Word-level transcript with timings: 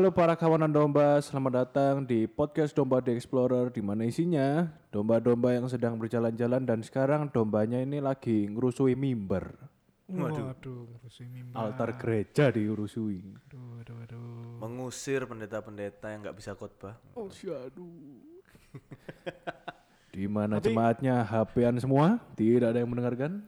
Halo 0.00 0.16
para 0.16 0.32
kawanan 0.32 0.72
domba, 0.72 1.20
selamat 1.20 1.52
datang 1.60 2.08
di 2.08 2.24
podcast 2.24 2.72
Domba 2.72 3.04
The 3.04 3.12
Explorer 3.12 3.68
di 3.68 3.84
mana 3.84 4.08
isinya 4.08 4.64
domba-domba 4.88 5.52
yang 5.52 5.68
sedang 5.68 6.00
berjalan-jalan 6.00 6.64
dan 6.64 6.80
sekarang 6.80 7.28
dombanya 7.28 7.84
ini 7.84 8.00
lagi 8.00 8.48
ngerusui 8.48 8.96
mimbar. 8.96 9.52
Waduh, 10.08 10.56
waduh, 10.56 10.88
ngurusin 10.88 11.28
mimbar. 11.28 11.52
Altar 11.52 12.00
gereja 12.00 12.48
diurusui. 12.48 13.44
Aduh, 13.44 13.84
aduh, 13.84 13.96
aduh. 14.08 14.56
mengusir 14.64 15.28
pendeta-pendeta 15.28 16.08
yang 16.08 16.24
nggak 16.24 16.36
bisa 16.40 16.56
khotbah. 16.56 16.96
Oh, 17.12 17.28
aduh. 17.28 18.24
di 20.16 20.24
mana 20.24 20.64
jemaatnya 20.64 21.28
HP-an 21.28 21.76
semua, 21.76 22.16
tidak 22.40 22.72
ada 22.72 22.80
yang 22.80 22.88
mendengarkan. 22.88 23.44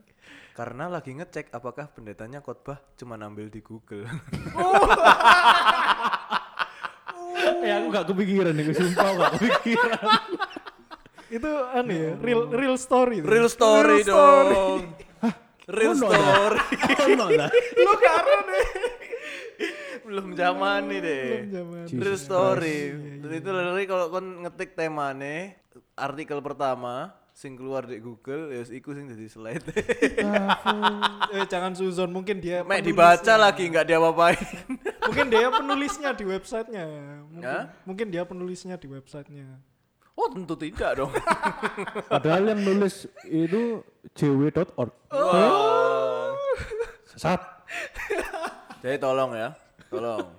Karena 0.52 0.84
lagi 0.84 1.16
ngecek 1.16 1.48
apakah 1.48 1.88
pendetanya 1.96 2.44
khotbah 2.44 2.76
cuma 3.00 3.16
ambil 3.16 3.48
di 3.48 3.64
Google. 3.64 4.04
eh 7.62 7.72
aku 7.72 7.86
gak 7.88 8.06
kepikiran 8.10 8.52
nih, 8.52 8.64
sumpah 8.74 9.08
gak 9.16 9.32
kepikiran. 9.38 10.22
Itu 11.36 11.48
aneh 11.48 11.96
ya, 11.96 12.12
real 12.20 12.42
real 12.52 12.76
story. 12.76 13.22
itu. 13.22 13.26
Real 13.26 13.48
story 13.48 14.04
Real 14.04 14.04
story. 14.04 14.52
dong. 14.52 14.80
Real 15.78 15.94
Ono 15.94 16.04
story. 16.04 16.60
Ono 17.08 17.26
lah. 17.32 17.48
Lu 17.78 17.92
karo 17.96 18.36
deh. 18.44 18.66
Belum 20.02 20.26
zaman 20.36 20.80
nih 20.92 21.00
deh. 21.00 21.24
Belum 21.24 21.48
zaman. 21.48 21.84
Real 21.88 22.18
story. 22.20 22.78
Dan 23.24 23.30
itu 23.32 23.48
literally 23.48 23.84
kalau 23.88 24.12
kon 24.12 24.44
ngetik 24.44 24.76
temane 24.76 25.56
artikel 25.96 26.44
pertama 26.44 27.16
sing 27.32 27.56
keluar 27.56 27.88
di 27.88 27.96
Google 27.98 28.52
ya 28.52 28.62
iku 28.68 28.92
sing 28.92 29.08
jadi 29.08 29.26
slide. 29.28 29.64
Eh 31.32 31.44
jangan 31.48 31.72
suzon, 31.72 32.12
mungkin 32.12 32.44
dia 32.44 32.60
Mek 32.60 32.84
dibaca 32.84 33.34
lagi 33.40 33.64
nggak 33.72 33.88
diapa-apain. 33.88 34.46
Mungkin 35.08 35.26
dia 35.32 35.48
penulisnya 35.48 36.12
di 36.12 36.24
websitenya. 36.28 36.84
Mungkin, 37.24 37.48
Hah? 37.48 37.64
mungkin 37.88 38.06
dia 38.12 38.22
penulisnya 38.28 38.76
di 38.76 38.86
websitenya. 38.92 39.48
Oh 40.12 40.28
tentu 40.28 40.52
tidak 40.60 41.00
dong. 41.00 41.12
Padahal 42.12 42.52
yang 42.52 42.60
nulis 42.60 43.08
itu 43.24 43.80
jw.org. 44.12 44.92
Wah. 45.08 46.36
Sesat. 47.08 47.40
Jadi 48.84 48.96
tolong 49.00 49.32
ya, 49.32 49.56
tolong. 49.88 50.36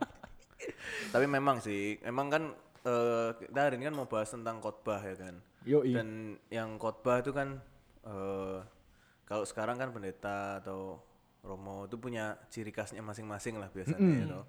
Tapi 1.10 1.26
memang 1.26 1.58
sih, 1.58 1.98
memang 2.06 2.28
kan 2.30 2.44
eh, 2.86 3.30
kita 3.40 3.60
hari 3.66 3.82
ini 3.82 3.90
kan 3.90 3.96
mau 3.98 4.06
bahas 4.06 4.30
tentang 4.30 4.62
khotbah 4.62 5.02
ya 5.02 5.18
kan. 5.18 5.42
Yoi. 5.64 5.96
Dan 5.96 6.38
yang 6.52 6.76
khotbah 6.76 7.24
itu 7.24 7.32
kan 7.32 7.60
eh, 8.04 8.60
kalau 9.24 9.46
sekarang 9.48 9.80
kan 9.80 9.96
pendeta 9.96 10.60
atau 10.60 11.00
romo 11.44 11.88
itu 11.88 12.00
punya 12.00 12.40
ciri 12.48 12.72
khasnya 12.72 13.04
masing-masing 13.04 13.60
lah 13.60 13.68
biasanya 13.72 14.00
ya 14.00 14.26
toh. 14.28 14.46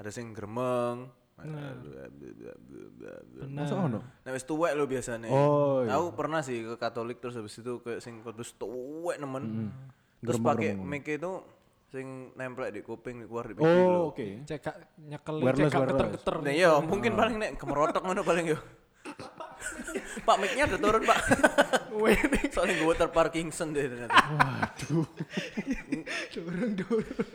Ada 0.00 0.10
sing 0.12 0.32
gremeng. 0.32 1.08
Masa 3.48 3.74
ono? 3.76 4.00
Nah, 4.04 4.30
wis 4.32 4.44
tuwek 4.44 4.76
lo 4.76 4.84
biasanya. 4.84 5.28
Oh, 5.32 5.84
iya. 5.84 5.96
Aku 5.96 6.12
pernah 6.12 6.44
sih 6.44 6.60
ke 6.60 6.76
Katolik 6.76 7.20
terus 7.20 7.36
habis 7.36 7.56
itu 7.56 7.80
ke 7.80 7.96
sing 8.00 8.20
kudus 8.20 8.56
tuwek 8.60 9.16
nemen. 9.16 9.72
Terus 10.20 10.36
Gremeng, 10.36 10.52
pakai 10.52 10.70
mic 10.76 11.08
itu 11.08 11.32
sing 11.90 12.30
nempel 12.38 12.70
di 12.70 12.84
kuping 12.84 13.24
keluar 13.26 13.48
di 13.50 13.56
pinggir 13.56 13.72
lho. 13.72 13.88
Oh, 13.88 14.12
oke. 14.12 14.44
Cekak 14.46 15.00
nyekel, 15.00 15.36
cekak 15.42 15.80
keter-keter. 15.90 16.34
Nah 16.44 16.52
iya, 16.52 16.72
mungkin 16.78 17.12
paling 17.16 17.36
nek 17.40 17.50
kemerotok 17.60 18.04
ngono 18.04 18.22
paling 18.22 18.46
yo. 18.52 18.58
Pak 20.26 20.36
mic-nya 20.40 20.64
udah 20.68 20.80
turun, 20.80 21.02
Pak. 21.06 21.18
Soalnya 22.54 22.74
gue 22.80 22.94
terparkingson 22.96 23.76
deh 23.76 23.84
ternyata. 23.86 24.16
Waduh. 24.16 25.06
Dorong-dorong. 26.32 27.28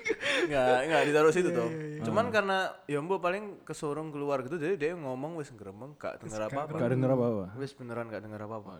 Enggak, 0.49 0.77
enggak 0.89 1.01
ditaruh 1.05 1.31
situ 1.33 1.49
tuh. 1.53 1.69
Cuman 2.01 2.33
karena 2.33 2.73
ya 2.89 2.99
mbok 3.01 3.19
paling 3.21 3.61
kesorong 3.65 4.09
keluar 4.09 4.41
gitu 4.45 4.57
jadi 4.57 4.73
dia 4.75 4.91
ngomong 4.97 5.37
wis 5.37 5.53
gremeng 5.53 5.93
gak 5.97 6.21
denger 6.23 6.49
apa-apa. 6.49 6.77
Gak 6.77 6.91
denger 6.97 7.09
apa-apa. 7.13 7.45
Wis 7.61 7.71
beneran 7.77 8.05
gak 8.09 8.23
denger 8.25 8.41
apa-apa. 8.45 8.71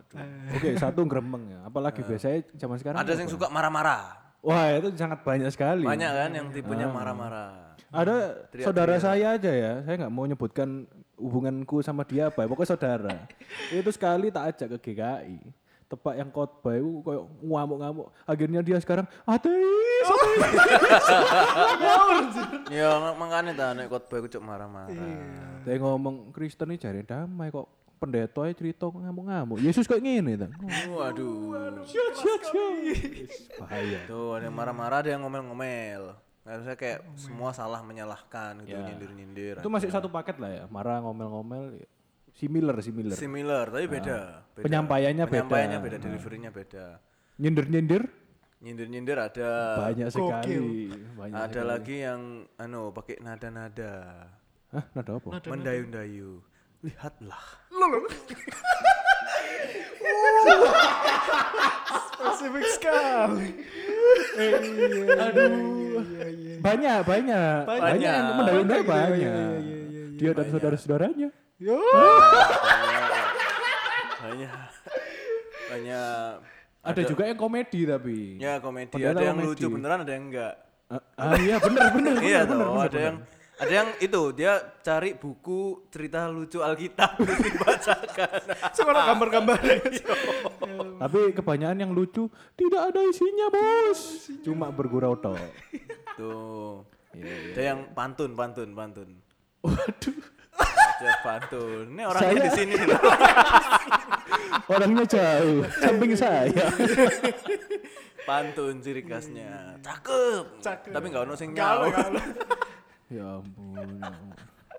Oke, 0.56 0.68
satu 0.76 1.06
gremeng 1.06 1.44
ya. 1.52 1.58
Apalagi 1.66 2.02
biasanya 2.02 2.46
zaman 2.58 2.76
sekarang. 2.82 2.98
Ada 3.00 3.12
yang 3.14 3.30
suka 3.30 3.46
marah-marah. 3.48 4.26
Wah, 4.46 4.70
itu 4.78 4.94
sangat 4.94 5.26
banyak 5.26 5.50
sekali. 5.50 5.82
Banyak 5.82 6.12
kan 6.12 6.30
yang 6.30 6.46
tipenya 6.54 6.86
marah-marah. 6.86 7.74
Ada 7.90 8.46
saudara 8.62 8.98
saya 8.98 9.34
aja 9.38 9.50
ya. 9.50 9.72
Saya 9.82 10.06
nggak 10.06 10.12
mau 10.12 10.26
nyebutkan 10.26 10.86
hubunganku 11.16 11.80
sama 11.80 12.04
dia 12.04 12.28
apa. 12.28 12.44
ya, 12.44 12.48
Pokoknya 12.48 12.70
saudara. 12.70 13.16
itu 13.72 13.90
sekali 13.90 14.28
tak 14.28 14.44
ajak 14.54 14.68
ke 14.76 14.92
GKI. 14.92 15.38
Tepak 15.86 16.18
yang 16.18 16.34
khotbah 16.34 16.74
itu 16.74 16.98
kayak 17.00 17.22
ngamuk-ngamuk. 17.46 18.06
Akhirnya 18.26 18.60
dia 18.60 18.76
sekarang 18.82 19.06
ateis. 19.22 20.06
Ya 22.66 22.98
makanya 23.14 23.52
ta 23.54 23.66
nek 23.70 23.86
khotbah 23.86 24.18
iku 24.18 24.28
cuk 24.28 24.42
marah-marah. 24.42 24.90
Dia 25.62 25.78
ngomong 25.78 26.34
Kristen 26.34 26.74
ini 26.74 26.82
cari 26.82 27.06
damai 27.06 27.54
kok. 27.54 27.70
Pendeta 27.96 28.44
aja 28.44 28.52
cerita 28.52 28.90
ngamuk-ngamuk. 28.92 29.56
Yesus 29.56 29.88
kayak 29.88 30.04
gini. 30.04 30.36
Waduh. 30.90 31.80
Siap, 31.86 32.10
siap, 32.12 32.40
siap. 32.44 32.74
Bahaya. 33.62 34.00
Tuh 34.04 34.36
ada 34.36 34.44
yang 34.50 34.56
marah-marah, 34.58 34.98
ada 35.00 35.10
yang 35.14 35.22
ngomel-ngomel. 35.24 36.12
Nggak 36.46 36.62
usah 36.62 36.74
kayak 36.78 37.00
semua 37.18 37.50
salah 37.50 37.82
menyalahkan 37.82 38.62
gitu, 38.62 38.78
nyindir-nyindir. 38.78 39.58
Itu 39.58 39.66
masih 39.66 39.90
satu 39.90 40.06
paket 40.06 40.38
lah 40.38 40.50
ya. 40.54 40.64
Marah, 40.70 41.02
ngomel-ngomel. 41.02 41.82
ya. 41.82 41.86
Similar, 42.38 42.78
similar. 42.86 43.18
similar 43.18 43.66
tapi 43.66 43.90
beda. 43.90 44.46
beda. 44.54 44.62
Penyampaiannya 44.62 45.24
beda. 45.26 45.32
Penyampaiannya 45.42 45.78
beda, 45.82 45.96
deliverynya 45.98 46.50
beda. 46.54 46.86
Nyindir-nyindir 47.42 48.02
Nyindir-nyindir 48.62 49.18
ada. 49.18 49.50
banyak 49.90 50.06
sekali. 50.08 50.94
Banyak 51.18 51.34
Ada 51.34 51.60
lagi 51.66 51.96
yang 52.06 52.46
anu 52.62 52.94
pakai 52.94 53.18
nada-nada. 53.18 54.30
Hah, 54.70 54.84
nada 54.94 55.18
apa? 55.18 55.42
Mendayu-dayu. 55.50 56.38
Lihatlah. 56.86 57.42
Spesifik 62.14 62.66
sekali. 62.78 63.48
Eh, 64.36 64.52
iya, 64.62 65.32
Aduh. 65.32 65.85
Iya, 66.02 66.26
iya. 66.28 66.54
Banyak, 66.60 66.98
banyak. 67.04 67.58
Banyak 67.64 68.00
yang 68.00 68.24
Iya, 68.26 68.82
banyak. 68.82 69.16
iya, 69.16 69.32
iya, 69.32 69.56
iya, 69.60 69.80
iya. 69.86 70.04
Dia 70.16 70.30
dan 70.32 70.46
saudara-saudaranya. 70.52 71.28
Yo. 71.56 71.76
Banyak. 74.22 74.52
Banyak. 75.70 76.34
Ada 76.86 77.00
juga 77.02 77.22
yang 77.26 77.38
komedi 77.38 77.80
tapi. 77.82 78.38
Ya 78.38 78.62
komedi. 78.62 78.94
Padahal 78.94 79.14
ada 79.18 79.24
yang 79.26 79.38
komedi. 79.38 79.50
lucu 79.58 79.66
beneran, 79.66 79.98
ada 80.06 80.12
yang 80.14 80.24
enggak. 80.30 80.54
Ah, 80.86 81.02
ah, 81.18 81.34
iya 81.34 81.58
bener 81.58 81.82
bener 81.98 82.14
iya 82.22 82.40
bener, 82.46 82.62
toh, 82.62 82.78
bener, 82.78 82.86
ada 82.86 82.98
yang 83.10 83.16
ada 83.56 83.72
yang 83.72 83.88
itu 84.04 84.22
dia 84.36 84.60
cari 84.84 85.16
buku 85.16 85.88
cerita 85.88 86.28
lucu 86.28 86.60
Alkitab 86.60 87.16
terus 87.24 87.40
dibacakan. 87.40 88.40
Sekarang 88.76 89.04
gambar-gambar. 89.16 89.58
Tapi 91.00 91.20
kebanyakan 91.32 91.78
yang 91.80 91.92
lucu 91.96 92.28
tidak 92.52 92.92
ada 92.92 93.00
isinya 93.00 93.48
bos. 93.48 94.28
Cuma 94.44 94.68
bergurau 94.68 95.16
tok. 95.16 95.40
Tuh. 96.20 96.84
Iya, 97.16 97.56
Ada 97.56 97.62
yang 97.64 97.80
pantun, 97.96 98.36
pantun, 98.36 98.76
pantun. 98.76 99.08
Waduh. 99.64 100.16
Ada 101.00 101.12
pantun. 101.24 101.84
Ini 101.96 102.02
orangnya 102.04 102.28
Saya- 102.28 102.44
di 102.44 102.50
sini 102.52 102.74
loh. 102.76 103.00
Orangnya 104.66 105.04
jauh. 105.06 105.62
Samping 105.78 106.12
saya. 106.18 106.64
Pantun 108.26 108.82
ciri 108.82 109.00
khasnya. 109.06 109.78
Cakep. 109.80 110.44
Cakep. 110.60 110.92
Tapi 110.92 111.06
nggak 111.08 111.24
ono 111.24 111.34
sing 111.38 111.54
kalau. 111.56 111.88
ya 113.10 113.40
ampun. 113.42 113.74
ya 113.76 114.06
ampun. 114.10 114.34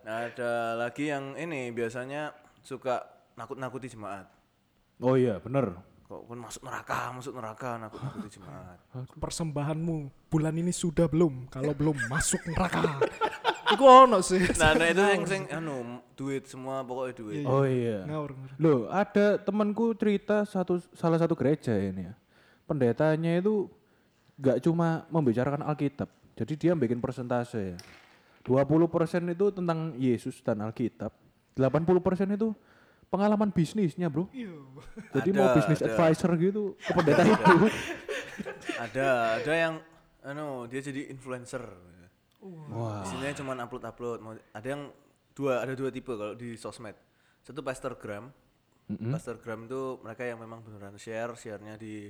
Nah, 0.08 0.24
ada 0.24 0.52
lagi 0.80 1.12
yang 1.12 1.36
ini 1.36 1.68
biasanya 1.76 2.32
suka 2.64 3.04
nakut-nakuti 3.36 3.92
jemaat. 3.92 4.28
Oh 5.04 5.20
iya 5.20 5.38
bener. 5.44 5.76
Kok 6.08 6.24
pun 6.24 6.40
masuk 6.40 6.64
neraka, 6.64 7.12
masuk 7.12 7.34
neraka, 7.36 7.70
nakut-nakuti 7.76 8.40
jemaat. 8.40 8.80
Persembahanmu 9.20 10.08
bulan 10.32 10.56
ini 10.56 10.72
sudah 10.72 11.12
belum? 11.12 11.52
Kalau 11.52 11.76
belum 11.76 12.08
masuk 12.08 12.40
neraka. 12.48 13.04
Iku 13.76 13.84
ono 13.84 14.24
sih. 14.24 14.40
Nah, 14.56 14.80
nah 14.80 14.88
itu 14.88 15.04
yang 15.04 15.28
sing 15.28 15.44
anu 15.52 16.00
duit 16.16 16.48
semua 16.48 16.88
pokoknya 16.88 17.14
duit. 17.20 17.44
Oh 17.44 17.68
iya. 17.68 18.08
Ngawur. 18.08 18.32
ngawur. 18.32 18.56
Loh, 18.64 18.80
ada 18.88 19.36
temanku 19.36 19.92
cerita 20.00 20.48
satu 20.48 20.80
salah 20.96 21.20
satu 21.20 21.36
gereja 21.36 21.76
ini 21.76 22.08
ya. 22.08 22.16
Pendetanya 22.64 23.44
itu 23.44 23.68
gak 24.40 24.64
cuma 24.64 25.04
membicarakan 25.12 25.68
Alkitab. 25.68 26.08
Jadi 26.40 26.54
dia 26.56 26.72
bikin 26.80 27.04
persentase 27.04 27.76
ya. 27.76 27.78
20% 28.48 28.88
itu 29.28 29.46
tentang 29.52 29.80
Yesus 29.96 30.40
dan 30.40 30.64
Alkitab. 30.64 31.12
80% 31.54 31.84
itu 32.32 32.56
pengalaman 33.08 33.52
bisnisnya, 33.52 34.08
Bro. 34.08 34.32
Iya. 34.32 34.56
Jadi 35.14 35.30
Ada, 35.32 35.38
mau 35.38 35.48
bisnis 35.52 35.80
ada. 35.80 35.88
advisor 35.92 36.32
gitu 36.38 36.64
ke 36.78 36.92
pendeta 36.94 37.24
itu. 37.24 37.56
Ada, 38.78 39.08
ada 39.42 39.54
yang 39.54 39.74
anu 40.24 40.66
dia 40.66 40.80
jadi 40.80 41.10
influencer. 41.10 41.64
Wah. 42.72 43.04
Isinya 43.04 43.34
cuma 43.34 43.52
upload-upload. 43.58 44.20
Mau- 44.22 44.46
Ada 44.54 44.68
yang 44.70 44.84
dua, 45.34 45.60
ada 45.60 45.74
dua 45.74 45.90
tipe 45.90 46.10
kalau 46.10 46.34
di 46.34 46.56
sosmed. 46.56 46.96
Satu 47.44 47.60
Pastorgram. 47.60 48.32
Pastorgram 48.88 49.68
itu 49.68 50.00
mereka 50.00 50.24
yang 50.24 50.40
memang 50.40 50.64
beneran 50.64 50.96
share, 50.96 51.36
share-nya 51.36 51.76
di 51.76 52.08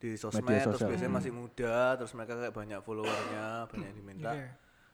di 0.00 0.16
sosmed, 0.16 0.48
terus 0.48 0.80
biasanya 0.80 1.12
masih 1.12 1.28
muda, 1.28 1.92
terus 1.92 2.16
mereka 2.16 2.40
kayak 2.40 2.56
banyak 2.56 2.80
followernya, 2.80 3.68
banyak 3.68 3.84
yang 3.84 3.98
diminta. 4.00 4.30
Iya. 4.32 4.48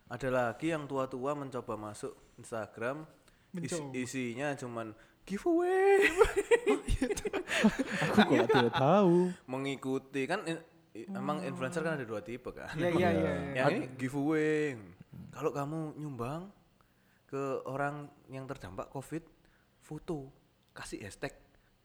Ada 0.06 0.28
lagi 0.28 0.70
yang 0.70 0.84
tua-tua 0.84 1.34
mencoba 1.34 1.74
masuk 1.74 2.14
Instagram 2.36 3.02
isi- 3.52 3.90
isinya 3.96 4.54
cuman 4.54 4.94
giveaway 5.22 6.06
Aku 8.14 8.20
kok 8.28 8.46
tidak 8.46 8.72
tahu. 8.72 9.32
mengikuti 9.46 10.22
kan 10.24 10.44
in- 10.44 10.62
i- 10.94 11.08
emang 11.08 11.42
influencer 11.42 11.80
kan 11.80 11.96
ada 11.96 12.04
dua 12.04 12.20
tipe 12.20 12.50
kan 12.50 12.70
Iya 12.72 12.90
iya 12.90 13.08
iya. 13.10 13.32
iya. 13.50 13.54
yang 13.56 13.68
ini 13.74 13.86
giveaway 13.96 14.76
kalau 15.30 15.50
kamu 15.50 15.78
nyumbang 15.96 16.48
ke 17.26 17.42
orang 17.64 18.06
yang 18.28 18.46
terdampak 18.46 18.86
covid 18.88 19.24
foto 19.80 20.30
kasih 20.70 21.02
hashtag 21.02 21.34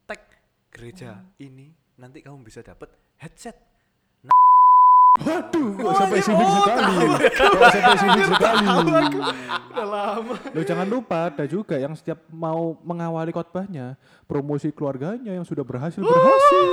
tag 0.06 0.22
gereja 0.70 1.26
ini 1.38 1.72
nanti 1.96 2.22
kamu 2.22 2.42
bisa 2.42 2.62
dapat 2.62 2.92
headset 3.18 3.58
Waduh, 5.22 5.76
kok 5.76 5.94
sampai 6.00 6.20
sini 6.24 6.40
sekali. 6.40 6.96
Kok 7.36 7.68
sampai 7.68 7.98
sini 8.00 8.22
sekali. 8.26 8.66
Udah 9.70 9.86
lama. 9.86 10.36
Lo 10.56 10.62
jangan 10.64 10.88
lupa 10.88 11.28
ada 11.28 11.44
juga 11.46 11.76
yang 11.76 11.94
setiap 12.00 12.24
mau 12.32 12.80
mengawali 12.82 13.36
khotbahnya 13.36 14.00
promosi 14.24 14.72
keluarganya 14.72 15.36
yang 15.36 15.44
sudah 15.44 15.68
berhasil 15.68 16.00
berhasil. 16.00 16.64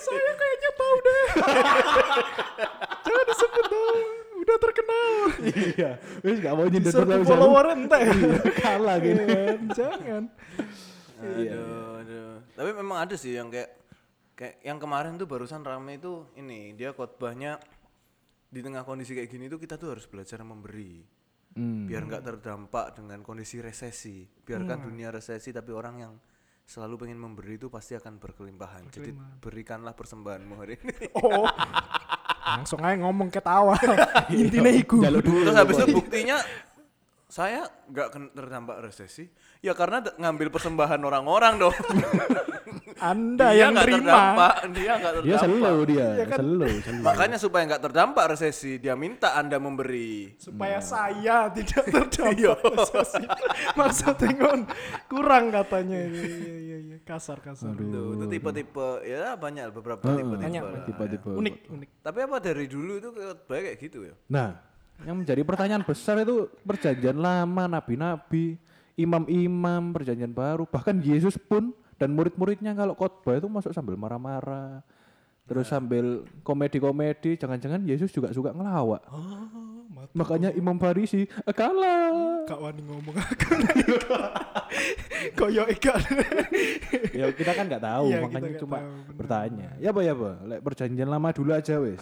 Saya 0.00 0.32
kayaknya 0.32 0.70
tahu 0.74 0.96
deh. 1.04 1.24
Jangan 3.04 3.24
disebut 3.28 3.64
dong. 3.68 3.98
Udah 4.40 4.56
terkenal. 4.56 5.12
iya, 5.76 5.90
wis 6.24 6.40
gak 6.40 6.54
mau 6.56 6.66
nyindir 6.66 6.92
terlalu 6.96 7.24
follower 7.28 7.64
ente. 7.76 8.00
kalah 8.64 8.96
gitu. 8.98 9.22
Jangan. 9.76 10.22
aduh, 11.20 12.00
aduh. 12.00 12.32
tapi 12.56 12.70
memang 12.72 13.04
ada 13.04 13.12
sih 13.12 13.36
yang 13.36 13.52
kayak 13.52 13.79
kayak 14.40 14.64
yang 14.64 14.80
kemarin 14.80 15.20
tuh 15.20 15.28
barusan 15.28 15.60
rame 15.60 16.00
itu 16.00 16.24
ini 16.40 16.72
dia 16.72 16.96
khotbahnya 16.96 17.60
di 18.48 18.64
tengah 18.64 18.88
kondisi 18.88 19.12
kayak 19.12 19.28
gini 19.28 19.52
tuh 19.52 19.60
kita 19.60 19.76
tuh 19.76 19.92
harus 19.92 20.08
belajar 20.08 20.40
memberi 20.40 21.20
Hmm. 21.50 21.90
biar 21.90 22.06
nggak 22.06 22.22
terdampak 22.22 22.94
dengan 22.94 23.26
kondisi 23.26 23.58
resesi 23.58 24.22
biarkan 24.22 24.86
dunia 24.86 25.10
resesi 25.10 25.50
tapi 25.50 25.74
orang 25.74 25.94
yang 25.98 26.14
selalu 26.62 27.02
pengen 27.02 27.18
memberi 27.18 27.58
itu 27.58 27.66
pasti 27.66 27.98
akan 27.98 28.22
berkelimpahan 28.22 28.86
jadi 28.86 29.10
berikanlah 29.42 29.90
persembahanmu 29.98 30.54
hari 30.54 30.78
ini 30.78 31.10
Oh. 31.18 31.50
Langsung 32.40 32.82
aja 32.82 32.98
ngomong 32.98 33.30
ketawa. 33.30 33.78
Intinya 34.32 34.72
iku. 34.74 34.98
Terus 35.04 35.54
habis 35.54 35.76
itu 35.86 35.94
buktinya 35.94 36.40
saya 37.30 37.62
nggak 37.86 38.34
terdampak 38.34 38.82
resesi 38.82 39.30
ya 39.58 39.70
karena 39.70 40.02
d- 40.02 40.18
ngambil 40.18 40.50
persembahan 40.50 40.98
orang-orang 40.98 41.54
dong 41.58 41.74
Anda 43.00 43.48
dia 43.48 43.64
yang 43.64 43.72
terima. 43.74 43.96
terdampak 43.96 44.54
dia 44.72 44.92
nggak 44.92 45.12
Dia 45.14 45.20
terdampak 45.22 45.40
selalu 45.40 45.82
dia, 45.86 46.04
Iya 46.10 46.24
kan? 46.26 46.38
selalu, 46.38 46.68
selalu. 46.80 47.02
makanya 47.02 47.38
supaya 47.38 47.62
nggak 47.64 47.82
terdampak 47.82 48.24
resesi 48.28 48.72
dia 48.76 48.94
minta 48.94 49.28
anda 49.32 49.56
memberi 49.56 50.36
supaya 50.36 50.78
saya 50.80 51.48
tidak 51.48 51.84
terdampak 52.10 52.60
resesi. 52.60 53.24
Maksudnya 53.78 54.28
ngon 54.34 54.60
kurang 55.06 55.44
katanya. 55.48 55.96
Iya 56.02 56.28
iya 56.28 56.56
iya 56.58 56.78
iya. 56.82 56.96
kasar 57.00 57.40
kasar. 57.40 57.72
Tuh, 57.72 58.16
itu 58.16 58.24
tipe-tipe 58.28 58.88
ya 59.02 59.32
banyak 59.34 59.70
beberapa 59.70 60.04
tipe-tipe 60.04 60.36
Banyak, 60.36 60.62
lah. 60.62 60.82
Tipe-tipe. 60.84 61.28
Unik 61.30 61.54
unik. 61.70 61.88
tapi 62.00 62.18
apa 62.20 62.36
dari 62.38 62.66
dulu 62.66 62.92
itu 62.96 63.08
kayak 63.46 63.76
gitu 63.78 63.98
ya 64.02 64.14
Nah, 64.28 64.48
yang 65.04 65.16
menjadi 65.24 65.42
pertanyaan 65.44 65.84
besar 65.84 66.20
itu 66.20 66.48
perjanjian 66.64 67.16
lama, 67.16 67.64
nabi-nabi, 67.66 68.60
imam-imam, 68.96 69.92
perjanjian 69.96 70.32
baru, 70.32 70.68
bahkan 70.68 70.96
Yesus 71.00 71.40
pun 71.40 71.72
dan 72.00 72.12
murid-muridnya 72.16 72.72
kalau 72.72 72.96
khotbah 72.96 73.36
itu 73.36 73.48
masuk 73.48 73.72
sambil 73.72 73.96
marah-marah. 73.96 74.80
Terus 75.50 75.66
sambil 75.66 76.22
komedi-komedi, 76.46 77.34
jangan-jangan 77.34 77.82
Yesus 77.82 78.14
juga 78.14 78.30
suka 78.30 78.54
ngelawak. 78.54 79.02
Oh. 79.10 79.80
Makanya 80.14 80.54
Imam 80.54 80.78
Farisi 80.78 81.26
kalah. 81.50 82.46
Kak 82.46 82.58
Wani 82.58 82.82
ngomong 82.86 83.14
aku. 83.18 83.52
Koyo 85.38 85.66
ikan. 85.76 86.00
ya 87.12 87.28
kita 87.34 87.52
kan 87.52 87.66
nggak 87.68 87.82
tahu, 87.84 88.06
kita 88.08 88.22
makanya 88.24 88.50
cuma 88.62 88.78
tahu, 88.78 88.88
bener. 88.88 89.16
bertanya. 89.18 89.68
Ya 89.82 89.90
apa 89.92 90.00
ya? 90.00 90.14
Lek 90.46 90.60
perjanjian 90.62 91.10
lama 91.10 91.28
dulu 91.34 91.50
aja 91.52 91.76
wes. 91.82 92.00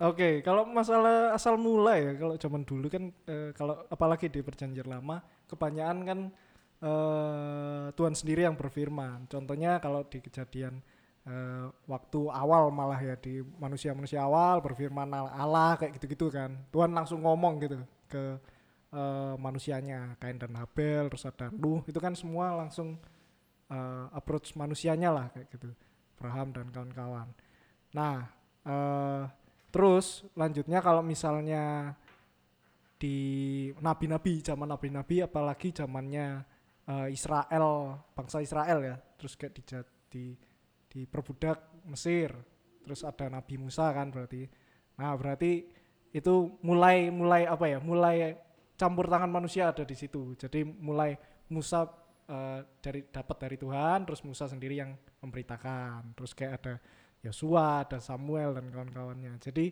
Oke, 0.00 0.40
kalau 0.40 0.64
masalah 0.64 1.36
asal 1.36 1.60
mulai 1.60 2.00
ya, 2.00 2.12
kalau 2.16 2.34
zaman 2.40 2.64
dulu 2.64 2.88
kan 2.88 3.12
eh, 3.28 3.52
kalau 3.52 3.84
apalagi 3.92 4.32
di 4.32 4.40
perjanjian 4.40 4.88
lama, 4.88 5.20
kebanyakan 5.44 5.98
kan 6.08 6.18
eh, 6.80 7.86
Tuhan 7.92 8.14
sendiri 8.16 8.48
yang 8.48 8.56
berfirman. 8.56 9.28
Contohnya 9.28 9.76
kalau 9.76 10.00
di 10.08 10.24
kejadian 10.24 10.80
eh, 11.28 11.68
waktu 11.84 12.20
awal 12.32 12.72
malah 12.72 12.96
ya 12.96 13.12
di 13.20 13.44
manusia-manusia 13.60 14.24
awal 14.24 14.64
berfirman 14.64 15.04
Allah- 15.12 15.76
kayak 15.76 15.92
gitu-gitu 16.00 16.32
kan. 16.32 16.56
Tuhan 16.72 16.96
langsung 16.96 17.20
ngomong 17.20 17.60
gitu 17.60 17.76
ke 18.08 18.40
eh, 18.96 19.34
manusianya, 19.36 20.16
Kain 20.16 20.40
dan 20.40 20.56
Habel, 20.56 21.12
terus 21.12 21.28
ada 21.28 21.52
Nuh, 21.52 21.84
itu 21.84 22.00
kan 22.00 22.16
semua 22.16 22.56
langsung 22.56 22.96
eh, 23.68 24.04
approach 24.16 24.56
manusianya 24.56 25.12
lah 25.12 25.26
kayak 25.28 25.48
gitu. 25.52 25.68
Abraham 26.16 26.52
dan 26.56 26.66
kawan-kawan. 26.72 27.28
Nah, 27.96 28.28
eh 28.64 29.24
terus 29.70 30.26
lanjutnya 30.34 30.82
kalau 30.82 31.02
misalnya 31.02 31.94
di 33.00 33.16
nabi-nabi 33.80 34.44
zaman 34.44 34.68
nabi-nabi 34.68 35.24
apalagi 35.24 35.72
zamannya 35.72 36.44
eh, 36.84 37.08
Israel 37.16 37.96
bangsa 38.12 38.44
Israel 38.44 38.78
ya. 38.84 38.96
Terus 39.16 39.32
kayak 39.40 39.52
di 39.56 39.62
di 40.10 40.24
diperbudak 40.90 41.86
Mesir. 41.88 42.34
Terus 42.84 43.00
ada 43.06 43.32
Nabi 43.32 43.56
Musa 43.56 43.88
kan 43.96 44.12
berarti. 44.12 44.44
Nah 45.00 45.16
berarti 45.16 45.64
itu 46.10 46.34
mulai 46.66 47.08
mulai 47.08 47.46
apa 47.46 47.70
ya 47.70 47.78
mulai 47.78 48.34
campur 48.74 49.06
tangan 49.06 49.32
manusia 49.32 49.72
ada 49.72 49.86
di 49.86 49.96
situ. 49.96 50.36
Jadi 50.36 50.60
mulai 50.66 51.16
Musa 51.48 51.88
eh, 52.28 52.60
dari 52.84 53.00
dapat 53.08 53.36
dari 53.48 53.56
Tuhan 53.56 54.04
terus 54.04 54.20
Musa 54.28 54.44
sendiri 54.44 54.76
yang 54.76 54.92
memberitakan. 55.24 56.12
Terus 56.18 56.36
kayak 56.36 56.52
ada 56.60 56.74
Yosua 57.20 57.84
ada 57.84 58.00
Samuel 58.00 58.56
dan 58.56 58.72
kawan-kawannya 58.72 59.36
jadi 59.40 59.66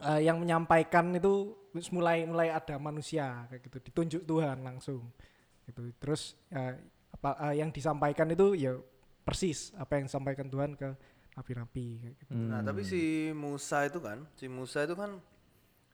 eh, 0.00 0.20
yang 0.22 0.38
menyampaikan 0.38 1.10
itu 1.14 1.54
mulai 1.90 2.26
mulai 2.26 2.50
ada 2.50 2.78
manusia 2.78 3.46
kayak 3.50 3.62
gitu 3.66 3.78
ditunjuk 3.90 4.22
Tuhan 4.26 4.62
langsung 4.62 5.10
gitu 5.66 5.90
terus 5.98 6.38
eh, 6.50 6.78
apa 7.14 7.50
eh, 7.50 7.62
yang 7.62 7.70
disampaikan 7.74 8.30
itu 8.30 8.54
ya 8.54 8.78
persis 9.26 9.74
apa 9.74 9.98
yang 9.98 10.06
disampaikan 10.06 10.46
Tuhan 10.50 10.74
ke 10.78 10.88
nabi-nabi 11.34 11.86
kayak 12.02 12.14
gitu 12.26 12.30
nah 12.34 12.60
tapi 12.62 12.82
si 12.82 13.30
Musa 13.34 13.86
itu 13.86 13.98
kan 14.02 14.26
si 14.34 14.46
Musa 14.50 14.86
itu 14.86 14.94
kan 14.94 15.18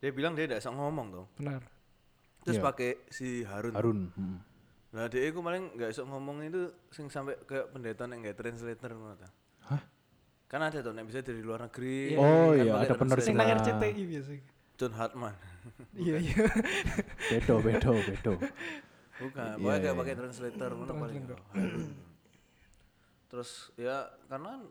dia 0.00 0.12
bilang 0.12 0.37
dia 0.37 0.45
tidak 0.49 0.61
bisa 0.64 0.73
ngomong 0.73 1.07
tuh 1.12 1.26
benar 1.40 1.64
terus 2.45 2.61
Iya. 2.61 2.64
pakai 2.71 2.90
si 3.11 3.43
Harun, 3.43 3.75
Harun. 3.75 4.00
hmm. 4.14 4.38
nah 4.95 5.11
dia 5.11 5.28
itu 5.28 5.40
paling 5.43 5.75
nggak 5.75 5.90
bisa 5.90 6.07
ngomong 6.07 6.47
itu 6.47 6.71
sing 6.95 7.11
sampai 7.11 7.35
kayak 7.43 7.75
pendeta 7.75 8.07
yang 8.07 8.23
nggak 8.23 8.38
translator 8.38 8.95
ngono. 8.95 9.28
Hah? 9.66 9.83
Kan 10.47 10.61
ada 10.62 10.79
tuh 10.79 10.95
yang 10.95 11.07
bisa 11.07 11.21
dari 11.26 11.43
luar 11.43 11.67
negeri 11.67 12.15
Oh 12.15 12.55
kan 12.55 12.62
iya, 12.62 12.73
ada 12.79 12.95
translator. 12.95 13.19
sing 13.19 13.35
penerjemah. 13.35 13.43
nang 13.43 13.59
RCTI 13.59 14.03
biasanya 14.07 14.43
John 14.76 14.93
Hartman 14.95 15.35
iya 16.07 16.17
iya 16.23 16.45
Bedo, 17.35 17.55
bedo, 17.59 17.93
bedo. 17.99 18.33
bukan 19.17 19.57
Iya, 19.57 19.59
pokoknya 19.59 19.79
kayak 19.83 19.95
iya. 19.95 20.00
pakai 20.00 20.15
translator 20.15 20.71
ngono 20.76 20.93
paling 20.95 21.23
terus 23.31 23.50
ya 23.75 24.07
karena 24.31 24.62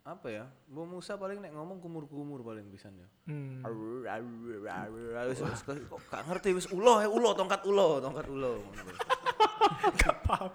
apa 0.00 0.26
ya 0.32 0.44
Bu 0.64 0.88
Musa 0.88 1.20
paling 1.20 1.44
nek 1.44 1.52
ngomong 1.52 1.76
kumur-kumur 1.78 2.40
paling 2.40 2.64
bisa 2.72 2.88
ya 2.88 3.08
hmm. 3.28 3.60
Kok 5.86 6.00
gak 6.08 6.22
ngerti 6.24 6.56
wis 6.56 6.66
ulo 6.72 7.04
ya 7.04 7.08
ulo 7.10 7.36
tongkat 7.36 7.60
ulo 7.68 8.00
tongkat 8.00 8.26
ulo 8.30 8.64
gak 10.00 10.16
paham 10.24 10.50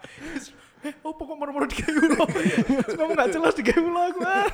eh 0.86 0.94
oh 1.02 1.12
pokok 1.12 1.36
marah-marah 1.36 1.66
di 1.66 1.76
kayu 1.76 1.98
ulo 2.00 2.24
kamu 2.98 3.12
gak 3.14 3.30
jelas 3.32 3.54
di 3.54 3.64
kayu 3.64 3.82
ulo 3.84 4.02
aku 4.06 4.20
ah. 4.22 4.46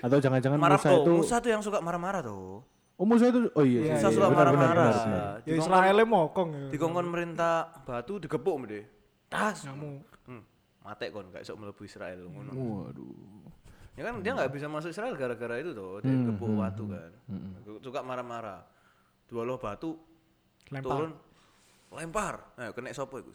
Atau 0.00 0.18
jangan-jangan 0.18 0.54
marah 0.56 0.78
Musa 0.78 0.88
tuh 0.88 1.02
itu 1.02 1.12
Musa 1.18 1.36
tuh 1.38 1.50
yang 1.50 1.60
suka 1.60 1.78
marah-marah 1.80 2.22
tuh. 2.22 2.62
Oh 2.94 3.02
Musa 3.02 3.26
itu 3.26 3.50
oh 3.50 3.64
iya, 3.66 3.80
Iya, 3.82 3.92
Musa 3.98 4.06
iya, 4.06 4.14
suka 4.14 4.26
benar, 4.28 4.38
marah-marah. 4.46 4.94
ya 4.94 5.22
Dikongkon- 5.42 5.58
Israelnya 5.58 6.06
mokong 6.06 6.48
ya. 6.48 6.66
dikongkon 6.70 7.06
merintah 7.06 7.54
batu 7.82 8.14
digepuk 8.16 8.54
mede 8.56 8.80
tas. 9.26 9.66
Kamu 9.66 9.90
hmm, 10.30 10.42
mate 10.80 11.06
kon 11.10 11.26
gak 11.28 11.42
iso 11.42 11.58
mlebu 11.58 11.82
Israel 11.82 12.20
ngono. 12.22 12.50
Waduh. 12.54 13.42
ya 13.94 14.02
kan 14.02 14.14
dia 14.20 14.34
nggak 14.34 14.50
bisa 14.50 14.66
masuk 14.66 14.90
Israel 14.90 15.14
gara-gara 15.14 15.54
itu 15.56 15.70
tuh 15.70 15.98
dia 16.00 16.10
digepuk 16.10 16.50
batu 16.54 16.86
kan. 16.86 17.10
suka 17.80 18.00
marah-marah. 18.00 18.62
Dua 19.26 19.42
loh 19.42 19.58
batu 19.58 19.98
lempar. 20.68 20.86
turun 20.86 21.12
lempar. 21.90 22.34
Nah 22.54 22.70
kena 22.70 22.90
sopo 22.90 23.18
iku? 23.18 23.32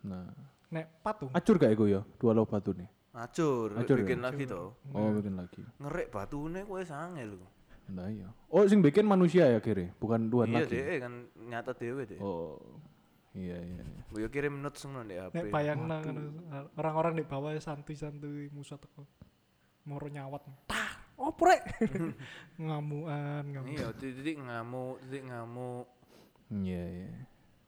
Nah, 0.00 0.26
nek 0.68 1.00
patung 1.00 1.30
acur 1.30 1.56
gak 1.56 1.72
iku 1.72 1.84
ya? 1.86 2.00
Dua 2.16 2.32
lo 2.32 2.44
batu 2.44 2.72
nih. 2.72 2.88
acur, 3.10 3.74
Acur 3.74 3.98
bikin 3.98 4.20
lagi 4.20 4.44
tuh 4.44 4.78
Oh, 4.90 5.10
bikin 5.12 5.34
lagi. 5.34 5.58
ngerek 5.76 6.08
batune 6.08 6.62
kowe 6.62 6.78
sangel 6.80 7.34
lho 7.34 7.48
Nah, 7.88 8.04
iya. 8.06 8.28
Oh, 8.46 8.62
sing 8.62 8.78
bikin 8.78 9.02
manusia 9.02 9.48
ya 9.48 9.58
kiri, 9.58 9.88
bukan 9.96 10.28
Tuhan 10.28 10.46
iya 10.46 10.60
lagi. 10.60 10.76
deh 10.76 10.98
kan 11.00 11.12
nyata 11.42 11.72
dewe 11.72 12.04
deh 12.04 12.20
Oh. 12.20 12.60
Iya, 13.32 13.56
iya. 13.56 13.80
iya. 13.80 14.02
Bu 14.06 14.18
yo 14.18 14.28
kirim 14.28 14.58
notes 14.58 14.82
ngono 14.82 15.02
di 15.02 15.14
HP. 15.14 15.32
nek 15.32 15.44
bayang 15.48 15.80
nang 15.84 16.04
orang-orang 16.74 17.14
di 17.14 17.24
bawah 17.24 17.52
santuy-santuy 17.54 18.48
Musa 18.50 18.76
teko 18.76 19.08
moro 19.82 20.04
nyawat 20.04 20.44
tah 20.64 20.90
oprek 21.16 21.64
ngamuan 22.60 23.44
ngamuan 23.46 23.72
Iya, 23.72 23.88
titik 23.94 24.36
ngamuk, 24.36 25.00
titik 25.02 25.22
ngamuk. 25.24 25.86
Iya, 26.50 26.82
iya. 26.84 27.08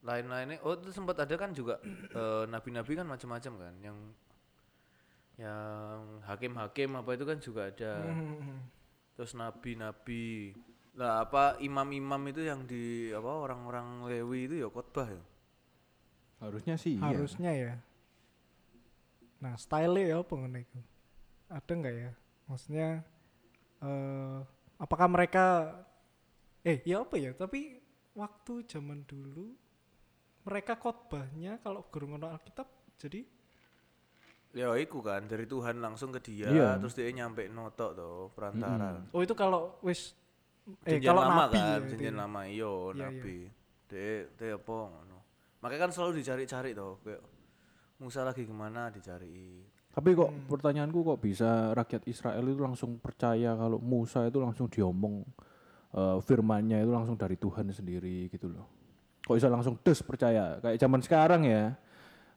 Lain-lainnya, 0.00 0.60
oh 0.64 0.76
itu 0.76 0.90
sempat 0.96 1.20
ada 1.20 1.34
kan 1.36 1.52
juga 1.52 1.76
eh, 2.18 2.44
nabi-nabi 2.48 2.92
kan 2.96 3.06
macam-macam 3.06 3.52
kan, 3.68 3.74
yang 3.84 3.98
yang 5.40 6.20
hakim-hakim 6.28 7.00
apa 7.00 7.10
itu 7.16 7.24
kan 7.24 7.38
juga 7.40 7.68
ada. 7.72 8.04
Hmm. 8.12 8.68
Terus 9.16 9.32
nabi-nabi. 9.36 10.52
Lah 10.96 11.24
apa 11.24 11.56
imam-imam 11.60 12.20
itu 12.28 12.44
yang 12.44 12.64
di 12.68 13.08
apa 13.14 13.28
orang-orang 13.28 14.04
Lewi 14.08 14.50
itu 14.50 14.54
ya 14.60 14.68
khotbah 14.68 15.08
ya. 15.08 15.22
Harusnya 16.40 16.74
sih 16.80 16.96
iya. 16.96 17.04
harusnya 17.04 17.52
ya 17.52 17.72
nah 19.40 19.56
style 19.56 19.96
ya 20.04 20.20
apa 20.20 20.36
iku 20.36 20.80
ada 21.48 21.72
nggak 21.72 21.96
ya 21.96 22.12
maksudnya 22.44 22.88
eh 23.80 24.38
apakah 24.76 25.08
mereka 25.08 25.44
eh 26.60 26.84
ya 26.84 27.00
apa 27.04 27.16
ya 27.16 27.32
tapi 27.32 27.80
waktu 28.12 28.68
zaman 28.68 29.08
dulu 29.08 29.56
mereka 30.44 30.76
khotbahnya 30.76 31.60
kalau 31.60 31.84
guru 31.88 32.16
ngono 32.16 32.32
Alkitab 32.32 32.66
jadi 32.96 33.24
Ya 34.50 34.74
iku 34.74 34.98
kan 34.98 35.30
dari 35.30 35.46
Tuhan 35.46 35.78
langsung 35.78 36.10
ke 36.10 36.18
dia, 36.18 36.50
Iya. 36.50 36.74
terus 36.82 36.98
dia 36.98 37.06
nyampe 37.14 37.46
notok 37.46 37.90
tuh 37.94 38.34
perantara. 38.34 38.98
oh 39.14 39.22
itu 39.22 39.30
kalau 39.38 39.78
wis 39.78 40.10
eh 40.82 40.98
kalau 40.98 41.22
lama 41.22 41.46
nabi 41.54 41.94
kan, 41.94 42.02
ya, 42.02 42.10
lama 42.10 42.42
iyo 42.50 42.90
Iya, 42.90 42.98
iya. 42.98 43.02
nabi. 43.06 43.38
Dia 43.86 44.10
dia 44.34 44.58
apa 44.58 44.74
ngono. 44.90 45.18
Makanya 45.62 45.86
kan 45.86 45.90
selalu 45.94 46.18
dicari-cari 46.18 46.74
tuh, 46.74 46.98
kayak 47.06 47.22
Musa 48.02 48.26
lagi 48.26 48.42
ke 48.42 48.50
mana 48.50 48.90
dicari. 48.90 49.62
Tapi 49.94 50.08
kok 50.18 50.30
pertanyaanku 50.50 50.98
kok 50.98 51.18
bisa 51.22 51.70
rakyat 51.70 52.10
Israel 52.10 52.42
itu 52.42 52.58
langsung 52.58 52.98
percaya 52.98 53.54
kalau 53.54 53.78
Musa 53.78 54.26
itu 54.26 54.42
langsung 54.42 54.66
diomong 54.66 55.22
eh, 55.94 56.18
firmannya 56.26 56.82
itu 56.82 56.90
langsung 56.90 57.14
dari 57.14 57.38
Tuhan 57.38 57.70
sendiri 57.70 58.26
gitu 58.34 58.50
loh. 58.50 58.79
Kok 59.30 59.38
bisa 59.38 59.46
langsung 59.46 59.78
des 59.78 60.02
percaya? 60.02 60.58
Kayak 60.58 60.82
zaman 60.82 60.98
sekarang 61.06 61.46
ya. 61.46 61.78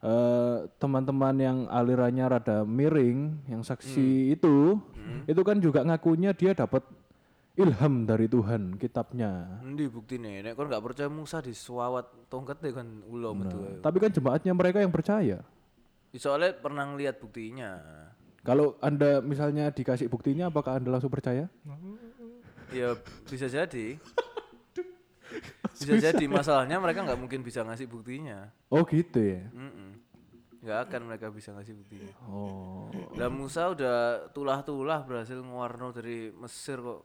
eh, 0.04 0.70
teman-teman 0.78 1.34
yang 1.42 1.58
alirannya 1.72 2.26
rada 2.28 2.58
miring, 2.62 3.40
yang 3.50 3.66
saksi 3.66 4.36
itu, 4.36 4.78
itu 5.26 5.42
kan 5.42 5.58
juga 5.58 5.82
ngakunya 5.82 6.36
dia 6.38 6.54
dapat 6.54 6.86
ilham 7.58 8.06
dari 8.06 8.30
Tuhan 8.30 8.78
kitabnya. 8.78 9.64
Endi 9.66 9.90
bukti 9.90 10.22
nih, 10.22 10.46
nek 10.46 10.54
kon 10.54 10.70
gak 10.70 10.86
percaya 10.86 11.10
Musa 11.10 11.42
disuawat 11.42 12.30
tongkat 12.30 12.62
deh 12.62 12.78
kan 12.78 12.86
metu 13.10 13.58
ae. 13.64 13.82
Tapi 13.82 13.98
kan 13.98 14.12
jemaatnya 14.14 14.54
mereka 14.54 14.84
yang 14.84 14.94
percaya. 14.94 15.42
Soalnya 16.14 16.54
pernah 16.62 16.86
ngeliat 16.94 17.18
buktinya. 17.18 17.82
Kalau 18.44 18.76
Anda 18.84 19.18
misalnya 19.24 19.72
dikasih 19.72 20.12
buktinya 20.12 20.52
apakah 20.52 20.78
Anda 20.78 20.94
langsung 20.94 21.10
percaya? 21.10 21.50
Ya 22.70 22.94
bisa 23.26 23.50
jadi. 23.50 23.98
Bisa 25.74 25.94
jadi 26.00 26.26
masalahnya 26.30 26.78
mereka 26.80 27.04
nggak 27.04 27.20
mungkin 27.20 27.42
bisa 27.42 27.66
ngasih 27.66 27.88
buktinya. 27.90 28.50
Oh 28.70 28.86
gitu 28.86 29.20
ya. 29.20 29.44
Nggak 30.64 30.80
akan 30.88 31.02
mereka 31.12 31.28
bisa 31.28 31.52
ngasih 31.52 31.74
buktinya. 31.76 32.14
Oh. 32.32 32.88
Dan 33.20 33.36
Musa 33.36 33.68
udah 33.74 34.30
tulah-tulah 34.32 35.04
berhasil 35.04 35.36
ngewarno 35.36 35.92
dari 35.92 36.32
Mesir 36.32 36.80
kok. 36.80 37.02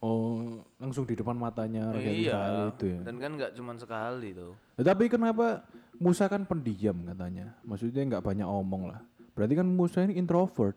Oh, 0.00 0.64
langsung 0.80 1.04
di 1.04 1.12
depan 1.12 1.36
matanya 1.36 1.92
rakyat 1.92 2.14
iya. 2.16 2.32
Israel 2.32 2.66
itu 2.72 2.84
ya. 2.88 3.00
Dan 3.04 3.16
kan 3.20 3.30
nggak 3.36 3.52
cuma 3.52 3.72
sekali 3.76 4.32
tuh. 4.32 4.56
Ya, 4.80 4.82
tapi 4.96 5.12
kenapa 5.12 5.60
Musa 6.00 6.24
kan 6.24 6.48
pendiam 6.48 6.96
katanya? 7.04 7.52
Maksudnya 7.68 8.08
nggak 8.08 8.24
banyak 8.24 8.48
omong 8.48 8.88
lah. 8.88 9.04
Berarti 9.36 9.54
kan 9.60 9.68
Musa 9.68 10.00
ini 10.08 10.16
introvert, 10.16 10.76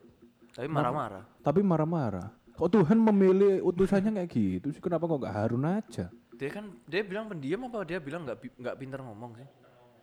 Tapi 0.52 0.68
marah-marah. 0.68 1.24
tapi 1.40 1.64
marah-marah. 1.64 2.28
Kok 2.54 2.70
Tuhan 2.70 3.00
memilih 3.00 3.64
utusannya 3.66 4.14
kayak 4.14 4.30
gitu 4.30 4.68
sih? 4.76 4.82
Kenapa 4.84 5.08
kok 5.08 5.24
nggak 5.24 5.36
Harun 5.36 5.66
aja? 5.66 6.12
Dia 6.34 6.50
kan 6.50 6.66
dia 6.84 7.02
bilang 7.02 7.26
pendiam 7.26 7.62
apa 7.64 7.84
dia 7.84 7.98
bilang 7.98 8.22
nggak 8.24 8.38
nggak 8.54 8.76
pintar 8.76 9.00
ngomong 9.00 9.32
sih? 9.36 9.48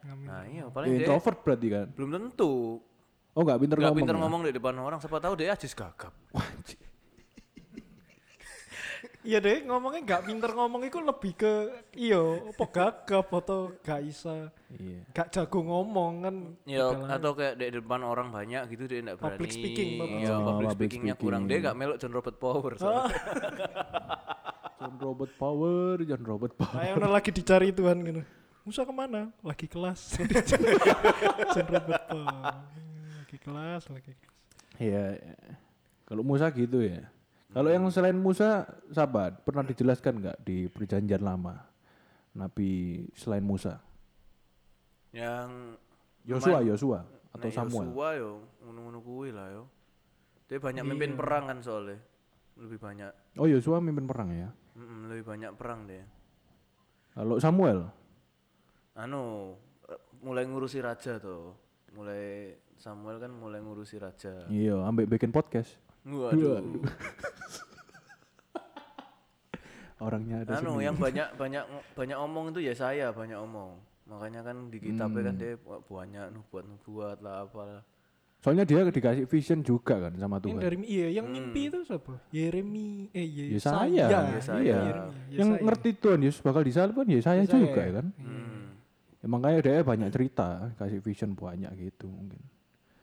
Nah 0.01 0.43
iya 0.45 0.63
Ya, 0.63 0.65
paling 0.67 0.89
dia 0.91 0.99
introvert 1.03 1.39
berarti 1.41 1.67
kan? 1.69 1.87
belum 1.91 2.11
tentu. 2.11 2.81
Oh 3.31 3.43
nggak 3.43 3.59
pinter 3.59 3.77
Nggak 3.77 3.85
ngomong. 3.87 4.01
pintar 4.01 4.15
ya? 4.15 4.21
ngomong 4.21 4.41
di 4.43 4.53
depan 4.53 4.75
orang. 4.77 4.99
Siapa 4.99 5.19
tahu 5.19 5.35
dia 5.35 5.53
ajis 5.53 5.73
gagap. 5.73 6.13
Iya 9.21 9.39
deh 9.45 9.59
ngomongnya 9.63 10.01
nggak 10.03 10.23
pinter 10.25 10.51
ngomong 10.51 10.81
itu 10.83 10.99
lebih 10.99 11.33
ke 11.35 11.53
iyo 11.95 12.49
apa 12.49 12.65
gagap 12.67 13.27
atau 13.31 13.73
gak 13.79 14.01
isa 14.03 14.49
Iya. 14.71 15.03
gak 15.11 15.29
jago 15.31 15.61
ngomong 15.61 16.13
kan 16.21 16.37
Ya 16.65 16.87
Adalah- 16.87 17.19
atau 17.19 17.31
kayak 17.35 17.55
di 17.55 17.75
depan 17.75 18.01
orang 18.03 18.31
banyak 18.31 18.71
gitu 18.71 18.87
dia 18.87 19.03
enggak 19.03 19.19
berani. 19.19 19.35
Public 19.35 19.51
speaking, 19.51 19.89
public 19.97 20.17
Iya, 20.17 20.27
speaking. 20.27 20.41
public 20.41 20.47
Oh, 20.47 20.71
public 20.71 20.71
speakingnya 20.89 21.15
kurang. 21.17 21.43
Dia 21.43 21.49
speaking. 21.51 21.61
enggak 21.61 21.77
melok 21.77 21.97
John 21.99 22.13
Robert 22.13 22.37
Power. 22.39 22.73
John 24.81 24.97
Robert 24.97 25.33
Power, 25.37 26.01
John 26.09 26.23
Robert 26.25 26.55
Power. 26.57 26.73
Kayak 26.73 26.95
udah 26.97 27.11
lagi 27.13 27.31
dicari 27.37 27.69
Tuhan 27.69 28.01
gitu. 28.01 28.23
Musa 28.65 28.89
ke 28.89 28.95
mana? 28.97 29.29
Lagi 29.45 29.69
kelas. 29.69 30.17
John 31.53 31.69
Robert 31.69 32.05
Paul. 32.09 32.25
Lagi 33.21 33.37
kelas, 33.45 33.83
lagi 33.93 34.13
kelas. 34.17 34.37
Iya. 34.81 35.21
iya. 35.21 35.37
Kalau 36.09 36.25
Musa 36.25 36.49
gitu 36.49 36.81
ya. 36.81 37.05
Kalau 37.53 37.69
yang 37.69 37.85
selain 37.93 38.17
Musa, 38.17 38.65
sahabat, 38.89 39.45
pernah 39.45 39.69
dijelaskan 39.69 40.25
nggak 40.25 40.39
di 40.49 40.65
perjanjian 40.73 41.21
lama? 41.21 41.61
Nabi 42.33 43.05
selain 43.13 43.45
Musa? 43.45 43.85
Yang 45.13 45.77
Yosua, 46.25 46.65
Yosua 46.65 47.01
atau 47.37 47.49
Nek 47.51 47.57
Samuel? 47.59 47.89
Yosua 47.91 48.09
yo 48.17 48.31
ngono-ngono 48.65 48.99
kuwi 49.05 49.29
lah 49.35 49.51
yo. 49.51 49.65
Dia 50.49 50.57
banyak 50.57 50.89
mimpin 50.89 51.19
perang 51.21 51.53
kan 51.53 51.59
soalnya. 51.61 52.01
Lebih 52.61 52.79
banyak. 52.79 53.11
Oh 53.40 53.49
Yosua 53.49 53.81
mimpin 53.81 54.05
perang 54.05 54.31
ya. 54.31 54.49
Mm, 54.76 55.09
lebih 55.09 55.25
banyak 55.25 55.50
perang 55.57 55.88
dia. 55.88 56.05
Kalau 57.17 57.40
Samuel? 57.40 57.88
Anu 58.95 59.57
mulai 60.21 60.45
ngurusi 60.45 60.79
raja 60.79 61.17
tuh. 61.17 61.57
Mulai 61.97 62.55
Samuel 62.76 63.19
kan 63.19 63.33
mulai 63.33 63.59
ngurusi 63.59 63.97
raja. 63.97 64.45
Iya, 64.47 64.76
ambek 64.85 65.09
bikin 65.09 65.33
podcast. 65.33 65.75
Waduh. 66.05 66.61
Orangnya 70.00 70.45
ada 70.45 70.61
Anu 70.61 70.81
yang 70.81 70.97
banyak 71.05 71.37
banyak 71.37 71.64
banyak 71.93 72.17
omong 72.17 72.57
itu 72.57 72.61
ya 72.64 72.73
saya 72.73 73.12
banyak 73.12 73.37
omong. 73.37 73.76
Makanya 74.09 74.40
kan 74.43 74.73
di 74.73 74.81
kitabnya 74.81 75.29
kan 75.29 75.37
dia 75.37 75.52
bu- 75.61 75.85
banyak 75.87 76.33
nubuat 76.33 76.64
nubuat 76.67 77.19
lah 77.21 77.45
apalah. 77.45 77.85
Soalnya 78.40 78.64
dia 78.64 78.80
dikasih 78.82 79.28
vision 79.28 79.61
juga 79.61 80.00
kan 80.00 80.16
sama 80.16 80.40
Tuhan. 80.40 80.56
dari 80.56 80.80
iya 80.82 81.12
yang 81.12 81.28
mimpi 81.28 81.68
itu 81.68 81.85
siapa? 81.85 82.16
Yeremi 82.30 83.12
eh 83.12 83.20
Ya 83.20 83.44
Yesaya. 83.52 84.06
saya, 84.09 84.20
Yesaya. 84.32 84.61
iya. 84.61 84.78
Yeremia, 84.80 85.20
Yang 85.30 85.49
Yesaya. 85.50 85.64
ngerti 85.68 85.90
Tuhan 85.94 86.20
Yesus 86.25 86.40
bakal 86.40 86.62
disalib 86.64 86.94
kan 86.94 87.04
ya 87.04 87.20
saya 87.20 87.44
Yesaya. 87.44 87.61
juga 87.61 87.80
ya 87.80 87.92
kan. 87.94 88.06
Hmm. 88.16 88.64
Ya, 89.20 89.26
makanya 89.28 89.59
dia 89.61 89.85
banyak 89.85 90.09
cerita, 90.09 90.49
kasih 90.75 90.99
vision 90.99 91.37
banyak 91.37 91.68
gitu 91.78 92.09
mungkin. 92.09 92.40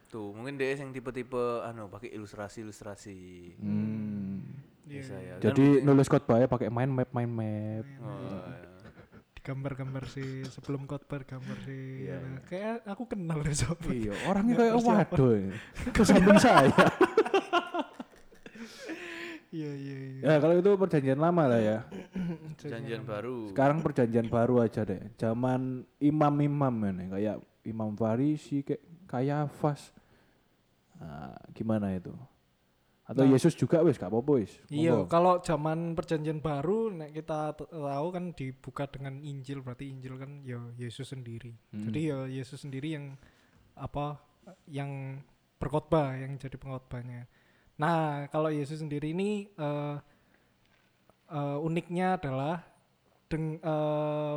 Tuh, 0.07 0.33
mungkin 0.33 0.57
dia 0.57 0.73
yang 0.73 0.89
tipe-tipe 0.89 1.37
anu 1.61 1.85
pakai 1.85 2.09
ilustrasi-ilustrasi. 2.09 3.19
Hmm. 3.61 4.41
Iya, 4.83 4.97
Yesaya. 4.97 5.33
Kan 5.35 5.43
Jadi 5.43 5.65
nulis 5.83 6.07
khotbahnya 6.07 6.47
pakai 6.47 6.73
mind 6.73 6.93
map, 6.95 7.09
mind 7.11 7.29
map. 7.29 7.85
Oh, 7.99 8.09
ya. 8.09 8.76
Gambar-gambar 9.47 10.03
sih 10.11 10.43
sebelum 10.51 10.83
khotbah 10.83 11.23
gambar 11.23 11.57
sih. 11.63 12.03
Iya, 12.03 12.19
Nah, 12.19 12.43
Kayak 12.43 12.83
aku 12.83 13.03
kenal 13.07 13.39
deh 13.39 13.55
sobat. 13.55 13.87
Iya, 13.87 14.11
orangnya 14.27 14.55
kayak 14.59 14.75
waduh. 14.83 15.31
ya. 15.39 15.55
Ke 15.95 16.01
samping 16.03 16.35
saya. 16.35 16.75
Iya 19.47 19.71
iya 19.79 19.97
iya. 20.11 20.21
ya 20.27 20.33
kalau 20.43 20.59
itu 20.59 20.71
perjanjian 20.75 21.19
lama 21.23 21.47
lah 21.47 21.61
ya. 21.63 21.77
Perjanjian 22.59 23.07
baru. 23.07 23.47
Sekarang 23.55 23.79
perjanjian 23.79 24.27
baru 24.27 24.59
aja 24.59 24.83
deh. 24.83 24.99
Zaman 25.15 25.87
imam-imam 26.03 26.75
ini 26.91 27.07
kayak 27.07 27.39
Imam 27.63 27.95
Farisi 27.95 28.67
kayak 28.67 28.83
Kayafas. 29.07 29.95
Nah, 30.99 31.31
gimana 31.55 31.95
itu? 31.95 32.11
Atau 33.07 33.23
Yesus 33.23 33.55
juga 33.55 33.79
wis 33.87 33.95
gak 33.95 34.11
apa-apa 34.11 34.43
wis. 34.43 34.51
Iya, 34.67 35.07
kalau 35.07 35.39
zaman 35.39 35.95
perjanjian 35.95 36.43
baru 36.43 36.91
nek 36.91 37.15
kita 37.15 37.55
tahu 37.55 38.07
kan 38.11 38.35
dibuka 38.35 38.83
dengan 38.91 39.23
Injil, 39.23 39.63
berarti 39.63 39.87
Injil 39.87 40.19
kan 40.19 40.43
ya 40.43 40.59
Yesus 40.75 41.15
sendiri. 41.15 41.55
Hmm. 41.71 41.87
Jadi 41.87 41.99
ya 42.11 42.27
Yesus 42.27 42.67
sendiri 42.67 42.99
yang 42.99 43.15
apa 43.79 44.19
yang 44.67 45.23
berkhotbah, 45.55 46.19
yang 46.19 46.35
jadi 46.35 46.59
pengkhotbahnya. 46.59 47.31
Nah, 47.79 48.27
kalau 48.27 48.51
Yesus 48.51 48.83
sendiri 48.83 49.15
ini 49.15 49.47
eh 49.55 49.95
eh, 51.31 51.57
uniknya 51.63 52.19
adalah 52.19 52.59
deng, 53.31 53.59
eh, 53.63 54.35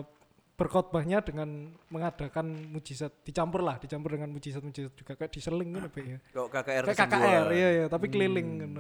berkhotbahnya 0.61 1.25
dengan 1.25 1.73
mengadakan 1.89 2.53
mujizat 2.69 3.25
dicampur 3.25 3.65
lah, 3.65 3.81
dicampur 3.81 4.13
dengan 4.13 4.29
mujizat-mujizat 4.29 4.93
juga 4.93 5.17
kayak 5.17 5.33
diseling 5.33 5.73
kan 5.73 5.89
apa 5.89 5.99
ya. 6.05 6.19
Kok 6.37 6.49
KKR 6.53 6.85
Kayak. 6.85 6.99
KKR 7.01 7.47
iya 7.57 7.69
ya, 7.73 7.85
tapi 7.89 8.13
keliling 8.13 8.49
kan 8.61 8.73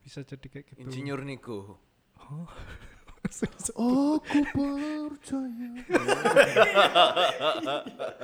bisa 0.00 0.24
jadi 0.24 0.46
kayak 0.48 0.64
gitu. 0.72 0.80
Insinyur 0.80 1.20
Niko. 1.20 1.76
Aku 3.20 4.64
percaya. 5.12 5.68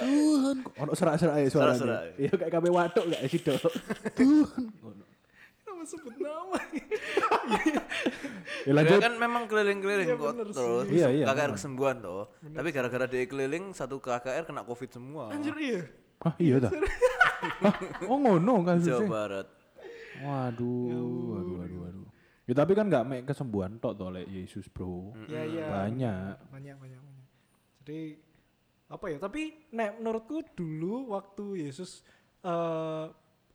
Tuhan. 0.00 0.56
Ono 0.64 0.92
serak-serak 0.96 1.36
ya 1.36 1.48
suaranya. 1.52 2.16
Iya 2.16 2.32
kayak 2.32 2.48
kabeh 2.48 2.72
watuk 2.72 3.04
gak 3.12 3.28
sih, 3.28 3.44
Dok? 3.44 3.60
Tuhan. 4.16 4.72
Sebut 5.86 6.14
nama. 6.18 6.58
Ya 8.66 8.74
Dia 8.74 8.74
lanjut. 8.74 8.98
kan 8.98 9.14
memang 9.14 9.42
keliling-keliling 9.46 10.08
Iya, 10.10 10.16
kok 10.18 10.32
terus 10.34 10.56
Iya, 10.90 11.08
iya, 11.14 11.24
KKR 11.30 11.50
kesembuhan 11.54 11.96
toh. 12.02 12.26
Tapi 12.42 12.68
gara-gara 12.74 13.06
dia 13.06 13.22
keliling 13.24 13.70
satu 13.70 14.02
KKR 14.02 14.42
kena 14.42 14.66
Covid 14.66 14.90
semua. 14.90 15.30
Anjir 15.30 15.54
iya. 15.56 15.82
Ah 16.18 16.34
iya 16.40 16.56
dah. 16.58 16.72
Hah? 17.62 17.74
Oh 18.10 18.18
ngono 18.18 18.64
Jawa 18.64 18.74
kasusnya. 18.74 19.06
Barat. 19.06 19.46
Waduh, 20.16 20.88
waduh, 21.36 21.54
waduh, 21.60 21.78
waduh. 21.84 22.06
Ya 22.46 22.54
tapi 22.56 22.72
kan 22.72 22.86
nggak 22.88 23.04
make 23.04 23.24
kesembuhan 23.26 23.76
tok 23.78 23.98
toh 23.98 24.08
oleh 24.10 24.24
Yesus, 24.26 24.66
Bro. 24.70 25.14
Ya 25.28 25.44
iya. 25.44 25.66
Banyak. 25.68 26.50
Banyak 26.50 26.76
banyak 26.80 27.00
banyak. 27.02 27.26
Jadi 27.84 28.00
apa 28.86 29.04
ya? 29.10 29.18
Tapi 29.22 29.42
nek 29.74 30.00
menurutku 30.00 30.42
dulu 30.54 31.12
waktu 31.12 31.68
Yesus 31.68 32.02
eh 32.42 33.04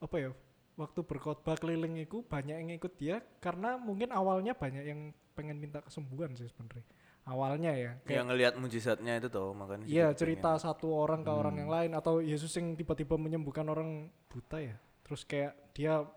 apa 0.02 0.16
ya? 0.16 0.32
Waktu 0.80 1.00
berkhotbah 1.04 1.60
keliling 1.60 2.00
itu 2.00 2.24
banyak 2.26 2.56
yang 2.56 2.72
ikut 2.76 2.94
dia 2.96 3.20
karena 3.44 3.76
mungkin 3.76 4.10
awalnya 4.16 4.56
banyak 4.56 4.84
yang 4.88 5.12
pengen 5.36 5.60
minta 5.60 5.84
kesembuhan 5.84 6.32
sih 6.34 6.48
sebenarnya. 6.48 6.86
Awalnya 7.22 7.72
ya. 7.78 7.92
Kayak 8.02 8.18
Yang 8.18 8.28
ngelihat 8.34 8.54
mujizatnya 8.58 9.14
itu 9.22 9.28
toh 9.30 9.54
makanya. 9.54 9.86
Iya 9.86 10.08
cerita 10.18 10.58
satu 10.58 10.90
orang 10.90 11.22
ke 11.22 11.32
orang 11.32 11.56
yang 11.60 11.70
lain 11.70 11.92
atau 11.94 12.18
Yesus 12.18 12.50
yang 12.58 12.74
tiba-tiba 12.74 13.14
menyembuhkan 13.20 13.68
orang 13.70 14.10
buta 14.32 14.58
ya 14.58 14.78
terus 15.12 15.28
kayak 15.28 15.76
dia 15.76 16.08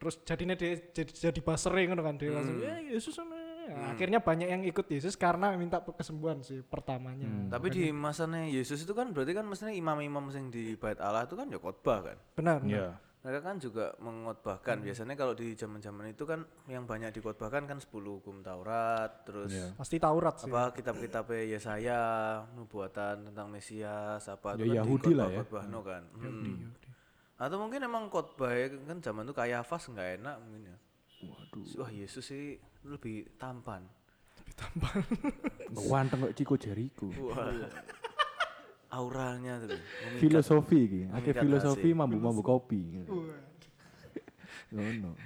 terus 0.00 0.16
jadinya 0.24 0.56
dia 0.56 0.80
jadi 0.96 1.12
jadi 1.28 1.40
basere 1.44 1.84
ngono 1.84 2.00
kan 2.00 2.16
dia 2.16 2.32
langsung 2.32 2.56
ya 2.56 2.80
Yesus 2.80 3.12
sana." 3.20 3.36
Nah, 3.64 3.96
akhirnya 3.96 4.20
banyak 4.20 4.48
yang 4.48 4.62
ikut 4.68 4.86
Yesus 4.92 5.16
karena 5.16 5.48
minta 5.56 5.80
kesembuhan 5.80 6.44
sih 6.44 6.60
pertamanya 6.60 7.24
pengen. 7.24 7.48
Tapi 7.48 7.66
di 7.72 7.84
masanya 7.96 8.44
Yesus 8.44 8.84
itu 8.84 8.92
kan 8.92 9.08
berarti 9.08 9.32
kan 9.32 9.44
mestinya 9.48 9.72
imam-imam 9.72 10.24
yang 10.36 10.52
di 10.52 10.76
bait 10.76 11.00
Allah 11.00 11.24
itu 11.24 11.32
kan 11.32 11.48
ya 11.48 11.56
khotbah 11.56 12.12
kan. 12.12 12.16
benar 12.36 12.60
benar. 12.60 12.68
Iya. 12.68 12.88
Mereka 13.24 13.40
kan 13.40 13.56
juga 13.56 13.96
mengkhotbahkan. 13.98 14.84
Biasanya 14.84 15.16
kalau 15.16 15.32
di 15.32 15.56
zaman-zaman 15.56 16.12
itu 16.12 16.28
kan 16.28 16.44
yang 16.68 16.84
banyak 16.84 17.08
dikhotbahkan 17.08 17.64
kan 17.64 17.80
10 17.80 17.88
hukum 18.20 18.44
Taurat, 18.44 19.24
terus 19.24 19.48
Iya. 19.48 19.72
pasti 19.74 19.96
Taurat 19.96 20.36
sih 20.36 20.52
apa 20.52 20.76
kitab-kitab 20.76 21.32
Yesaya, 21.32 22.02
nubuatan 22.52 23.32
tentang 23.32 23.48
Mesias, 23.48 24.28
apa 24.28 24.60
Ya, 24.60 24.60
itu 24.60 24.64
kan 24.68 24.76
Yahudi 24.76 25.12
lah 25.16 25.28
ya. 25.32 25.40
kan. 25.48 25.64
Hmm. 25.64 25.88
Yahudi, 26.20 26.52
Yahudi. 26.52 26.52
Atau 27.40 27.56
mungkin 27.56 27.80
emang 27.80 28.12
khotbah 28.12 28.52
ya, 28.52 28.68
kan 28.84 29.00
zaman 29.00 29.24
itu 29.24 29.32
kayak 29.32 29.64
Fas 29.64 29.88
nggak 29.88 30.20
enak 30.20 30.36
mungkin 30.44 30.62
ya. 30.68 30.76
Waduh. 31.24 31.64
Wah 31.80 31.90
Yesus 31.90 32.28
sih 32.28 32.60
lebih 32.84 33.40
tampan. 33.40 33.88
Ganteng 35.72 36.28
kok 36.28 36.32
Ciko 36.36 36.54
Jericho. 36.60 37.08
Auranya 38.94 39.58
tuh. 39.58 39.74
memikat. 39.74 40.20
Filosofi 40.22 40.78
iki, 40.86 41.00
Memikat 41.10 41.42
filosofi 41.42 41.88
mambu-mambu 41.90 42.42
kopi. 42.46 43.02
Wah. 43.10 43.42
Ngono. 44.74 45.18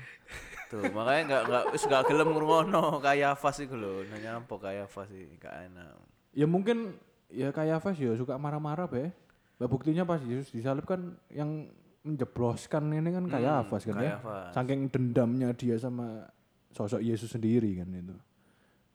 Tuh, 0.69 0.85
makanya 0.93 1.23
nggak 1.25 1.43
nggak 1.49 1.65
wis 1.73 1.83
nggak 1.89 2.03
gelem 2.09 2.29
ngrungono 2.37 3.01
kayak 3.01 3.41
Fas 3.41 3.57
iku 3.61 3.77
lho. 3.77 4.05
Nanya 4.09 4.41
apa 4.41 4.55
kayak 4.61 4.87
Fas 4.93 5.09
sih 5.09 5.25
gak 5.41 5.73
enak. 5.73 5.97
Ya 6.37 6.45
mungkin 6.45 6.93
ya 7.33 7.49
kayak 7.53 7.81
Fas 7.81 7.97
ya 7.97 8.13
suka 8.17 8.37
marah-marah 8.37 8.85
be. 8.85 9.09
Bah 9.57 9.67
buktinya 9.67 10.05
pas 10.05 10.21
Yesus 10.21 10.53
disalib 10.53 10.85
kan 10.85 11.17
yang 11.33 11.73
menjebloskan 12.07 12.85
ini 12.95 13.11
kan 13.11 13.25
kayak 13.27 13.53
Hmm, 13.53 13.63
Afas 13.67 13.83
kan 13.85 13.97
ya. 13.99 14.17
Kayafas. 14.21 14.51
Saking 14.55 14.81
dendamnya 14.89 15.49
dia 15.53 15.77
sama 15.81 16.29
sosok 16.71 17.03
Yesus 17.03 17.33
sendiri 17.35 17.81
kan 17.81 17.89
itu. 17.91 18.17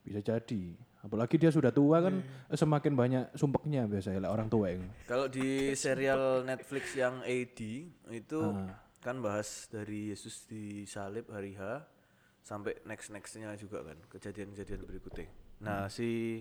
Bisa 0.07 0.19
jadi. 0.23 0.63
Apalagi 1.03 1.35
dia 1.35 1.51
sudah 1.51 1.67
tua 1.69 1.99
kan 1.99 2.23
eh, 2.23 2.55
semakin 2.55 2.93
banyak 2.95 3.23
sumpeknya 3.35 3.83
biasanya 3.85 4.23
lah 4.23 4.31
orang 4.31 4.47
tua 4.47 4.71
itu. 4.71 4.87
Kalau 5.03 5.27
di 5.27 5.75
serial 5.75 6.47
Netflix 6.47 6.95
yang 6.95 7.19
AD 7.21 7.59
itu 8.07 8.39
Ah. 8.39 8.79
kan 9.03 9.19
bahas 9.19 9.67
dari 9.67 10.15
Yesus 10.15 10.47
disalib 10.47 11.27
hari 11.27 11.59
H 11.59 11.83
sampai 12.39 12.79
next 12.87 13.11
nextnya 13.11 13.51
juga 13.59 13.83
kan 13.83 13.99
kejadian-kejadian 14.07 14.87
berikutnya. 14.87 15.27
Nah 15.59 15.91
si 15.91 16.39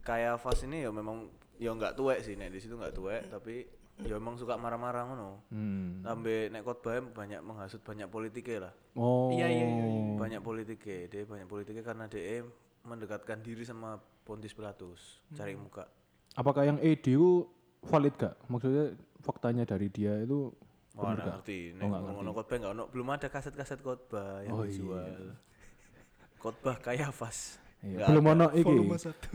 Kayafas 0.00 0.64
ini 0.64 0.86
ya 0.86 0.90
memang 0.94 1.28
ya 1.60 1.74
nggak 1.74 1.98
tuwek 1.98 2.24
sih 2.24 2.38
nek 2.38 2.54
di 2.54 2.58
situ 2.62 2.72
nggak 2.78 2.94
tuwek 2.96 3.28
tapi 3.28 3.68
ya 4.00 4.16
emang 4.16 4.38
suka 4.38 4.56
marah-marah 4.56 5.04
ngono. 5.10 5.44
Hmm. 5.52 6.00
Sampai 6.00 6.48
nek 6.48 6.64
khotbah 6.64 7.02
banyak 7.04 7.42
menghasut 7.44 7.84
banyak 7.84 8.08
politiknya 8.08 8.70
lah. 8.70 8.74
Oh. 8.96 9.28
Iya, 9.30 9.46
iya, 9.46 9.66
iya, 9.68 9.84
Banyak 10.16 10.40
politiknya, 10.40 11.06
dia 11.06 11.22
banyak 11.28 11.46
politiknya 11.46 11.84
karena 11.84 12.08
dia 12.08 12.42
mendekatkan 12.82 13.40
diri 13.40 13.62
sama 13.62 13.96
Pontius 14.20 14.52
Pilatus, 14.52 15.20
cari 15.30 15.54
muka. 15.54 15.84
Apakah 16.32 16.62
yang 16.64 16.78
ED 16.78 17.02
itu 17.10 17.44
valid 17.82 18.14
gak? 18.14 18.34
Maksudnya 18.46 18.94
faktanya 19.18 19.64
dari 19.64 19.88
dia 19.88 20.14
itu 20.18 20.54
Wah, 20.92 21.10
bener 21.10 21.16
nggak 21.16 21.24
gak? 21.24 21.34
ngerti. 21.36 21.58
Oh, 21.60 21.74
Nek 21.74 21.86
nggak 21.86 22.02
ngono 22.08 22.30
khotbah 22.32 22.56
nggak 22.56 22.72
ono, 22.72 22.84
belum 22.88 23.08
ada 23.10 23.26
kaset-kaset 23.28 23.80
khotbah 23.80 24.30
yang 24.42 24.54
Oh, 24.54 24.64
dijual. 24.64 25.34
Khotbah 26.40 26.76
Kayafas. 26.78 27.60
Iya. 27.80 27.96
Nggak 27.96 28.08
Belum 28.08 28.24
ada. 28.24 28.32
ono 28.32 28.46
iki. 28.52 28.76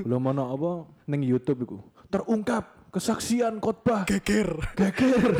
Belum 0.02 0.22
ono 0.26 0.44
apa 0.48 0.72
ning 1.06 1.22
YouTube 1.22 1.60
iku. 1.64 1.78
Terungkap 2.08 2.64
kesaksian 2.90 3.60
khotbah 3.60 4.06
geger 4.06 4.50
geger. 4.74 5.34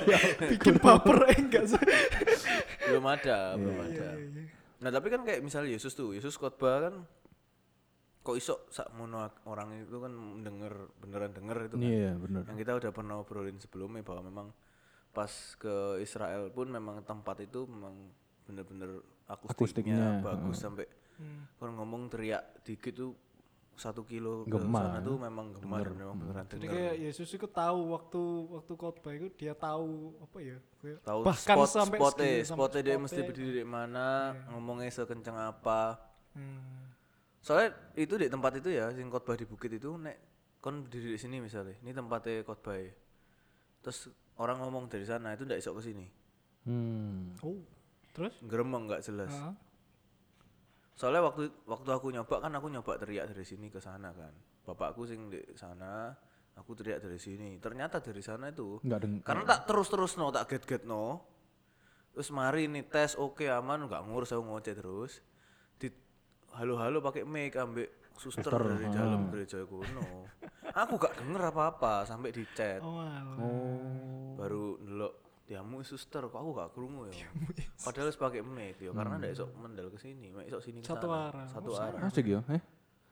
bikin 0.50 0.80
baper 0.80 1.28
eh, 1.28 1.36
enggak 1.36 1.64
sih 1.68 1.82
belum 2.82 3.04
ada, 3.04 3.54
belum 3.54 3.76
Iya, 3.78 3.84
ada. 3.88 4.08
Nah, 4.82 4.90
tapi 4.90 5.06
kan 5.08 5.22
kayak 5.22 5.40
misalnya 5.40 5.70
Yesus 5.70 5.92
tuh, 5.92 6.10
Yesus 6.12 6.34
khotbah 6.34 6.90
kan 6.90 6.94
kok 8.22 8.34
iso 8.34 8.54
sak 8.68 8.94
mono 8.94 9.18
orang 9.44 9.82
itu 9.82 9.98
kan 9.98 10.12
denger 10.40 10.72
beneran 10.98 11.30
denger 11.34 11.56
itu 11.66 11.74
kan. 11.74 11.82
Iya, 11.84 12.12
bener. 12.16 12.42
Yang 12.46 12.58
kita 12.58 12.72
udah 12.78 12.90
pernah 12.90 13.14
obrolin 13.18 13.58
sebelumnya 13.58 14.00
bahwa 14.00 14.22
memang 14.24 14.46
pas 15.10 15.28
ke 15.58 15.74
Israel 15.98 16.48
pun 16.48 16.66
memang 16.66 17.02
tempat 17.02 17.42
itu 17.42 17.66
memang 17.66 17.92
bener-bener 18.42 19.02
Akustiknya, 19.22 19.52
akustiknya, 19.96 20.04
bagus 20.20 20.56
sampai 20.58 20.86
kalau 21.56 21.72
ngomong 21.78 22.08
teriak 22.08 22.42
dikit 22.62 22.92
tuh 22.92 23.12
satu 23.72 24.04
kilo 24.04 24.44
ke 24.44 24.52
Gemar. 24.52 24.84
sana 24.84 24.98
tuh 25.00 25.16
memang 25.16 25.46
gemar 25.54 25.86
memang 25.88 26.16
beneran 26.18 26.44
jadi 26.44 26.60
denger. 26.60 26.74
kayak 26.74 26.94
Yesus 27.00 27.28
itu 27.30 27.46
tahu 27.46 27.78
waktu 27.90 28.20
waktu 28.52 28.72
khotbah 28.74 29.12
itu 29.14 29.26
dia 29.32 29.54
tahu 29.54 30.12
apa 30.20 30.36
ya 30.38 30.58
tahu 31.00 31.20
bahkan 31.24 31.56
spot 31.56 31.68
sampai 31.70 31.96
spotnya 31.96 32.30
spotnya 32.44 32.82
dia 32.82 32.96
mesti 32.98 33.20
berdiri 33.22 33.52
di 33.54 33.66
mana 33.66 34.06
ngomongnya 34.50 34.90
sekencang 34.92 35.38
apa 35.38 35.96
Hmm. 36.32 36.81
Soalnya 37.42 37.68
itu 37.94 38.14
di 38.14 38.26
tempat 38.26 38.56
itu 38.56 38.70
ya 38.70 38.88
sing 38.90 39.06
khotbah 39.06 39.34
di 39.34 39.44
bukit 39.44 39.70
itu 39.70 39.90
nek 39.92 40.16
kon 40.58 40.80
berdiri 40.80 41.12
di 41.12 41.20
sini 41.20 41.36
misalnya 41.38 41.74
ini 41.76 41.90
tempatnya 41.90 42.40
khotbah 42.40 42.74
ya. 42.74 42.94
terus 43.80 44.06
orang 44.36 44.58
ngomong 44.58 44.86
dari 44.86 45.02
sana 45.02 45.34
itu 45.34 45.42
ndak 45.42 45.58
isok 45.58 45.78
ke 45.78 45.84
sini 45.84 46.06
Hmm. 46.62 47.34
oh 47.42 47.58
terus 48.12 48.38
geremeng 48.40 48.86
nggak 48.86 49.02
jelas 49.02 49.34
Ah. 49.34 49.50
soalnya 50.94 51.26
waktu 51.26 51.50
waktu 51.66 51.90
aku 51.90 52.06
nyoba 52.08 52.38
kan 52.38 52.52
aku 52.52 52.70
nyoba 52.70 52.94
teriak 52.96 53.26
dari 53.26 53.42
sini 53.42 53.66
ke 53.66 53.82
sana 53.82 54.14
kan 54.14 54.30
bapakku 54.62 55.02
sing 55.02 55.26
di 55.26 55.42
sana 55.52 56.14
aku 56.54 56.78
teriak 56.78 57.02
dari 57.02 57.18
sini 57.18 57.58
ternyata 57.58 57.98
dari 57.98 58.22
sana 58.22 58.46
itu 58.46 58.78
Enggak 58.80 59.00
deng. 59.02 59.18
karena 59.20 59.42
tak 59.42 59.66
terus 59.66 59.90
terus 59.90 60.14
no 60.14 60.30
tak 60.30 60.46
get 60.48 60.62
get 60.62 60.82
no 60.84 61.26
terus 62.14 62.30
mari 62.30 62.70
nih 62.70 62.86
tes 62.86 63.18
oke 63.18 63.42
aman 63.42 63.90
nggak 63.90 64.02
ngurus 64.06 64.30
aku 64.30 64.44
ngoceh 64.44 64.74
terus 64.76 65.18
halo 66.52 66.76
halo 66.76 66.98
pakai 67.00 67.24
mic 67.24 67.56
ambek 67.56 67.88
suster 68.12 68.44
Suster, 68.44 68.60
dari 68.60 68.86
dalam 68.92 69.32
gereja 69.32 69.64
kuno 69.64 70.28
aku 70.72 70.94
gak 71.00 71.16
denger 71.16 71.42
apa 71.48 71.62
apa 71.72 71.94
sampai 72.04 72.28
di 72.28 72.44
chat 72.52 72.84
oh. 72.84 73.00
Oh. 73.40 74.36
baru 74.36 74.76
ndelok 74.84 75.14
diamu 75.48 75.80
suster 75.80 76.28
kok 76.28 76.36
aku 76.36 76.50
gak 76.52 76.70
krungu 76.76 77.08
ya 77.08 77.24
padahal 77.80 78.12
harus 78.12 78.20
pakai 78.20 78.44
mic 78.44 78.76
ya 78.78 78.92
karena 78.92 79.16
ndak 79.16 79.32
esok 79.32 79.48
mendel 79.56 79.88
ke 79.88 79.98
sini 79.98 80.28
mek 80.28 80.44
esok 80.52 80.62
sini 80.62 80.78
ke 80.84 80.86
Satu 80.86 81.08
sana. 81.08 81.28
arah. 81.32 81.46
satu 81.48 81.70
Oh, 81.72 81.80
arah 81.80 82.00
Asik 82.04 82.26
ya, 82.28 82.40
eh? 82.48 82.62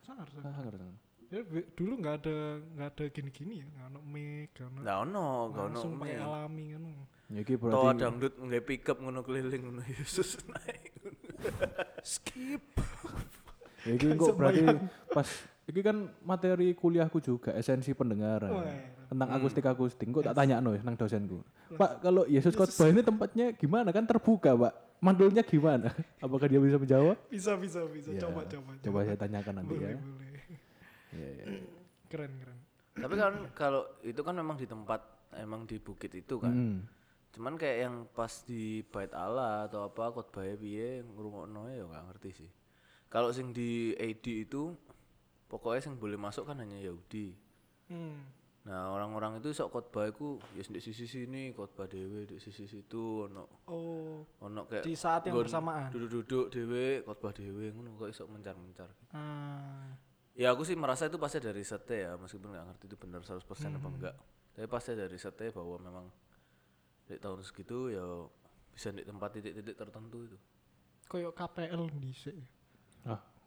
Sangar, 0.01 0.27
sangar. 0.33 0.49
Ah, 0.49 0.61
ngerti. 0.65 0.89
Ya, 1.31 1.41
dulu 1.79 1.93
nggak 2.03 2.15
ada 2.27 2.37
nggak 2.75 2.89
ada 2.91 3.05
gini-gini 3.13 3.55
ya 3.63 3.67
nggak 3.71 3.87
ada 3.87 4.01
mic 4.03 4.49
nggak 4.51 4.67
ada 4.69 4.81
nggak 4.83 4.99
ono 5.07 5.27
gak 5.49 5.63
ono 5.63 5.71
langsung 5.71 5.93
pakai 5.97 6.13
mic 6.13 6.27
alami 6.29 6.67
kan 6.77 6.83
Ya 7.31 7.41
iki 7.47 7.55
Toh 7.55 7.63
berarti 7.63 8.03
dangdut 8.03 8.35
nggak 8.35 8.63
pick 8.67 8.83
up 8.91 8.99
ngono 8.99 9.21
keliling 9.23 9.63
ngono 9.63 9.83
Yesus 9.87 10.43
naik 10.51 10.91
skip 12.03 12.67
ya 13.83 13.93
iki 13.93 14.07
kok 14.13 14.35
berarti 14.35 14.61
pas 15.09 15.29
iki 15.65 15.81
kan 15.81 15.97
materi 16.21 16.73
kuliahku 16.73 17.19
juga 17.19 17.51
esensi 17.53 17.91
pendengaran. 17.91 18.51
Wah. 18.51 18.75
Tentang 19.07 19.29
akustik-akustik. 19.33 20.07
Kok 20.07 20.23
tak 20.25 20.37
tanya 20.37 20.59
no 20.59 20.75
nang 20.77 20.95
dosenku. 20.95 21.43
Pak, 21.71 21.99
kalau 22.01 22.23
Yesus 22.25 22.53
khotbah 22.53 22.87
ini 22.87 23.01
tempatnya 23.01 23.51
gimana? 23.53 23.91
Kan 23.91 24.07
terbuka, 24.07 24.55
Pak. 24.55 24.75
Mandulnya 25.01 25.43
gimana? 25.43 25.91
Apakah 26.25 26.47
dia 26.47 26.59
bisa 26.59 26.77
menjawab? 26.77 27.17
bisa 27.27 27.57
bisa 27.57 27.81
bisa 27.87 28.11
Ya, 28.11 28.23
coba 28.23 28.45
coba 28.45 28.71
Coba 28.79 28.99
saya 29.03 29.17
tanyakan 29.17 29.55
nanti 29.59 29.73
boleh 29.73 29.89
ya. 29.89 29.97
boleh 29.97 30.31
Iya, 31.11 31.29
iya. 31.33 31.45
keren 32.11 32.33
keren 32.37 32.59
tapi 32.93 33.15
kan 33.17 33.33
kalau 33.51 33.83
itu 34.03 34.21
kan 34.21 34.35
memang 34.35 34.55
di 34.55 34.67
tempat 34.67 35.01
emang 35.33 35.65
di 35.65 35.79
bukit 35.79 36.13
itu 36.13 36.37
kan 36.37 36.53
Hmm. 36.53 36.79
cuman 37.31 37.55
kayak 37.55 37.79
yang 37.81 37.95
pas 38.11 38.43
di 38.45 38.83
bait 38.85 39.09
Allah 39.11 39.65
atau 39.65 39.87
apa 39.87 40.11
khotbahnya 40.11 40.55
piye 40.55 41.01
ngrungokno 41.01 41.71
ya 41.71 41.87
nggak 41.87 42.05
ngerti 42.11 42.31
sih 42.37 42.51
kalau 43.11 43.29
sing 43.29 43.51
di 43.51 43.91
AD 43.93 44.23
itu 44.47 44.73
pokoknya 45.45 45.81
sing 45.83 45.95
boleh 45.99 46.15
masuk 46.15 46.47
kan 46.47 46.57
hanya 46.57 46.79
Yahudi 46.79 47.35
hmm. 47.91 48.39
Nah, 48.61 48.93
orang-orang 48.93 49.41
itu 49.41 49.57
sok 49.57 49.73
khotbah 49.73 50.13
iku 50.13 50.37
ya 50.53 50.61
di 50.61 50.85
sisi 50.85 51.09
sini 51.09 51.49
khotbah 51.51 51.89
dhewe, 51.89 52.29
di 52.29 52.37
sisi 52.37 52.69
situ 52.69 53.25
ono 53.25 53.65
Oh, 53.65 54.21
ono 54.37 54.69
kayak 54.69 54.85
di 54.85 54.93
saat 54.93 55.25
yang 55.25 55.41
bersamaan. 55.41 55.89
Duduk-duduk 55.89 56.53
dhewe, 56.53 57.01
khotbah 57.01 57.33
dhewe 57.33 57.73
ngono 57.73 57.97
kok 57.97 58.13
iso 58.13 58.29
mencar-mencar. 58.29 58.93
Ah, 59.17 59.97
Ya 60.37 60.53
aku 60.53 60.69
sih 60.69 60.77
merasa 60.77 61.09
itu 61.09 61.17
pasti 61.17 61.41
dari 61.41 61.65
risetnya 61.65 61.97
ya, 61.97 62.11
meskipun 62.21 62.53
nggak 62.53 62.65
ngerti 62.69 62.85
itu 62.85 62.97
benar 63.01 63.25
100% 63.25 63.41
Hmm. 63.41 63.81
apa 63.81 63.89
enggak. 63.89 64.15
Tapi 64.53 64.67
pasti 64.69 64.91
dari 64.93 65.09
risetnya 65.09 65.49
bahwa 65.57 65.77
memang 65.81 66.07
di 67.09 67.17
tahun 67.17 67.41
segitu 67.41 67.89
ya 67.89 68.05
bisa 68.71 68.93
di 68.93 69.03
tempat 69.03 69.41
titik-titik 69.41 69.73
tertentu 69.75 70.29
itu. 70.29 70.39
koyo 71.09 71.33
KPL 71.33 71.89
dhisik. 71.97 72.37
Ah, 72.37 72.45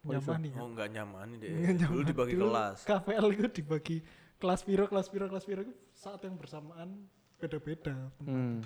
Nyaman 0.03 0.39
nih. 0.43 0.51
Oh 0.59 0.67
enggak 0.67 0.89
nyaman 0.91 1.27
deh. 1.39 1.47
Nggak 1.47 1.87
Dulu 1.87 1.95
nyaman. 1.95 2.09
dibagi 2.11 2.33
Dulu 2.35 2.43
kelas. 2.51 2.79
KPL 2.83 3.27
itu 3.31 3.45
dibagi 3.63 3.97
kelas 4.35 4.61
piro, 4.67 4.85
kelas 4.91 5.07
piro, 5.07 5.25
kelas 5.31 5.45
piro 5.47 5.63
saat 5.95 6.19
yang 6.27 6.35
bersamaan 6.35 7.07
beda-beda. 7.39 7.95
Hmm. 8.19 8.59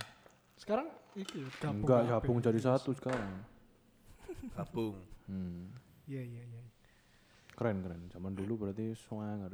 Sekarang 0.57 0.89
itu 1.13 1.45
ya, 1.45 1.49
gabung. 1.61 1.85
Enggak 1.85 2.01
gabung 2.09 2.37
jadi 2.41 2.59
satu 2.59 2.89
sekarang. 2.97 3.45
Gabung. 4.57 4.97
Hmm. 5.29 5.69
Iya, 6.09 6.25
iya, 6.25 6.41
iya. 6.41 6.61
Keren 7.53 7.85
keren. 7.85 8.01
Zaman 8.09 8.33
dulu 8.33 8.65
berarti 8.65 8.97
swanger. 8.97 9.53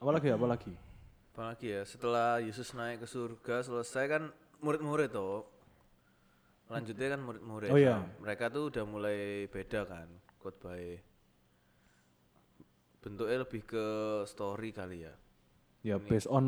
Apalagi 0.00 0.32
apalagi? 0.32 0.72
Apalagi 1.36 1.66
ya 1.76 1.82
setelah 1.84 2.40
Yesus 2.40 2.72
naik 2.72 3.04
ke 3.04 3.06
surga 3.06 3.68
selesai 3.68 4.04
kan 4.08 4.22
murid-murid 4.64 5.12
toh. 5.12 5.44
Lanjutnya 6.72 7.16
kan 7.16 7.20
murid-murid. 7.20 7.68
Oh 7.68 7.76
iya. 7.76 8.00
Mereka 8.24 8.48
tuh 8.48 8.72
udah 8.72 8.84
mulai 8.88 9.44
beda 9.52 9.84
kan 9.84 10.08
khotbah. 10.48 10.80
Bentuknya 13.04 13.44
lebih 13.44 13.62
ke 13.68 13.84
story 14.24 14.72
kali 14.72 15.04
ya. 15.04 15.14
Ya 15.84 15.96
based 16.00 16.26
on 16.26 16.44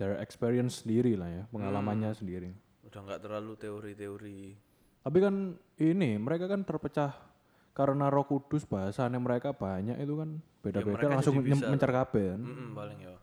their 0.00 0.16
experience 0.18 0.82
sendiri 0.82 1.14
lah 1.14 1.28
ya, 1.28 1.42
pengalamannya 1.52 2.16
sendiri. 2.16 2.50
Udah 2.88 3.00
nggak 3.04 3.20
terlalu 3.20 3.52
teori-teori. 3.60 4.40
Tapi 5.04 5.18
kan 5.20 5.54
ini 5.78 6.16
mereka 6.16 6.48
kan 6.48 6.64
terpecah 6.64 7.12
karena 7.76 8.10
Roh 8.10 8.26
Kudus 8.26 8.66
bahasanya 8.66 9.22
mereka 9.22 9.54
banyak 9.54 10.02
itu 10.02 10.18
kan 10.18 10.42
beda-beda 10.64 10.98
mereka 10.98 11.14
langsung 11.14 11.38
kabeh 11.78 12.24
kan. 12.34 12.40
Mm-mm, 12.42 12.68
paling 12.74 12.98
ya. 12.98 13.14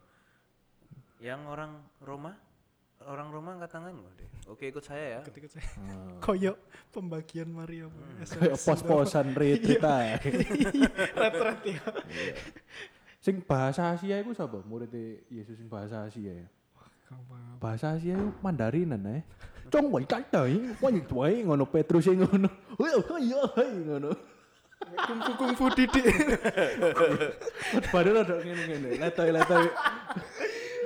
Yang 1.20 1.42
orang 1.52 1.72
Roma, 2.00 2.32
orang 3.04 3.28
Roma 3.30 3.50
angkat 3.60 3.72
tangan 3.76 3.94
deh. 4.16 4.30
Oke 4.46 4.70
ikut 4.70 4.84
saya 4.86 5.18
ya. 5.18 5.22
Ketika 5.26 5.48
saya 5.52 5.66
koyo 6.22 6.54
pembagian 6.94 7.50
Maria 7.50 7.90
Hmm. 7.90 8.24
Kayak 8.24 8.58
pos-posan 8.62 9.34
retreat 9.36 9.84
ae. 9.84 10.12
retret 11.22 11.62
ya. 11.76 11.82
Sing 13.20 13.42
bahasa 13.42 13.98
Asia 13.98 14.22
iku 14.22 14.32
sapa? 14.38 14.62
Murid 14.64 14.94
Yesus 15.28 15.58
sing 15.58 15.68
bahasa 15.68 16.06
Asia 16.06 16.46
ya. 16.46 16.48
Bahasa 17.58 17.98
Asia 17.98 18.14
iku 18.14 18.30
Mandarinan 18.40 19.02
ae. 19.10 19.22
Cong 19.74 19.90
wai 19.90 20.06
kai 20.06 20.22
dai, 20.30 20.62
wai 20.78 21.02
wai 21.10 21.36
ngono 21.42 21.66
Petrus 21.66 22.06
sing 22.06 22.22
ngono. 22.22 22.48
Woi 22.78 22.94
iya 23.26 23.42
hai 23.58 23.74
ngono. 23.82 24.14
Kungfu 24.86 25.32
kungfu 25.40 25.66
didik. 25.74 26.06
Padahal 27.94 28.22
ada 28.22 28.36
ngene-ngene, 28.38 29.02
letoy-letoy. 29.02 29.66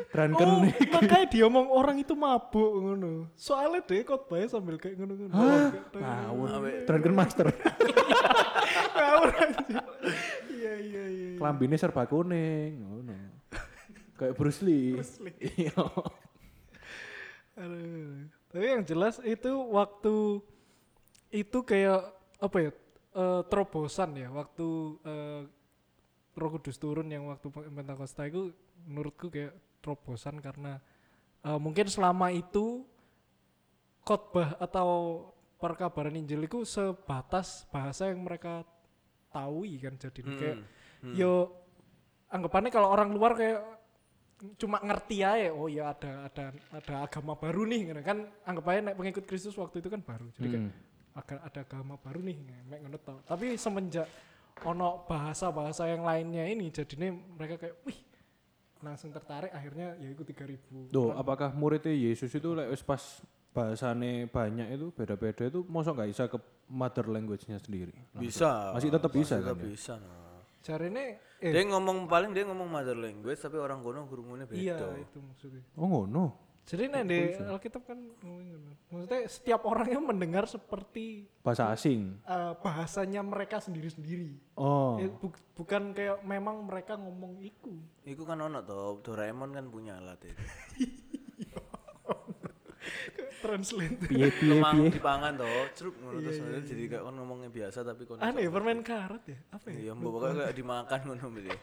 Tren 0.10 0.34
Oh, 0.34 0.42
kene. 0.42 0.74
makanya 0.90 1.26
dia 1.30 1.46
ngomong 1.46 1.70
orang 1.70 2.02
itu 2.02 2.18
mabuk 2.18 2.82
ngono. 2.82 3.30
Soalnya 3.38 3.86
deh 3.86 4.02
khotbahnya 4.02 4.50
sambil 4.50 4.82
kayak 4.82 4.98
ngono-ngono. 4.98 5.38
Ngawur. 5.94 6.50
Tren 6.90 7.00
ken 7.00 7.14
master. 7.14 7.46
Ngawur 8.98 9.30
anjir. 9.38 9.78
Iya 10.50 10.74
iya 10.82 11.04
iya. 11.08 11.30
Klambine 11.38 11.78
serba 11.78 12.10
kuning 12.10 12.82
ngono. 12.82 13.14
Kayak 14.18 14.34
Bruce 14.34 14.66
Lee. 14.66 14.98
Iya. 15.56 15.78
Aduh. 17.56 18.26
Tapi 18.50 18.66
yang 18.66 18.84
jelas 18.84 19.22
itu 19.22 19.52
waktu 19.70 20.42
itu 21.30 21.58
kayak 21.62 22.02
apa 22.42 22.58
ya? 22.60 22.72
eh, 23.10 23.42
terobosan 23.46 24.18
ya 24.18 24.30
waktu 24.30 24.68
eh, 25.04 25.42
Roh 26.34 26.50
Kudus 26.56 26.78
turun 26.78 27.10
yang 27.10 27.28
waktu 27.28 27.46
Pentakosta 27.52 28.26
itu 28.26 28.54
menurutku 28.86 29.30
kayak 29.30 29.54
terobosan 29.80 30.40
karena 30.40 30.78
eh, 31.44 31.60
mungkin 31.60 31.88
selama 31.88 32.32
itu 32.32 32.84
khotbah 34.04 34.58
atau 34.58 34.90
perkabaran 35.60 36.16
Injil 36.16 36.48
itu 36.48 36.64
sebatas 36.64 37.68
bahasa 37.70 38.08
yang 38.08 38.24
mereka 38.24 38.64
tahu 39.30 39.68
kan 39.78 39.94
jadi 40.00 40.20
kayak 40.26 40.58
yo 41.14 41.54
anggapannya 42.32 42.72
kalau 42.74 42.90
orang 42.90 43.14
luar 43.14 43.38
kayak 43.38 43.62
cuma 44.56 44.80
ngerti 44.80 45.20
aja 45.20 45.52
oh 45.52 45.68
ya 45.68 45.92
ada 45.92 46.32
ada 46.32 46.46
ada 46.72 46.96
agama 47.04 47.36
baru 47.36 47.68
nih 47.68 47.92
gitu 47.92 48.02
kan 48.02 48.24
anggapannya 48.48 48.82
naik 48.92 48.98
pengikut 48.98 49.26
Kristus 49.28 49.56
waktu 49.60 49.84
itu 49.84 49.92
kan 49.92 50.00
baru 50.00 50.32
jadi 50.34 50.48
kayak 50.48 50.64
Hmm. 50.64 51.20
agak 51.20 51.40
ada 51.44 51.60
agama 51.68 51.96
baru 52.00 52.20
nih 52.24 52.38
mek 52.70 52.80
ngono 52.86 52.98
tau. 53.04 53.20
tapi 53.28 53.60
semenjak 53.60 54.08
ono 54.64 55.04
bahasa-bahasa 55.04 55.92
yang 55.92 56.08
lainnya 56.08 56.48
ini 56.48 56.72
jadinya 56.72 57.12
mereka 57.12 57.60
kayak 57.60 57.76
wih 57.84 58.00
langsung 58.80 59.12
tertarik 59.12 59.52
akhirnya 59.52 59.96
ya 60.00 60.08
ikut 60.12 60.24
3000 60.24 60.92
Tuh, 60.96 61.12
apakah 61.12 61.52
muridnya 61.52 61.92
Yesus 61.92 62.32
itu 62.32 62.56
lek 62.56 62.72
wis 62.72 62.84
pas 62.84 63.02
bahasane 63.52 64.30
banyak 64.30 64.72
itu 64.78 64.94
beda-beda 64.94 65.50
itu 65.50 65.66
mosok 65.68 66.00
nggak 66.00 66.10
bisa 66.14 66.24
ke 66.30 66.38
mother 66.70 67.10
language-nya 67.10 67.58
sendiri? 67.60 67.92
Bisa. 68.14 68.72
Masih 68.78 68.94
tetap 68.94 69.12
bisa 69.12 69.42
tetap 69.42 69.58
kan 69.58 69.66
ya? 69.66 69.70
bisa. 69.74 69.94
nah. 69.98 70.40
caranya 70.60 71.04
eh 71.40 71.52
Dia 71.56 71.64
ngomong 71.72 72.06
paling 72.12 72.36
dia 72.36 72.44
ngomong 72.44 72.68
mother 72.68 72.96
language 72.96 73.40
tapi 73.40 73.56
orang 73.56 73.80
kono 73.80 74.04
gurungune 74.06 74.44
beda. 74.44 74.60
iya 74.60 74.76
itu 75.00 75.18
maksudnya 75.24 75.64
Oh 75.80 75.88
ngono. 75.88 76.49
Jadi 76.70 76.86
nih 76.86 77.02
di 77.04 77.20
Alkitab 77.42 77.82
kan 77.84 77.98
maksudnya 78.88 79.26
setiap 79.26 79.62
orang 79.64 79.90
yang 79.90 80.04
mendengar 80.04 80.46
seperti 80.46 81.26
Bahasa 81.40 81.70
asing. 81.70 82.22
eh, 82.22 82.54
bahasanya 82.56 83.22
mereka 83.22 83.58
sendiri-sendiri 83.58 84.38
Oh. 84.54 84.96
Eh, 84.96 85.10
bu- 85.10 85.34
bukan 85.56 85.92
kayak 85.92 86.22
memang 86.22 86.62
mereka 86.64 86.94
ngomong 86.94 87.40
iku 87.40 87.74
Iku 88.04 88.22
kan 88.22 88.38
ono 88.40 88.62
toh, 88.62 89.00
Doraemon 89.00 89.50
kan 89.52 89.66
punya 89.66 89.98
alat 89.98 90.22
itu. 90.24 90.44
translate 93.40 94.04
Piye 94.04 94.28
piye 94.32 94.60
piye. 94.60 94.90
dipangan 94.92 95.34
toh, 95.34 95.48
cerup 95.72 95.96
ngono 95.98 96.20
terus 96.20 96.38
ngono, 96.38 96.60
jadi 96.60 96.82
gak 96.88 97.02
kon 97.02 97.16
ngomongnya 97.16 97.50
biasa 97.50 97.78
tapi 97.84 98.04
kon 98.04 98.20
aneh 98.20 98.44
ya, 98.44 98.52
permen 98.52 98.80
karet 98.82 99.24
ya 99.26 99.40
apa 99.50 99.66
ya 99.70 99.78
Iya, 99.80 99.92
mbok 99.94 100.12
pokoknya 100.14 100.34
kayak 100.44 100.56
dimakan 100.56 101.00
ngono 101.04 101.26
berarti. 101.30 101.58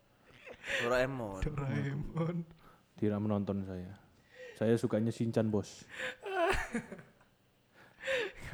Doraemon. 0.80 1.40
Doraemon 1.44 2.36
Tidak 2.94 3.18
menonton 3.20 3.58
saya. 3.62 3.92
Saya 4.54 4.74
sukanya 4.78 5.10
Shinchan 5.10 5.50
bos. 5.50 5.84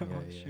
Iya, 0.01 0.17
iya. 0.25 0.45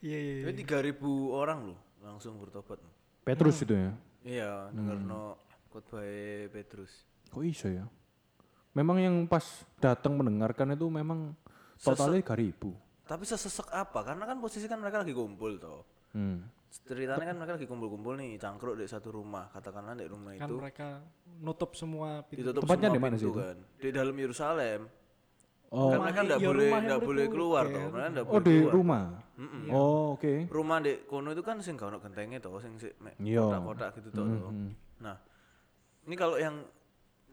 iya 0.00 0.18
iya 0.24 0.34
iya. 0.40 0.44
Tapi 0.48 0.96
3000 0.96 1.04
orang 1.36 1.74
loh 1.74 1.80
langsung 2.00 2.40
bertobat. 2.40 2.80
Petrus 3.26 3.60
itu 3.60 3.76
ya. 3.76 3.92
Iya, 4.24 4.72
dengerno 4.72 5.36
khotbah 5.68 6.04
Petrus. 6.48 7.04
Kok 7.28 7.44
iso 7.44 7.68
ya? 7.68 7.84
Memang 8.72 8.96
yang 9.02 9.16
pas 9.28 9.44
datang 9.82 10.16
mendengarkan 10.16 10.72
itu 10.72 10.86
memang 10.88 11.34
totalnya 11.76 12.22
3000. 12.24 12.56
Tapi 13.04 13.24
sesesek 13.26 13.68
apa? 13.74 14.00
Karena 14.06 14.24
kan 14.24 14.38
posisi 14.38 14.64
kan 14.70 14.78
mereka 14.78 15.02
lagi 15.02 15.12
kumpul 15.12 15.58
toh. 15.58 15.82
Hmm. 16.14 16.46
Ceritanya 16.70 17.26
kan 17.26 17.36
mereka 17.36 17.52
lagi 17.58 17.66
kumpul-kumpul 17.66 18.14
nih, 18.14 18.38
cangkruk 18.38 18.78
di 18.78 18.86
satu 18.86 19.10
rumah. 19.10 19.50
Katakanlah 19.50 19.98
di 19.98 20.06
rumah 20.06 20.38
kan 20.38 20.46
itu 20.46 20.54
mereka 20.54 20.88
nutup 21.42 21.74
semua 21.74 22.22
pintu 22.22 22.46
ditutup 22.46 22.62
Tempatnya 22.62 22.88
di 22.94 23.00
mana 23.02 23.14
sih 23.18 23.26
itu? 23.26 23.34
kan. 23.34 23.56
Di 23.82 23.88
dalam 23.90 24.14
Yerusalem. 24.14 24.80
Oh, 25.70 25.94
kan 25.94 25.98
mereka 26.02 26.20
enggak 26.26 26.40
iya, 26.42 26.48
boleh 26.50 26.66
enggak 26.66 26.82
mereka 26.82 27.06
boleh 27.06 27.26
keluar 27.30 27.64
iya. 27.66 27.74
toh. 27.74 27.86
Mereka 27.90 28.08
enggak 28.10 28.26
oh 28.26 28.30
boleh 28.30 28.42
di 28.46 28.54
keluar. 28.54 28.74
rumah. 28.74 29.04
Oh, 29.70 30.04
oke. 30.14 30.34
Rumah 30.50 30.78
di 30.82 30.92
kono 31.10 31.28
itu 31.34 31.42
kan 31.42 31.56
sing 31.58 31.74
gak 31.74 31.88
ono 31.90 31.98
gentengnya 31.98 32.38
toh, 32.38 32.58
sing 32.62 32.74
sik 32.78 32.94
mek 33.02 33.14
Iya. 33.18 33.42
kotak-kotak 33.50 33.90
gitu 33.98 34.08
toh. 34.14 34.24
toh. 34.26 34.52
Nah, 35.02 35.16
ini 36.06 36.14
kalau 36.14 36.36
yang 36.38 36.62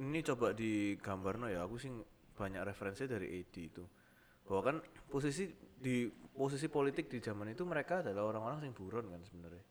ini 0.02 0.20
coba 0.22 0.54
digambar 0.54 1.34
ya, 1.50 1.66
aku 1.66 1.78
sih 1.82 1.90
banyak 2.38 2.62
referensi 2.66 3.10
dari 3.10 3.42
AD 3.42 3.56
itu. 3.58 3.84
Bahwa 4.46 4.62
kan 4.66 4.76
posisi 5.10 5.50
di 5.78 6.10
posisi 6.10 6.68
politik 6.70 7.10
di 7.10 7.22
zaman 7.22 7.54
itu 7.54 7.66
mereka 7.66 8.02
adalah 8.02 8.30
orang-orang 8.34 8.70
yang 8.70 8.76
buron 8.78 9.06
kan 9.10 9.22
sebenarnya. 9.26 9.66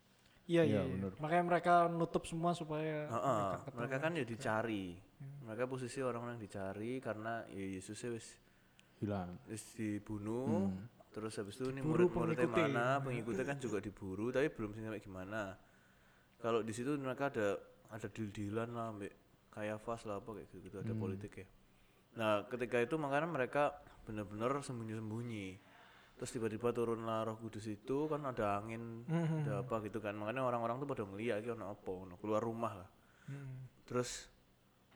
iya 0.46 0.62
iya, 0.62 0.82
iya. 0.86 1.10
makanya 1.18 1.44
mereka 1.46 1.74
nutup 1.90 2.22
semua 2.22 2.54
supaya 2.54 3.10
Heeh, 3.10 3.46
mereka 3.74 3.96
kan 3.98 4.14
ya 4.14 4.22
dicari. 4.22 4.94
Mereka 5.42 5.66
posisi 5.66 5.98
orang-orang 5.98 6.38
yang 6.38 6.44
dicari 6.46 7.02
karena 7.02 7.42
ya 7.50 7.66
Yesusnya 7.78 8.14
wis 8.14 8.38
Hilang. 9.02 9.42
wis 9.50 9.62
dibunuh. 9.74 10.70
Terus 11.10 11.32
habis 11.40 11.56
itu 11.56 11.72
ini 11.72 11.80
murid-muridnya 11.80 12.44
mana, 12.44 13.00
pengikutnya 13.00 13.44
kan 13.48 13.56
juga 13.56 13.80
diburu, 13.80 14.28
tapi 14.28 14.52
belum 14.52 14.76
sampai 14.76 15.00
gimana. 15.00 15.56
Kalau 16.36 16.60
di 16.60 16.76
situ 16.76 16.92
mereka 17.00 17.32
ada 17.32 17.56
ada 17.88 18.06
deal-dealan 18.12 18.76
lah, 18.76 18.92
ambek 18.92 19.12
Kayafas 19.48 20.04
lah 20.04 20.20
apa 20.20 20.36
kayak 20.36 20.52
gitu, 20.60 20.76
ada 20.76 20.92
politik 20.92 21.32
ya. 21.40 21.46
Nah, 22.20 22.44
ketika 22.52 22.76
itu 22.84 23.00
makanya 23.00 23.24
mereka 23.32 23.72
benar-benar 24.04 24.60
sembunyi-sembunyi. 24.60 25.56
Terus 26.16 26.30
tiba-tiba 26.30 26.68
turunlah 26.70 27.24
Roh 27.24 27.36
Kudus 27.36 27.66
itu 27.66 28.06
kan 28.06 28.24
ada 28.24 28.56
angin, 28.56 29.04
ada 29.38 29.60
apa 29.60 29.84
gitu 29.84 30.00
kan. 30.00 30.14
Makanya 30.14 30.42
orang-orang 30.42 30.76
tuh 30.78 30.88
pada 30.88 31.04
ngeliat 31.04 31.40
iki 31.40 31.50
ono 31.50 31.68
apa, 31.68 31.90
ono 31.92 32.16
keluar 32.16 32.40
rumah 32.40 32.72
lah. 32.74 32.88
Hmm. 33.26 33.68
Terus 33.84 34.32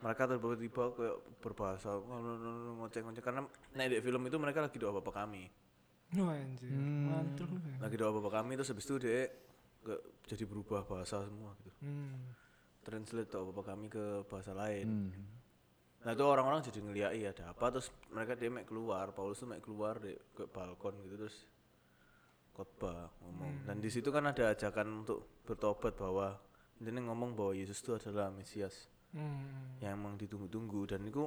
mereka 0.00 0.24
tiba-tiba 0.26 0.82
kayak 0.90 1.16
berbahasa 1.38 1.92
ngoceh-ngoceh 2.00 3.20
karena 3.20 3.44
nek 3.70 3.86
di 3.86 4.00
film 4.00 4.22
itu 4.24 4.36
mereka 4.36 4.64
lagi 4.64 4.76
doa 4.76 4.96
bapak 4.96 5.12
kami 5.14 5.44
Wah 6.10 6.34
anjir, 6.34 6.72
mantul. 6.72 7.46
lagi 7.78 7.94
doa 7.94 8.10
bapak 8.10 8.32
kami 8.34 8.56
terus 8.56 8.72
habis 8.72 8.82
itu 8.82 8.96
dia 8.96 9.28
kayak 9.80 10.00
jadi 10.24 10.44
berubah 10.44 10.82
bahasa 10.82 11.20
semua 11.22 11.52
gitu 11.60 11.70
Hmm. 11.80 12.32
translate 12.80 13.28
doa 13.28 13.52
bapak 13.52 13.64
kami 13.68 13.86
ke 13.86 14.04
bahasa 14.24 14.50
lain 14.52 14.86
Hmm. 14.88 15.12
Nah 16.00 16.16
itu 16.16 16.24
orang-orang 16.24 16.64
jadi 16.64 16.80
ngeliat 16.80 17.12
iya 17.12 17.28
ada 17.36 17.52
apa 17.52 17.66
terus 17.76 17.92
mereka 18.08 18.32
dia 18.32 18.48
mek 18.48 18.64
keluar 18.64 19.12
Paulus 19.12 19.40
tuh 19.40 19.48
mek 19.52 19.60
keluar 19.60 20.00
di 20.00 20.16
ke 20.32 20.48
balkon 20.48 20.96
gitu 21.04 21.28
terus 21.28 21.36
khotbah 22.56 23.12
ngomong 23.20 23.68
dan 23.68 23.84
di 23.84 23.92
situ 23.92 24.08
kan 24.08 24.24
ada 24.24 24.52
ajakan 24.52 25.04
untuk 25.04 25.44
bertobat 25.44 25.92
bahwa 26.00 26.40
ini 26.80 27.00
ngomong 27.04 27.36
bahwa 27.36 27.52
Yesus 27.52 27.84
itu 27.84 27.92
adalah 27.92 28.32
Mesias 28.32 28.88
Hmm. 29.10 29.74
yang 29.82 29.98
emang 29.98 30.14
ditunggu-tunggu 30.14 30.86
dan 30.86 31.02
itu 31.02 31.26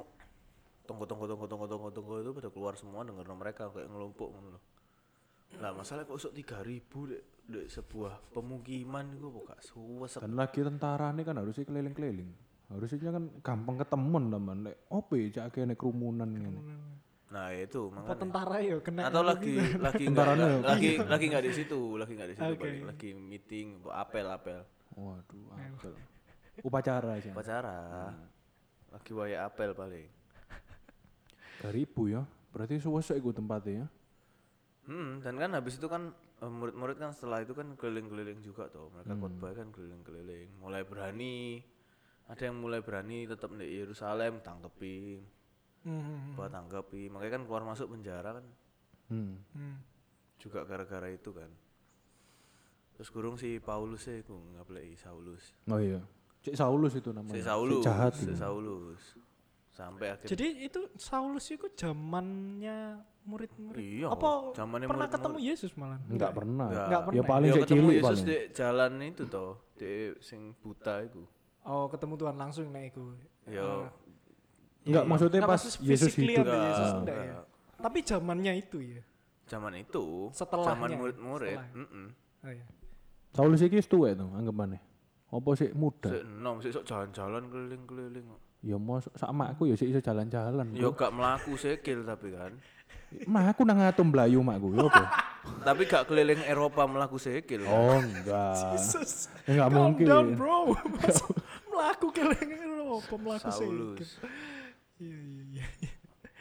tunggu 0.88 1.04
tunggu 1.04 1.28
tunggu 1.28 1.44
tunggu 1.44 1.68
tunggu 1.68 1.88
tunggu 1.92 2.14
itu 2.24 2.30
pada 2.32 2.48
keluar 2.48 2.74
semua 2.80 3.04
denger 3.04 3.28
mereka 3.36 3.68
kayak 3.68 3.92
ngelumpuk 3.92 4.32
ngono 4.32 4.56
loh. 4.56 4.62
Lah 5.60 5.70
masalah 5.76 6.08
kok 6.08 6.16
usuk 6.16 6.32
3000 6.32 6.80
dek 7.12 7.22
dek 7.44 7.66
sebuah 7.68 8.32
pemukiman 8.32 9.12
itu 9.12 9.28
kok 9.28 9.44
gak 9.52 9.60
suwes 9.60 10.16
Dan 10.16 10.32
lagi 10.32 10.64
tentara 10.64 11.12
ini 11.12 11.22
kan 11.28 11.36
harusnya 11.36 11.68
keliling-keliling. 11.68 12.30
Harusnya 12.72 13.10
kan 13.12 13.24
gampang 13.44 13.76
ketemen 13.80 14.24
teman. 14.32 14.56
Lek 14.64 14.76
opo 14.88 15.12
ya 15.14 15.26
cak 15.30 15.46
kene 15.52 15.74
kerumunan 15.76 16.28
ngene. 16.28 16.60
Nah 17.34 17.50
itu 17.50 17.90
Apa 17.90 17.98
makanya 17.98 18.20
tentara 18.22 18.56
ya 18.62 18.76
kena 18.78 19.00
atau 19.10 19.22
lagi 19.26 19.54
lagi 19.58 20.04
enggak, 20.06 20.26
Tentaranya 20.26 20.46
ya. 20.46 20.58
lagi 20.62 20.90
lagi 21.02 21.24
enggak 21.26 21.44
di 21.44 21.52
situ, 21.52 21.80
lagi 21.98 22.12
enggak 22.14 22.30
di 22.30 22.36
situ 22.38 22.46
Oke. 22.54 22.60
paling 22.62 22.84
lagi 22.86 23.10
meeting, 23.10 23.66
apel 23.90 24.26
apel. 24.30 24.60
Waduh, 24.94 25.46
apel. 25.58 25.92
Upacara 26.62 27.18
aja. 27.18 27.30
Upacara. 27.34 27.78
Lagi 28.94 29.10
waya 29.10 29.50
apel 29.50 29.74
paling. 29.74 30.06
ribu 31.64 32.12
ya. 32.12 32.22
Berarti 32.54 32.78
suwesek 32.78 33.18
iku 33.18 33.34
tempatnya 33.34 33.82
ya. 33.82 33.86
Hmm, 34.84 35.18
dan 35.24 35.34
kan 35.40 35.50
habis 35.56 35.80
itu 35.80 35.88
kan 35.88 36.12
eh, 36.44 36.52
murid-murid 36.52 37.00
kan 37.00 37.10
setelah 37.10 37.40
itu 37.40 37.56
kan 37.56 37.72
keliling-keliling 37.74 38.38
juga 38.44 38.68
tuh. 38.70 38.92
Mereka 38.94 39.16
khotbah 39.16 39.50
kan 39.56 39.72
keliling-keliling. 39.72 40.60
Mulai 40.60 40.84
berani 40.86 41.64
ada 42.24 42.42
yang 42.42 42.56
mulai 42.56 42.80
berani 42.80 43.24
tetap 43.24 43.52
di 43.52 43.68
Yerusalem 43.74 44.40
tangkepi, 44.40 44.98
Hmm. 45.82 46.32
buat 46.32 46.48
tangkepi. 46.48 47.08
Makanya 47.08 47.32
kan 47.34 47.42
keluar 47.44 47.62
masuk 47.62 47.90
penjara 47.90 48.34
kan 48.34 48.46
Hmm. 49.06 49.36
Hmm. 49.50 49.76
juga 50.36 50.64
gara-gara 50.64 51.08
itu 51.08 51.28
kan. 51.30 51.52
Terus 52.94 53.08
kurung 53.08 53.34
si 53.34 53.58
Paulus 53.58 54.04
ya, 54.04 54.16
aku 54.16 54.32
ngaplei 54.54 54.94
Saulus. 54.94 55.52
Oh 55.66 55.76
iya. 55.76 56.00
Cik 56.40 56.54
Saulus 56.54 56.94
itu 56.94 57.10
namanya. 57.10 57.34
Si 57.34 57.42
Saulus, 57.42 57.82
jahat. 57.82 58.12
si. 58.14 58.32
Saulus. 58.32 59.02
Sampai 59.68 60.14
akhirnya 60.14 60.30
Jadi 60.30 60.46
itu 60.62 60.80
Saulus 60.94 61.50
itu 61.50 61.66
zamannya 61.74 62.94
murid-murid. 63.24 63.76
Iya, 63.76 64.06
Apa 64.08 64.54
zamannya 64.54 64.86
pernah 64.86 65.04
murid-murid. 65.04 65.14
ketemu 65.26 65.38
Yesus 65.42 65.72
malah? 65.74 65.98
Enggak 66.06 66.30
pernah. 66.30 66.68
Enggak. 66.70 66.86
Enggak 66.86 67.00
Ya 67.00 67.06
pernah. 67.10 67.24
paling 67.26 67.50
ya 67.50 67.56
ketemu 67.58 67.88
Yesus 67.90 68.06
paling. 68.06 68.24
di 68.24 68.36
jalan 68.54 68.92
itu 69.02 69.22
toh, 69.26 69.52
di 69.74 69.92
sing 70.20 70.40
buta 70.54 70.94
itu. 71.02 71.22
Oh, 71.64 71.88
ketemu 71.88 72.14
Tuhan 72.16 72.36
langsung 72.36 72.68
nek 72.68 72.92
iku. 72.92 73.16
Ya, 73.46 73.88
Enggak 74.84 75.04
maksudnya 75.06 75.40
Enggak, 75.40 75.50
pas 75.50 75.62
Yesus 75.80 76.12
hidup. 76.12 76.44
ada 76.44 76.56
Yesus 76.62 76.88
Enggak, 76.90 77.00
enggak 77.00 77.16
ya. 77.16 77.24
enggak. 77.24 77.44
Tapi 77.80 77.98
zamannya 78.00 78.52
itu 78.54 78.78
ya. 78.80 79.02
zaman 79.44 79.72
itu, 79.76 80.04
Setelahnya 80.30 80.68
zaman 80.70 80.88
ya? 80.88 80.96
murid-murid, 80.98 81.58
Setelah. 81.58 81.84
mm 81.84 82.06
Oh 82.40 82.50
iya. 82.50 82.64
Saulus 83.30 83.60
iki 83.60 83.76
wis 83.76 83.84
tuwek 83.86 84.14
to 84.14 84.24
anggapannya. 84.30 84.80
Apa 85.26 85.50
sih 85.54 85.68
muda? 85.74 86.06
Sik 86.06 86.22
enom, 86.22 86.56
sik 86.60 86.72
sok 86.72 86.84
jalan-jalan 86.84 87.42
keliling-keliling. 87.48 88.24
kok. 88.26 88.40
Ya 88.60 88.76
mos 88.76 89.04
sama 89.12 89.50
aku 89.50 89.66
ya 89.66 89.74
sik 89.74 89.88
iso 89.90 90.00
jalan-jalan. 90.00 90.72
Ya 90.72 90.88
gak 90.88 91.12
melaku 91.12 91.56
sikil 91.56 92.04
tapi 92.04 92.32
kan. 92.32 92.52
Mah 93.24 93.50
aku 93.50 93.62
nang 93.62 93.78
atom 93.78 94.08
Melayu 94.08 94.40
makku 94.40 94.72
ya 94.72 94.84
apa? 94.84 95.04
tapi 95.66 95.84
gak 95.84 96.06
keliling 96.06 96.40
Eropa 96.40 96.84
melaku 96.84 97.16
sikil. 97.16 97.64
Oh 97.64 97.98
enggak. 97.98 98.56
Jesus. 98.72 99.28
Ya 99.44 99.56
enggak 99.56 99.68
Calm 99.68 99.76
mungkin. 99.82 100.06
down, 100.06 100.26
bro. 100.34 100.72
Melaku 101.74 102.06
kelengan 102.14 102.70
apa 102.94 103.14
melaku 103.18 103.50
Saulus. 103.50 104.08
Iya 105.02 105.18
iya 105.18 105.42
iya. 105.58 105.66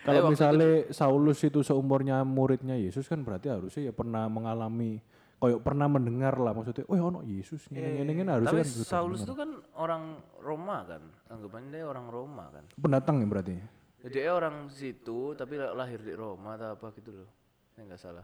Kalau 0.03 0.19
waktu 0.27 0.31
misalnya 0.35 0.69
Saulus 0.91 1.39
itu 1.41 1.63
seumurnya 1.63 2.21
muridnya 2.21 2.75
Yesus 2.75 3.07
kan 3.07 3.23
berarti 3.23 3.49
harusnya 3.49 3.89
ya 3.89 3.93
pernah 3.95 4.27
mengalami 4.27 4.99
koyok 5.39 5.59
pernah 5.59 5.87
mendengar 5.91 6.39
lah 6.39 6.55
maksudnya, 6.55 6.87
oh 6.87 6.95
ya 6.95 7.03
ono 7.03 7.19
Yesus 7.23 7.67
ngene 7.67 7.99
ngene 7.99 8.11
ngene 8.15 8.31
harusnya 8.31 8.63
Tapi 8.63 8.67
kan 8.67 8.87
Saulus 8.87 9.27
itu 9.27 9.33
kan 9.35 9.49
orang 9.75 10.19
Roma 10.39 10.77
kan. 10.87 11.03
Anggapannya 11.27 11.69
dia 11.71 11.83
orang 11.83 12.07
Roma 12.07 12.45
kan. 12.51 12.63
pendatang 12.79 13.19
ya 13.19 13.27
berarti. 13.27 13.55
Jadi 14.03 14.11
dia 14.19 14.31
orang 14.35 14.67
situ 14.67 15.31
tapi 15.33 15.55
la- 15.55 15.71
lahir 15.75 15.99
di 16.03 16.13
Roma 16.15 16.55
atau 16.59 16.75
apa 16.75 16.91
gitu 16.95 17.11
loh. 17.11 17.29
Ya 17.75 17.87
enggak 17.87 17.99
salah. 17.99 18.23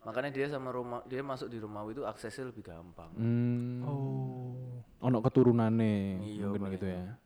Makanya 0.00 0.30
dia 0.32 0.46
sama 0.48 0.72
Roma, 0.72 1.04
dia 1.04 1.20
masuk 1.20 1.52
di 1.52 1.60
Romawi 1.60 1.92
itu 1.92 2.02
aksesnya 2.08 2.48
lebih 2.48 2.64
gampang. 2.64 3.12
Hmm. 3.20 3.84
Oh. 3.84 4.56
Ono 5.00 5.18
keturunannya 5.20 6.20
Iya, 6.24 6.44
mungkin 6.48 6.72
gitu 6.76 6.86
ya. 6.88 7.16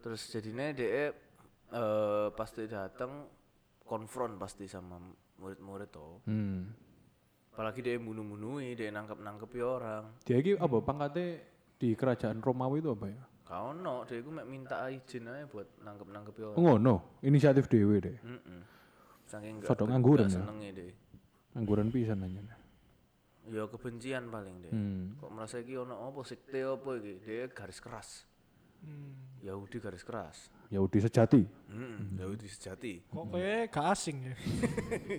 Terus 0.00 0.20
jadinya 0.28 0.72
dia 0.72 1.12
eh 1.68 2.28
pasti 2.32 2.64
datang 2.64 3.28
konfront 3.84 4.36
pasti 4.40 4.68
sama 4.68 5.00
murid-murid 5.40 5.88
tuh. 5.88 6.20
Hmm. 6.24 6.72
Apalagi 7.52 7.82
dia 7.82 7.96
bunuh-bunuhi, 7.98 8.76
dia 8.78 8.92
nangkep-nangkep 8.92 9.50
orang. 9.64 10.04
Dia 10.22 10.36
iki 10.38 10.54
apa 10.56 10.76
pangkatnya 10.78 11.42
di 11.80 11.88
kerajaan 11.96 12.38
Romawi 12.38 12.78
itu 12.84 12.92
apa 12.92 13.06
ya? 13.08 13.22
Kau 13.48 13.72
no, 13.72 14.04
dia 14.04 14.20
gue 14.20 14.34
minta 14.44 14.84
izin 14.92 15.24
aja 15.24 15.48
buat 15.48 15.64
nangkep-nangkep 15.80 16.34
Oh, 16.38 16.52
orang. 16.52 16.60
ngono, 16.60 16.94
inisiatif 17.24 17.64
dewe 17.66 17.96
deh. 17.98 18.16
Mm 18.20 18.60
Saking 19.28 19.60
gak, 19.60 19.68
Sodok 19.68 19.88
gak 19.88 19.92
ngangguran 19.92 20.28
ya? 20.28 20.40
senengnya 20.40 20.70
deh. 20.72 20.92
Angguran 21.58 21.90
pisan 21.90 22.22
aja. 22.22 22.54
Ya 23.50 23.64
kebencian 23.66 24.30
paling 24.30 24.62
deh. 24.62 24.70
Hmm. 24.70 25.18
Kok 25.18 25.30
merasa 25.34 25.58
iki 25.58 25.74
ono 25.74 26.06
apa 26.06 26.22
sekte 26.22 26.62
apa 26.62 26.90
iki? 27.02 27.14
Dia 27.26 27.50
garis 27.50 27.82
keras. 27.82 28.08
Hmm. 28.84 29.42
Yahudi 29.42 29.82
garis 29.82 30.04
keras. 30.06 30.50
Yahudi 30.68 30.98
sejati. 31.00 31.42
Hmm, 31.72 32.20
Yahudi 32.20 32.46
sejati. 32.46 33.00
Kok 33.08 33.32
kayak 33.32 33.72
gak 33.72 33.86
asing 33.96 34.16
ya. 34.20 34.34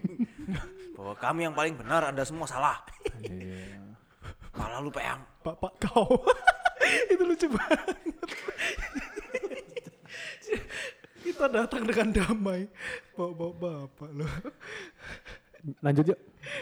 Bahwa 0.95 1.17
kami 1.17 1.49
yang 1.49 1.55
paling 1.57 1.73
benar, 1.73 2.05
Anda 2.13 2.21
semua 2.21 2.45
salah. 2.45 2.77
Iya. 3.25 3.81
Malah 4.53 4.79
lu 4.83 4.91
peang. 4.93 5.25
Bapak 5.41 5.73
kau. 5.89 6.05
itu 7.11 7.23
lucu 7.25 7.47
banget. 7.49 7.97
Kita 11.25 11.45
datang 11.49 11.83
dengan 11.85 12.07
damai. 12.13 12.67
Bapak 13.17 13.51
bapak 13.57 14.09
loh. 14.13 14.33
Lanjut 15.83 16.05
yuk. 16.15 16.19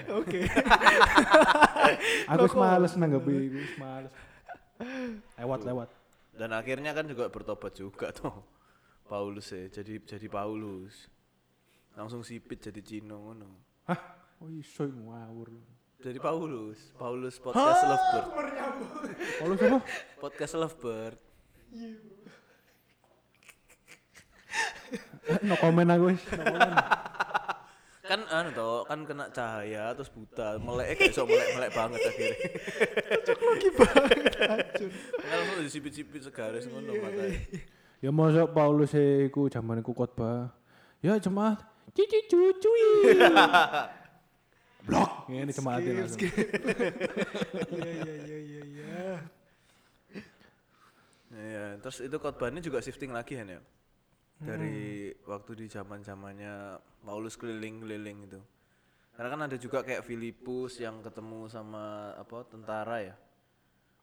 Oke. 0.09 0.39
Aku 2.33 2.45
males 2.57 2.93
nanggepi, 2.97 3.31
aku 3.31 3.57
wis 3.61 3.73
males. 3.77 4.13
Lewat 5.37 5.61
lewat. 5.63 5.89
Dan 6.37 6.49
akhirnya 6.53 6.91
kan 6.93 7.05
juga 7.05 7.29
bertobat 7.29 7.73
juga 7.77 8.09
tuh. 8.13 8.33
Paulus 9.07 9.53
ya, 9.53 9.69
jadi 9.71 10.03
jadi 10.03 10.27
Paulus. 10.27 11.07
Langsung 11.95 12.21
sipit 12.21 12.59
jadi 12.59 12.81
Cino 12.83 13.17
ngono. 13.31 13.49
Hah? 13.87 13.99
Oh 14.43 14.51
iso 14.51 14.85
ngawur. 14.85 15.49
Jadi 15.97 16.21
Paulus, 16.21 16.93
Paulus 16.93 17.41
podcast 17.41 17.81
Lovebird. 17.89 18.27
Kalau 19.41 19.55
siapa? 19.57 19.79
Podcast 20.21 20.53
Lovebird. 20.53 21.17
Eh, 25.27 25.39
no 25.43 25.55
komen 25.57 25.89
aku 25.89 26.13
wis. 26.13 26.21
No 26.37 26.43
komen. 26.45 26.71
Kan 28.07 28.23
anu 28.31 28.49
toh, 28.55 28.87
kan 28.87 29.03
kena 29.03 29.27
cahaya 29.35 29.91
terus 29.91 30.07
buta, 30.07 30.55
melek 30.63 30.95
gak 30.95 31.11
iso 31.11 31.27
melek-melek 31.27 31.71
banget 31.75 31.99
akhirnya. 32.07 32.37
Lagi 33.51 33.69
banget 33.75 34.33
racun. 34.39 34.89
Kan 35.19 35.35
langsung 35.35 35.63
disipit-sipit 35.67 36.21
segaris 36.23 36.71
ngono 36.71 36.95
matanya. 36.95 37.35
Ya 37.99 38.09
masa 38.15 38.47
Paulus 38.47 38.95
iku 38.95 39.51
zaman 39.51 39.83
iku 39.83 39.91
khotbah. 39.91 40.55
Ya 41.03 41.19
jemaat 41.19 41.59
cici 41.91 42.31
cucuy. 42.31 43.11
Blok. 44.87 45.27
Ini 45.27 45.51
jemaatin 45.51 45.93
langsung. 45.99 46.23
Iya 47.75 47.91
iya 47.91 48.13
iya 48.23 48.37
iya 48.39 48.61
iya. 48.63 49.07
Iya, 51.27 51.65
terus 51.83 51.99
itu 51.99 52.15
khotbahnya 52.15 52.63
juga 52.63 52.79
shifting 52.79 53.11
lagi 53.11 53.35
kan 53.35 53.51
ya. 53.51 53.59
Dari 54.37 55.09
waktu 55.25 55.51
di 55.57 55.65
zaman-zamannya 55.65 56.77
Paulus 57.01 57.33
keliling-keliling 57.37 58.29
itu. 58.29 58.39
Karena 59.17 59.33
kan 59.33 59.41
ada 59.49 59.57
juga 59.57 59.81
kayak 59.81 60.05
Filipus 60.05 60.77
yang 60.77 61.01
ketemu 61.01 61.49
sama 61.49 62.13
apa 62.13 62.45
tentara 62.45 63.01
ya. 63.01 63.15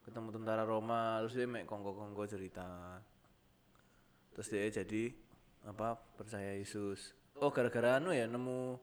Ketemu 0.02 0.34
tentara 0.34 0.66
Roma, 0.66 1.22
terus 1.22 1.38
dia 1.38 1.46
mek 1.46 1.70
kongko-kongko 1.70 2.26
cerita. 2.26 2.98
Terus 4.34 4.50
dia 4.50 4.82
jadi 4.82 5.14
apa 5.70 5.94
percaya 6.18 6.58
Yesus. 6.58 7.14
Oh 7.38 7.54
gara-gara 7.54 8.02
anu 8.02 8.10
ya 8.10 8.26
nemu 8.26 8.78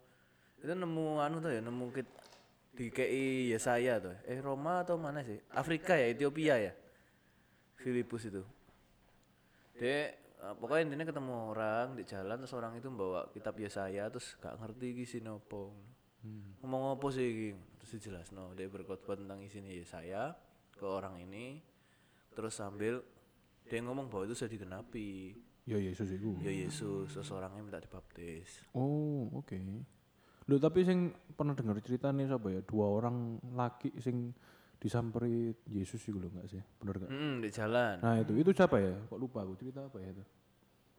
itu 0.64 0.72
nemu 0.72 1.20
anu 1.20 1.44
tuh 1.44 1.52
ya 1.52 1.62
nemu 1.64 1.86
kit 1.92 2.08
di 2.72 2.88
KI 2.88 3.52
Yesaya 3.52 4.00
tuh. 4.00 4.16
Eh 4.24 4.40
Roma 4.40 4.88
atau 4.88 4.96
mana 4.96 5.20
sih? 5.28 5.36
Afrika 5.52 6.00
ya, 6.00 6.08
Ethiopia 6.08 6.56
ya. 6.58 6.74
Filipus 7.76 8.32
itu. 8.32 8.44
Dek, 9.76 10.21
eh, 10.42 10.54
pokoknya 10.58 10.82
intinya 10.90 11.06
ketemu 11.08 11.34
orang 11.54 11.88
di 11.94 12.04
jalan 12.04 12.36
terus 12.42 12.54
orang 12.58 12.74
itu 12.78 12.90
bawa 12.90 13.30
kitab 13.30 13.56
Yesaya 13.62 14.10
terus 14.10 14.34
gak 14.42 14.58
ngerti 14.58 14.98
iki 14.98 15.04
isine 15.06 15.32
opo. 15.32 15.74
Ngomong 16.62 16.98
apa 16.98 17.08
sih 17.10 17.26
iki? 17.26 17.50
Terus 17.82 17.92
dijelasno, 17.98 18.54
dia 18.54 18.70
berkhotbah 18.70 19.18
tentang 19.18 19.42
isinya 19.42 19.74
Yesaya 19.74 20.38
ke 20.78 20.86
orang 20.86 21.18
ini. 21.18 21.58
Terus 22.38 22.54
sambil 22.54 23.02
dia 23.66 23.80
ngomong 23.82 24.06
bahwa 24.06 24.30
itu 24.30 24.38
sudah 24.38 24.52
digenapi. 24.54 25.34
Ya 25.66 25.78
Yesus 25.78 26.10
iku. 26.14 26.38
Ya 26.42 26.54
Yesus, 26.54 27.14
seseorangnya 27.14 27.62
minta 27.62 27.82
dibaptis. 27.82 28.66
Oh, 28.78 29.30
oke. 29.34 29.58
Lho 30.50 30.58
tapi 30.58 30.86
sing 30.86 31.14
pernah 31.38 31.54
dengar 31.54 31.78
ceritanya 31.82 32.38
siapa 32.38 32.50
ya? 32.50 32.62
Dua 32.66 32.86
orang 32.90 33.38
laki 33.54 33.94
sing 34.02 34.34
disamperi 34.82 35.54
Yesus 35.68 36.02
iku 36.02 36.18
lho 36.18 36.28
enggak 36.28 36.50
sih? 36.50 36.62
Bener 36.76 36.96
enggak? 36.98 37.12
Hmm, 37.12 37.34
di 37.38 37.50
jalan. 37.50 37.96
Nah, 37.98 38.16
itu 38.18 38.34
itu 38.36 38.50
siapa 38.52 38.76
ya? 38.76 38.98
Kok 39.06 39.16
lupa 39.16 39.46
aku 39.46 39.54
cerita 39.56 39.86
apa 39.86 39.98
ya 39.98 40.10
itu? 40.10 40.24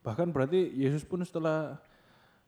Bahkan 0.00 0.30
berarti 0.30 0.70
Yesus 0.72 1.02
pun 1.02 1.18
setelah 1.20 1.82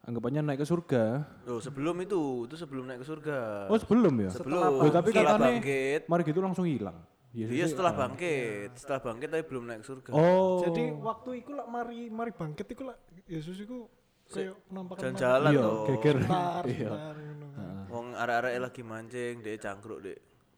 anggapannya 0.01 0.42
naik 0.44 0.62
ke 0.62 0.66
surga. 0.66 1.27
Loh, 1.44 1.59
sebelum 1.59 1.97
itu, 1.99 2.20
itu 2.44 2.55
sebelum 2.55 2.85
naik 2.85 3.03
ke 3.03 3.09
surga. 3.09 3.66
Oh, 3.66 3.75
sebelum 3.75 4.14
ya? 4.16 4.31
sebelum, 4.31 4.62
Oh, 4.79 4.87
tapi 4.88 5.11
setelah 5.11 5.35
katanya 5.35 5.51
bangkit. 5.53 6.01
mari 6.07 6.23
gitu 6.23 6.38
langsung 6.38 6.64
hilang. 6.64 6.99
Yesus 7.35 7.51
Iya 7.51 7.64
sih- 7.64 7.73
setelah 7.75 7.92
bangkit, 7.92 8.70
setelah 8.77 9.01
bangkit 9.03 9.29
tapi 9.29 9.42
belum 9.44 9.64
naik 9.64 9.81
ke 9.83 9.87
surga. 9.87 10.11
Oh. 10.12 10.62
Jadi 10.62 10.83
waktu 10.94 11.31
itu 11.37 11.51
lah 11.51 11.66
mari 11.66 12.07
mari 12.07 12.31
bangkit 12.31 12.66
itu 12.68 12.87
lah 12.87 12.94
Yesus 13.27 13.59
itu 13.59 13.90
kayak 14.25 14.55
penampakan 14.64 15.03
Jalan-jalan 15.12 15.51
iya, 15.51 15.61
loh. 15.61 15.83
geger. 15.90 16.16
Iya. 16.64 16.90
ngono. 16.94 17.47
Wong 17.87 18.07
arek-arek 18.12 18.55
lagi 18.61 18.83
mancing, 18.83 19.35
dia 19.40 19.55
cangkruk 19.57 19.99
di 20.01 20.14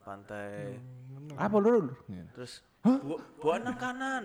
pantai. 0.07 0.79
Apa 1.35 1.57
lur? 1.59 1.91
Terus 2.39 2.63
bu 2.87 3.19
buat 3.43 3.67
nang 3.67 3.75
kanan. 3.75 4.25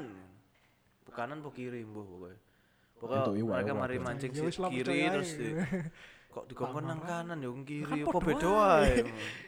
Bu 1.02 1.10
kanan 1.10 1.42
bu 1.42 1.50
kiri 1.50 1.82
mbuh 1.82 2.06
pokoknya. 2.06 2.38
Pokoknya 3.02 3.34
iwak, 3.34 3.56
mereka 3.58 3.74
iwak. 3.74 3.82
mari 3.82 3.98
mancing 3.98 4.32
Ya 4.38 4.46
si 4.46 4.62
lah, 4.62 4.70
kiri 4.70 5.10
terus 5.10 5.34
di, 5.34 5.58
kok 6.30 6.46
dikongkon 6.46 6.86
nang 6.86 7.02
kanan 7.02 7.42
ya 7.42 7.50
wong 7.50 7.66
kiri. 7.66 8.06
Apa 8.06 8.20
beda 8.22 8.46
ae. 8.46 8.54
wae? 8.54 8.94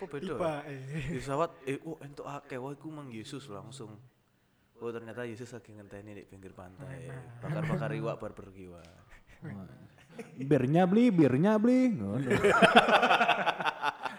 Apa 0.01 0.05
beda? 0.09 0.33
Wae? 0.41 0.73
eh. 0.73 0.79
Di 1.13 1.17
pesawat 1.21 1.51
eh 1.69 1.77
oh 1.85 2.01
entuk 2.01 2.25
akeh 2.25 2.57
wah 2.57 2.73
iku 2.73 2.89
mang 2.89 3.13
Yesus 3.13 3.45
langsung. 3.53 3.93
Oh 4.81 4.89
ternyata 4.89 5.21
Yesus 5.23 5.53
lagi 5.53 5.69
ngenteni 5.69 6.17
di 6.17 6.25
pinggir 6.25 6.57
pantai. 6.57 7.13
Bakar-bakar 7.45 7.93
iwak 8.01 8.17
bar 8.17 8.33
pergi 8.33 8.65
wae. 8.73 8.89
Birnya 10.41 10.89
beli, 10.89 11.13
birnya 11.13 11.61
beli. 11.61 11.93
Ngono. 11.93 12.25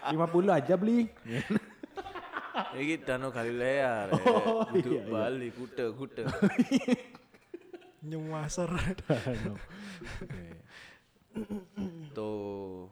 50 0.05 0.21
aja 0.53 0.73
beli. 0.77 1.09
Iki 2.75 2.95
Danau 3.07 3.31
Galilea, 3.31 4.11
rek. 4.11 4.23
Oh, 4.27 4.67
Duduk 4.69 4.91
iya, 4.91 5.01
iya. 5.01 5.11
Bali, 5.11 5.47
kuda, 5.55 5.85
kuda. 5.95 6.23
Nyumasar. 8.09 8.69
Tuh. 12.11 12.91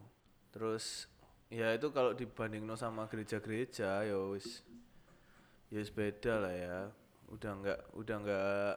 Terus 0.53 1.09
ya 1.53 1.73
itu 1.75 1.89
kalau 1.93 2.17
dibanding 2.17 2.65
sama 2.73 3.05
gereja-gereja 3.05 4.09
ya 4.09 4.17
wis 4.33 4.65
ya 5.69 5.77
wis 5.81 5.91
beda 5.93 6.33
lah 6.41 6.53
ya. 6.53 6.77
Udah 7.29 7.51
nggak 7.59 7.79
udah 7.97 8.15
nggak 8.23 8.71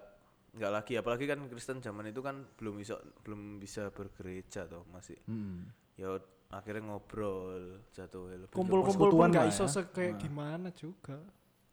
nggak 0.57 0.73
lagi 0.73 0.93
apalagi 0.97 1.29
kan 1.29 1.45
Kristen 1.47 1.79
zaman 1.79 2.09
itu 2.09 2.21
kan 2.21 2.41
belum 2.57 2.81
bisa 2.81 2.97
belum 3.21 3.61
bisa 3.61 3.93
bergereja 3.93 4.65
toh 4.65 4.89
masih 4.89 5.17
Hmm. 5.29 5.69
ya 5.95 6.17
akhirnya 6.49 6.89
ngobrol 6.89 7.83
jatuh 7.91 8.31
Kumpul-kumpul 8.49 8.81
pun 8.81 8.87
persekutuan 8.87 9.29
gak 9.31 9.45
lah 9.45 9.53
iso 9.53 9.65
ya. 9.67 9.73
se- 9.73 9.91
kayak 9.91 10.15
gimana 10.17 10.69
juga. 10.71 11.19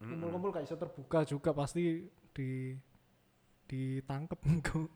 Kumpul-kumpul 0.02 0.50
gak 0.52 0.65
iso 0.65 0.76
terbuka 0.76 1.19
juga 1.24 1.54
pasti 1.54 2.04
di 2.34 2.74
ditangkep 3.63 4.39
engko. 4.50 4.89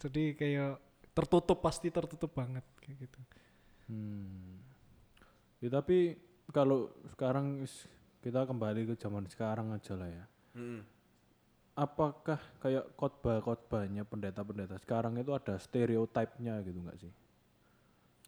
Jadi 0.00 0.34
kayak 0.34 0.72
tertutup 1.12 1.60
pasti 1.60 1.92
tertutup 1.92 2.32
banget 2.32 2.64
kayak 2.80 3.06
gitu. 3.06 3.20
Hmm. 3.86 4.58
Ya 5.60 5.68
tapi 5.70 6.16
kalau 6.50 6.90
sekarang 7.06 7.62
kita 8.18 8.48
kembali 8.48 8.88
ke 8.88 8.94
zaman 8.96 9.28
sekarang 9.28 9.70
aja 9.70 9.94
lah 9.94 10.08
ya. 10.08 10.24
Mm. 10.52 10.80
Apakah 11.72 12.36
kayak 12.60 12.92
khotbah-khotbahnya 13.00 14.04
pendeta-pendeta 14.04 14.76
sekarang 14.76 15.16
itu 15.16 15.32
ada 15.32 15.56
stereotipnya 15.56 16.60
gitu 16.60 16.78
nggak 16.84 16.98
sih? 17.00 17.12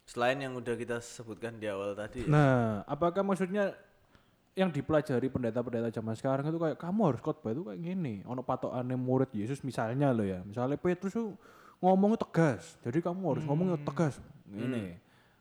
Selain 0.05 0.37
yang 0.37 0.57
udah 0.57 0.73
kita 0.73 0.97
sebutkan 1.01 1.57
di 1.61 1.69
awal 1.69 1.93
tadi 1.93 2.25
ya. 2.25 2.29
Nah, 2.29 2.81
apakah 2.89 3.21
maksudnya 3.21 3.73
yang 4.55 4.71
dipelajari 4.71 5.27
pendeta-pendeta 5.27 5.91
zaman 5.93 6.15
sekarang 6.15 6.47
itu 6.47 6.57
kayak 6.57 6.79
kamu 6.79 7.01
harus 7.11 7.21
khotbah 7.21 7.51
itu 7.51 7.61
kayak 7.67 7.81
gini, 7.83 8.23
ono 8.23 8.39
patokannya 8.39 8.95
murid 8.95 9.29
Yesus 9.35 9.59
misalnya 9.67 10.15
lo 10.15 10.23
ya, 10.23 10.39
misalnya 10.47 10.79
Petrus 10.79 11.11
tuh 11.11 11.35
ngomongnya 11.83 12.23
tegas, 12.23 12.79
jadi 12.79 13.03
kamu 13.03 13.35
harus 13.35 13.43
ngomongnya 13.43 13.77
tegas, 13.83 14.15
ini. 14.47 14.95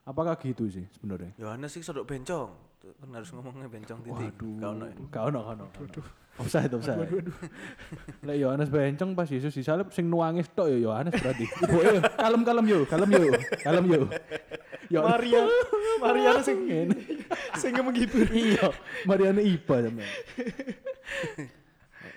Apakah 0.05 0.37
gitu 0.43 0.69
sih 0.69 0.85
sebenarnya? 0.99 1.33
Yohanes 1.41 1.73
sih 1.73 1.81
sodok 1.81 2.11
bencong. 2.11 2.53
Kan 3.01 3.09
harus 3.15 3.31
ngomongnya 3.33 3.69
bencong 3.69 4.01
titik. 4.05 4.33
Kau 4.61 4.73
no. 4.77 4.85
Kau 5.09 5.29
no, 5.33 5.41
kau 5.45 5.55
no. 5.57 5.67
Offside, 6.35 6.73
offside. 6.75 7.07
Lek 8.27 8.37
Yohanes 8.43 8.67
bencong 8.67 9.15
pas 9.15 9.31
Yesus 9.31 9.55
disalib 9.55 9.95
sing 9.95 10.11
nuangis 10.11 10.51
tok 10.51 10.67
ya 10.67 10.79
Yohanes 10.83 11.15
berarti. 11.15 11.47
Ibuke 11.63 12.03
kalem 12.19 12.43
kalem 12.43 12.65
yo, 12.67 12.79
kalem 12.91 13.09
yo, 13.15 13.23
kalem 13.63 13.85
yo. 13.87 14.03
Yo. 14.91 15.01
Maria, 15.01 15.43
Maria 16.05 16.31
sing 16.43 16.59
sing 17.57 17.73
menghibur. 17.79 18.27
iya, 18.35 18.69
Mariana 19.07 19.41
Iba 19.41 19.81
sampean. 19.81 20.11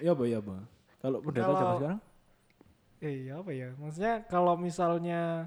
Ya 0.02 0.12
apa 0.14 0.24
ya 0.26 0.38
apa? 0.42 0.56
Kalau 0.98 1.18
pendeta 1.22 1.54
zaman 1.54 1.74
sekarang? 1.78 2.00
Eh 2.98 3.16
ya 3.30 3.34
apa 3.38 3.52
ya? 3.54 3.70
Maksudnya 3.78 4.14
kalau 4.26 4.54
misalnya 4.58 5.46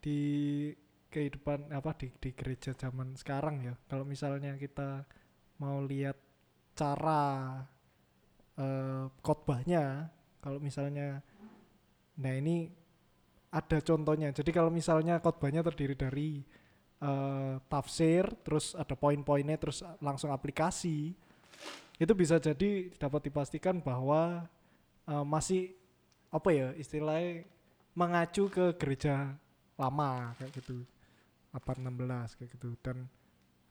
di 0.00 0.20
kehidupan 1.08 1.72
apa 1.72 1.96
di 1.96 2.12
di 2.20 2.30
gereja 2.36 2.76
zaman 2.76 3.16
sekarang 3.16 3.64
ya, 3.64 3.74
kalau 3.88 4.04
misalnya 4.04 4.54
kita 4.60 5.04
mau 5.60 5.80
lihat 5.82 6.16
cara 6.76 7.58
eh, 8.60 9.04
khotbahnya, 9.24 10.12
kalau 10.44 10.60
misalnya 10.62 11.24
nah 12.18 12.34
ini 12.34 12.68
ada 13.48 13.78
contohnya. 13.80 14.28
Jadi 14.30 14.50
kalau 14.52 14.68
misalnya 14.68 15.18
khotbahnya 15.18 15.64
terdiri 15.64 15.96
dari 15.96 16.30
eh, 17.00 17.54
tafsir, 17.66 18.28
terus 18.44 18.76
ada 18.76 18.94
poin-poinnya, 18.94 19.56
terus 19.56 19.80
langsung 19.98 20.30
aplikasi, 20.30 21.16
itu 21.98 22.12
bisa 22.14 22.38
jadi 22.38 22.92
dapat 22.94 23.32
dipastikan 23.32 23.80
bahwa 23.82 24.46
eh, 25.08 25.24
masih 25.26 25.74
apa 26.28 26.52
ya 26.52 26.68
istilahnya 26.76 27.48
mengacu 27.96 28.52
ke 28.52 28.76
gereja 28.76 29.32
lama 29.80 30.36
kayak 30.36 30.52
gitu 30.60 30.84
abad 31.50 31.76
16 31.78 32.36
kayak 32.36 32.50
gitu 32.52 32.68
dan 32.78 33.08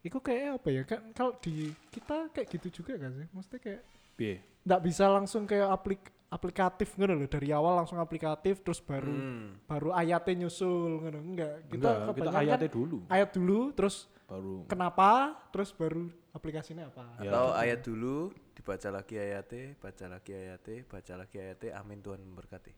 itu 0.01 0.17
kayak 0.17 0.61
apa 0.61 0.69
ya 0.69 0.83
kan 0.83 1.01
kalau 1.11 1.35
di 1.37 1.69
kita 1.89 2.29
kayak 2.31 2.47
gitu 2.49 2.81
juga 2.81 2.97
kan 2.97 3.11
sih 3.13 3.27
maksudnya 3.29 3.59
kayak 3.59 3.81
Piye? 4.13 4.35
nggak 4.63 4.81
bisa 4.81 5.05
langsung 5.07 5.43
kayak 5.43 5.67
aplik 5.67 6.01
aplikatif 6.27 6.91
gitu 6.91 7.07
loh 7.07 7.23
dari 7.23 7.49
awal 7.49 7.77
langsung 7.77 7.97
aplikatif 7.97 8.59
terus 8.59 8.79
baru 8.79 9.07
Hmm. 9.07 9.55
baru 9.63 9.89
ayatnya 9.91 10.43
nyusul 10.43 10.99
gitu 11.01 11.17
enggak 11.17 11.53
kita 11.67 11.89
Enggak, 12.03 12.15
kita 12.15 12.29
ayatnya 12.35 12.69
dulu 12.69 12.97
ayat 13.07 13.29
dulu 13.31 13.59
terus 13.71 13.95
baru. 14.27 14.67
kenapa 14.67 15.09
terus 15.49 15.71
baru 15.71 16.11
aplikasinya 16.35 16.85
apa 16.85 17.03
Ya. 17.23 17.31
Atau 17.31 17.45
ayat 17.55 17.79
dulu 17.81 18.15
dibaca 18.53 18.89
lagi 18.91 19.15
ayatnya, 19.15 19.73
baca 19.77 20.05
lagi 20.07 20.31
ayatnya, 20.33 20.77
baca 20.83 21.13
lagi 21.15 21.37
ayatnya. 21.37 21.71
Amin 21.73 21.97
Tuhan 21.97 22.19
memberkati. 22.19 22.73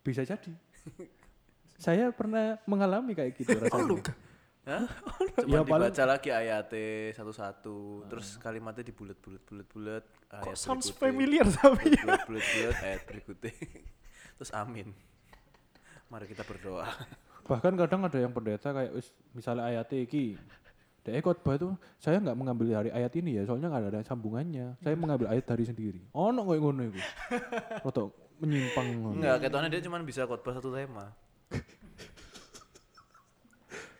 Bisa 0.00 0.22
jadi. 0.22 0.52
Saya 1.76 2.10
pernah 2.12 2.56
mengalami 2.64 3.12
kayak 3.12 3.32
gitu 3.36 3.52
rasanya. 3.62 4.02
Hah? 4.66 4.84
Ya, 5.46 5.60
paling- 5.62 5.92
dibaca 5.92 6.04
lagi 6.08 6.30
ayatnya 6.32 7.12
satu-satu, 7.12 8.08
terus 8.08 8.40
kalimatnya 8.40 8.88
dibulet-bulet-bulet-bulet. 8.88 10.04
kok 10.26 10.32
ayat 10.32 10.56
sounds 10.56 10.88
berikutnya, 10.90 10.96
familiar 10.98 11.46
tapi 11.46 11.92
ya 11.92 12.02
Bulet-bulet 12.24 12.76
ayat 12.80 13.00
berikutnya. 13.04 13.52
terus 14.40 14.50
amin. 14.56 14.96
Mari 16.08 16.24
kita 16.26 16.42
berdoa. 16.42 16.88
Bahkan 17.44 17.72
kadang 17.78 18.08
ada 18.08 18.18
yang 18.18 18.32
pendeta 18.32 18.72
kayak 18.72 18.96
wis 18.96 19.12
misalnya 19.36 19.68
ayat 19.68 19.86
iki. 19.92 20.40
Dek 21.04 21.22
khotbah 21.22 21.54
itu 21.54 21.68
saya 22.02 22.18
nggak 22.18 22.34
mengambil 22.34 22.66
dari 22.66 22.90
ayat 22.90 23.12
ini 23.14 23.38
ya, 23.38 23.42
soalnya 23.46 23.70
nggak 23.70 23.84
ada 23.92 24.00
sambungannya. 24.02 24.74
Saya 24.82 24.98
mengambil 24.98 25.30
ayat 25.30 25.46
dari 25.46 25.62
sendiri. 25.62 26.00
Oh, 26.10 26.34
no, 26.34 26.42
kayak 26.42 26.58
ngono 26.64 26.82
iku. 26.90 26.98
Roto 27.86 28.04
menyimpang. 28.42 29.14
Enggak, 29.14 29.46
ketone 29.46 29.70
dia 29.70 29.78
cuma 29.84 30.02
bisa 30.02 30.26
khotbah 30.26 30.58
satu 30.58 30.74
tema. 30.74 31.14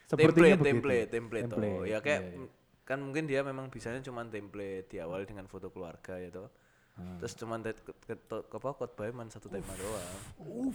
Template, 0.07 0.55
begitu. 0.57 0.67
template, 0.71 1.09
template, 1.11 1.45
toh. 1.51 1.59
Template, 1.59 1.91
Ya 1.91 1.99
kayak 1.99 2.21
iya, 2.23 2.31
iya. 2.39 2.47
kan 2.87 3.03
mungkin 3.03 3.27
dia 3.27 3.43
memang 3.43 3.67
bisanya 3.67 3.99
cuma 4.01 4.23
template 4.23 4.87
diawali 4.87 5.27
dengan 5.27 5.51
foto 5.51 5.69
keluarga 5.75 6.15
ya 6.19 6.31
toh. 6.31 6.49
Hmm. 6.97 7.19
Terus 7.21 7.35
cuma 7.37 7.59
ke- 7.59 8.17
ke- 8.17 8.47
apa 8.49 8.69
khotbahnya 8.73 9.13
cuma 9.13 9.29
satu 9.29 9.51
tema 9.51 9.75
doang. 9.77 10.21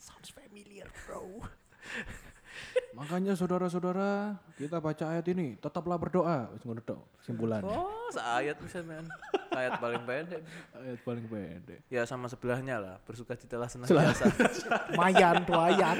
sounds 0.00 0.32
familiar 0.32 0.88
bro 1.04 1.28
Makanya 2.90 3.38
saudara-saudara, 3.38 4.34
kita 4.58 4.82
baca 4.82 5.04
ayat 5.14 5.22
ini, 5.30 5.54
tetaplah 5.54 5.94
berdoa. 5.94 6.50
Wis 6.50 6.66
ngono 6.66 6.82
tok 6.82 6.98
simpulan. 7.22 7.62
Oh, 7.62 8.10
seayat 8.10 8.58
bisa 8.58 8.82
men. 8.82 9.06
Ayat 9.54 9.78
paling 9.78 10.02
pendek. 10.02 10.42
Ayat 10.74 11.00
paling 11.06 11.26
pendek. 11.30 11.80
Ya 11.86 12.02
sama 12.02 12.26
sebelahnya 12.26 12.82
lah, 12.82 12.96
bersuka 13.06 13.38
citalah 13.38 13.70
senang 13.70 13.86
Selah- 13.86 14.10
biasa. 14.10 14.24
Mayan 14.98 15.46
tuh 15.46 15.54
ayat. 15.54 15.98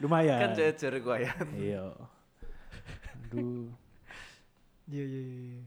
Lumayan. 0.00 0.40
kan 0.40 0.50
jejer 0.56 0.92
ku 1.04 1.10
ayat. 1.12 1.36
Iya. 1.52 1.92
Aduh. 3.28 3.68
Iya 4.88 5.04
iya 5.04 5.20
iya. 5.20 5.60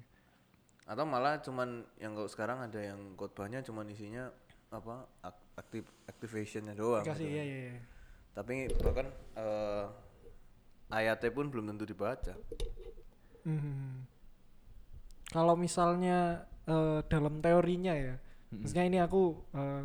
Atau 0.89 1.05
malah 1.05 1.37
cuman 1.45 1.85
yang 2.01 2.17
kalau 2.17 2.25
sekarang 2.25 2.57
ada 2.65 2.81
yang 2.81 3.13
khotbahnya 3.13 3.61
cuman 3.61 3.85
isinya 3.85 4.33
apa 4.73 5.05
ak- 5.21 5.45
aktif 5.55 5.85
activationnya 6.09 6.73
doang. 6.73 7.05
Kasih 7.05 7.21
gitu. 7.21 7.37
iya 7.37 7.43
iya. 7.45 7.77
Tapi 8.31 8.71
bahkan 8.79 9.07
eh, 9.35 9.85
ayatnya 10.91 11.31
pun 11.31 11.51
belum 11.51 11.71
tentu 11.71 11.83
dibaca. 11.83 12.33
Hmm. 13.43 14.07
Kalau 15.31 15.55
misalnya 15.55 16.47
eh, 16.67 16.99
dalam 17.07 17.39
teorinya 17.43 17.95
ya, 17.95 18.15
maksudnya 18.51 18.85
ini 18.87 18.97
aku 18.99 19.35
eh, 19.55 19.83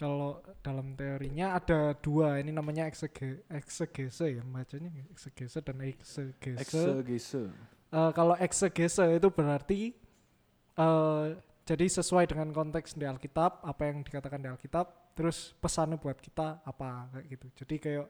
kalau 0.00 0.40
dalam 0.64 0.96
teorinya 0.96 1.60
ada 1.60 1.92
dua, 2.00 2.40
ini 2.40 2.56
namanya 2.56 2.88
eksege, 2.88 3.44
eksegese 3.52 4.40
ya, 4.40 4.42
bacanya 4.46 4.88
eksegese 5.12 5.60
dan 5.60 5.76
eksegese. 5.84 6.62
Eksegese. 6.62 7.42
Eh, 7.90 8.10
kalau 8.14 8.38
eksegese 8.38 9.04
itu 9.18 9.28
berarti 9.28 9.80
eh 10.78 11.26
jadi 11.70 11.86
sesuai 11.86 12.26
dengan 12.26 12.50
konteks 12.50 12.98
di 12.98 13.06
Alkitab, 13.06 13.62
apa 13.62 13.82
yang 13.86 14.02
dikatakan 14.02 14.42
di 14.42 14.50
Alkitab, 14.50 15.14
terus 15.14 15.54
pesannya 15.62 16.02
buat 16.02 16.18
kita 16.18 16.66
apa 16.66 17.06
kayak 17.14 17.26
gitu. 17.30 17.46
Jadi 17.62 17.74
kayak 17.78 18.06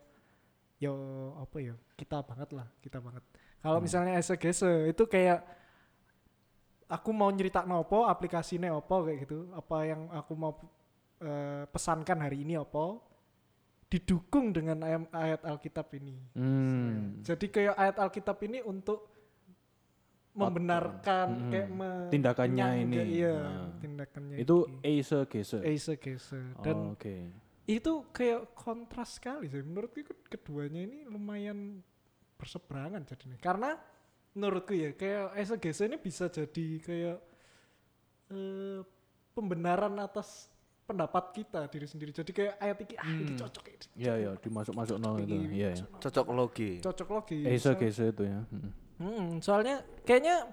yo 0.81 0.93
apa 1.37 1.61
ya 1.61 1.77
kita 1.93 2.25
banget 2.25 2.49
lah, 2.57 2.65
kita 2.81 2.97
banget. 2.97 3.21
Kalau 3.61 3.77
misalnya 3.77 4.17
eksegese 4.17 4.89
itu 4.89 5.05
kayak 5.05 5.45
aku 6.89 7.13
mau 7.13 7.29
nyerita 7.29 7.61
nopo, 7.69 8.09
aplikasinya 8.09 8.73
opo 8.73 9.05
kayak 9.05 9.29
gitu, 9.29 9.53
apa 9.53 9.77
yang 9.85 10.09
aku 10.09 10.33
mau 10.33 10.57
eh, 11.21 11.69
pesankan 11.69 12.17
hari 12.17 12.41
ini 12.41 12.57
opo, 12.57 12.97
didukung 13.93 14.57
dengan 14.57 14.81
ayat, 14.81 15.05
ayat 15.13 15.41
Alkitab 15.45 15.85
ini. 16.01 16.17
Hmm. 16.33 17.21
Jadi 17.21 17.45
kayak 17.45 17.77
ayat 17.77 18.01
Alkitab 18.01 18.41
ini 18.41 18.65
untuk 18.65 19.05
membenarkan 20.33 21.27
Mm-mm. 21.29 21.51
kayak 21.51 21.69
me- 21.69 22.09
Tindakannya 22.09 22.67
ini. 22.81 22.95
iya 23.13 23.35
Nah. 23.35 23.69
tindakannya 23.77 24.35
Itu 24.37 24.55
iki. 24.79 24.99
eksegese. 25.01 25.59
Eisegese. 25.61 26.39
dan 26.59 26.75
Oh, 26.77 26.93
Oke. 26.93 27.15
itu 27.63 27.93
kayak 28.09 28.53
kontras 28.53 29.15
sekali 29.15 29.45
sih 29.45 29.59
menurutku 29.59 30.01
ke- 30.01 30.27
keduanya 30.29 30.81
ini 30.81 31.03
lumayan 31.03 31.83
berseberangan 32.35 33.05
jadinya 33.05 33.37
karena 33.37 33.75
menurutku 34.31 34.71
ya 34.71 34.91
kayak 34.91 35.35
eisegese 35.35 35.85
ini 35.85 35.97
bisa 35.97 36.25
jadi 36.25 36.65
kayak 36.79 37.17
eh, 38.29 38.79
pembenaran 39.29 39.95
atas 39.97 40.47
pendapat 40.81 41.31
kita 41.33 41.67
diri 41.67 41.83
sendiri 41.85 42.11
jadi 42.11 42.27
kayak 42.29 42.53
ayat 42.57 42.77
ini 42.81 42.93
ah 42.97 43.07
ini 43.07 43.23
Hmm. 43.29 43.39
cocok 43.39 43.65
ini 43.65 43.85
Iya 43.97 44.13
ya, 44.17 44.31
dimasuk-masuk 44.37 44.97
no 44.97 45.11
itu. 45.17 45.27
Ini 45.29 45.47
Iya 45.53 45.69
ya. 45.73 45.85
Cocok 45.97 46.27
logi. 46.29 46.71
cocok 46.79 47.07
logi 47.09 47.39
Eksegese 47.45 48.05
itu 48.09 48.23
ya. 48.23 48.39
Mm. 48.45 48.71
Hmm, 49.01 49.41
soalnya 49.41 49.75
kayaknya 50.01 50.45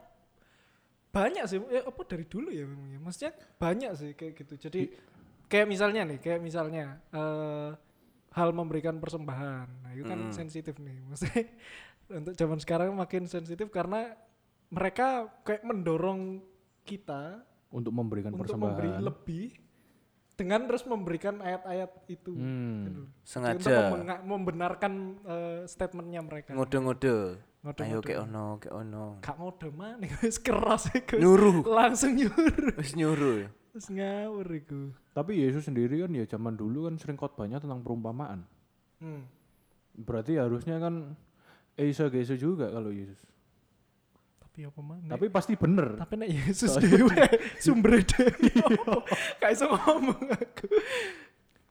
banyak 1.09 1.45
sih, 1.45 1.59
ya 1.69 1.85
apa 1.85 2.01
dari 2.05 2.25
dulu 2.25 2.49
ya 2.49 2.65
memang 2.65 2.89
ya. 2.91 2.99
Maksudnya 2.99 3.33
banyak 3.57 3.91
sih 3.95 4.11
kayak 4.13 4.33
gitu. 4.37 4.55
Jadi 4.59 4.81
kayak 5.47 5.67
misalnya 5.67 6.03
nih, 6.05 6.19
kayak 6.19 6.41
misalnya 6.41 6.85
eh 7.11 7.71
hal 8.31 8.51
memberikan 8.53 8.97
persembahan. 8.97 9.67
Nah, 9.83 9.91
itu 9.93 10.05
kan 10.05 10.21
Hmm. 10.21 10.33
sensitif 10.33 10.77
nih. 10.79 11.01
Maksudnya 11.09 11.45
untuk 12.11 12.35
zaman 12.35 12.59
sekarang 12.59 12.89
makin 12.95 13.25
sensitif 13.25 13.69
karena 13.69 14.17
mereka 14.69 15.29
kayak 15.43 15.65
mendorong 15.65 16.45
kita 16.85 17.41
Untuk 17.69 17.93
memberikan 17.93 18.33
untuk 18.33 18.49
persembahan. 18.49 18.69
memberi 18.71 18.91
lebih 18.99 19.45
dengan 20.39 20.65
terus 20.65 20.87
memberikan 20.87 21.41
ayat-ayat 21.41 21.91
itu. 22.07 22.33
Hmm. 22.33 22.85
Gitu. 22.85 23.03
Sengaja 23.25 23.91
membenarkan 24.23 24.93
eh, 25.21 25.61
statementnya 25.65 26.21
mereka. 26.21 26.53
ngode-ngode. 26.53 27.48
Ayo 27.59 27.75
Ngode-ngode. 27.75 28.07
kayak 28.07 28.21
ono, 28.23 28.47
kayak 28.63 28.75
ono. 28.75 29.05
Gak 29.19 29.35
ngode 29.35 29.69
mana 29.75 30.07
wis 30.23 30.39
keras 30.39 30.95
iku. 30.95 31.19
Nyuruh. 31.19 31.67
Langsung 31.67 32.15
nyuruh. 32.15 32.75
Wis 32.79 32.95
nyuruh 32.95 33.35
ya. 33.43 33.49
Terus 33.75 33.95
ngawur 33.95 34.49
iku. 34.55 34.81
Tapi 35.13 35.33
Yesus 35.39 35.67
sendiri 35.67 36.03
kan 36.03 36.11
ya 36.11 36.25
zaman 36.27 36.55
dulu 36.55 36.87
kan 36.87 36.95
sering 36.99 37.19
khotbahnya 37.19 37.59
tentang 37.59 37.83
perumpamaan. 37.83 38.47
Hmm. 38.99 39.27
Berarti 39.95 40.39
harusnya 40.39 40.79
kan 40.79 41.15
eksegese 41.75 42.39
juga 42.39 42.71
kalau 42.71 42.91
Yesus. 42.91 43.19
Tapi 44.43 44.67
apa 44.67 44.81
mana? 44.83 45.07
Tapi 45.15 45.27
pasti 45.31 45.55
bener. 45.55 45.95
tapi 45.95 46.15
nek 46.19 46.31
Yesus 46.31 46.75
dhewe 46.79 47.15
sumber 47.63 48.03
dhewe. 48.03 48.51
Kayak 49.43 49.55
iso 49.55 49.67
ngomong 49.71 50.23
aku. 50.27 50.67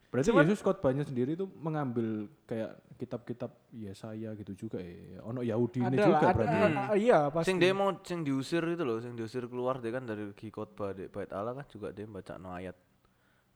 Berarti 0.08 0.32
Cuman- 0.32 0.47
Yesus 0.47 0.64
khotbahnya 0.64 1.03
sendiri 1.03 1.36
itu 1.36 1.43
mengambil 1.60 2.32
kayak 2.47 2.80
kitab-kitab 2.95 3.51
Yesaya 3.76 4.32
gitu 4.39 4.55
juga 4.55 4.80
ya. 4.80 5.20
Ono 5.28 5.43
Yahudi 5.43 5.84
ini 5.84 5.99
juga 5.99 6.18
ada, 6.24 6.32
berarti. 6.34 6.55
ada- 6.58 6.95
iya 6.95 7.20
pasti. 7.28 7.47
Sing 7.51 7.58
dia 7.60 7.76
mau 7.76 7.91
sing 8.01 8.24
diusir 8.24 8.64
itu 8.64 8.84
loh, 8.88 9.03
sing 9.03 9.14
diusir 9.20 9.43
keluar 9.51 9.84
dia 9.84 9.91
kan 9.91 10.08
dari 10.08 10.32
lagi 10.32 10.47
khotbah 10.47 10.95
di 10.95 11.12
bait 11.12 11.28
Allah 11.36 11.53
kan 11.53 11.68
juga 11.68 11.91
dia 11.91 12.08
baca 12.08 12.39
no 12.39 12.55
ayat 12.55 12.74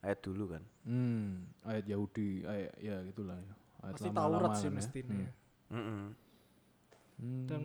ayat 0.04 0.18
dulu 0.20 0.44
kan. 0.52 0.62
Hmm, 0.84 1.48
ayat 1.64 1.84
Yahudi, 1.88 2.44
ayat 2.44 2.72
ya 2.78 2.96
gitulah 3.08 3.38
ya. 3.40 3.54
Ayat 3.82 3.94
pasti 3.96 4.08
lama-lama 4.12 4.20
Taurat 4.20 4.50
sih 4.52 4.62
kan 4.62 4.68
ya. 4.68 4.76
mestinya. 4.76 5.28
Hmm. 5.72 6.06
Hmm. 7.16 7.46
Dan 7.48 7.62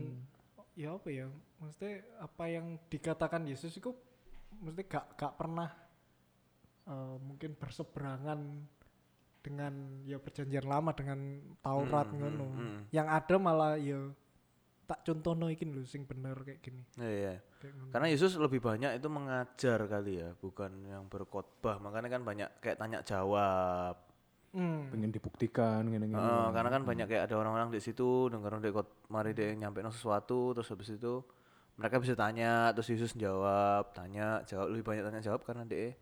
ya 0.80 0.96
apa 0.96 1.10
ya? 1.12 1.28
Maksudnya 1.60 1.94
apa 2.24 2.44
yang 2.48 2.66
dikatakan 2.88 3.42
Yesus 3.44 3.76
itu 3.76 3.92
mesti 4.64 4.82
gak 4.88 5.20
gak 5.20 5.34
pernah 5.36 5.70
eh, 6.88 7.16
mungkin 7.20 7.52
berseberangan 7.60 8.40
dengan 9.48 10.04
ya 10.04 10.20
perjanjian 10.20 10.68
lama 10.68 10.92
dengan 10.92 11.40
Taurat 11.64 12.12
Mm, 12.12 12.18
ngono. 12.20 12.46
mm, 12.52 12.60
mm. 12.60 12.80
Yang 12.92 13.08
ada 13.08 13.36
malah 13.40 13.74
ya 13.80 14.00
tak 14.88 15.04
contohno 15.04 15.48
iki 15.48 15.64
lho 15.64 15.84
sing 15.88 16.04
bener 16.04 16.36
kayak 16.44 16.60
gini. 16.60 16.84
Iya, 17.00 17.12
iya. 17.12 17.36
Kayak. 17.64 17.92
Karena 17.96 18.08
Yesus 18.12 18.36
lebih 18.36 18.60
banyak 18.60 18.92
itu 19.00 19.08
mengajar 19.08 19.80
kali 19.88 20.20
ya, 20.20 20.36
bukan 20.40 20.72
yang 20.84 21.08
berkhotbah. 21.08 21.80
Makanya 21.80 22.12
kan 22.12 22.22
banyak 22.28 22.50
kayak 22.60 22.76
tanya 22.76 23.00
jawab. 23.04 23.96
Hmm. 24.58 24.90
pengen 24.90 25.12
dibuktikan 25.12 25.86
gini-gini. 25.86 26.18
Heeh, 26.18 26.48
karena 26.56 26.70
kan 26.72 26.82
banyak 26.88 27.06
kayak 27.06 27.30
ada 27.30 27.36
orang-orang 27.36 27.70
di 27.70 27.84
situ 27.84 28.32
denger 28.32 28.58
dia 28.64 28.72
khot 28.74 28.90
mari 29.12 29.36
dia 29.36 29.54
nyampe 29.54 29.84
sesuatu 29.92 30.56
terus 30.56 30.72
habis 30.72 30.98
itu 30.98 31.20
mereka 31.78 32.02
bisa 32.02 32.16
tanya 32.18 32.72
terus 32.74 32.90
Yesus 32.90 33.14
jawab, 33.14 33.92
tanya, 33.94 34.42
jawab 34.50 34.72
lebih 34.74 34.88
banyak 34.88 35.04
tanya 35.04 35.22
jawab 35.22 35.46
karena 35.46 35.62
dia 35.68 35.94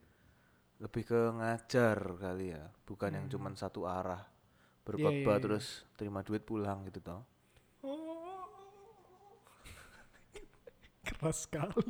lebih 0.80 1.04
ke 1.08 1.20
ngajar 1.40 1.98
kali 2.20 2.52
ya, 2.52 2.68
bukan 2.84 3.16
yang 3.16 3.32
cuman 3.32 3.56
satu 3.56 3.88
arah. 3.88 4.36
Berkhotbah 4.86 5.14
iya, 5.14 5.38
iya. 5.42 5.42
terus 5.42 5.82
terima 5.98 6.22
duit 6.22 6.46
pulang 6.46 6.86
gitu 6.86 7.02
toh. 7.02 7.26
Keras 11.06 11.50
sekali. 11.50 11.90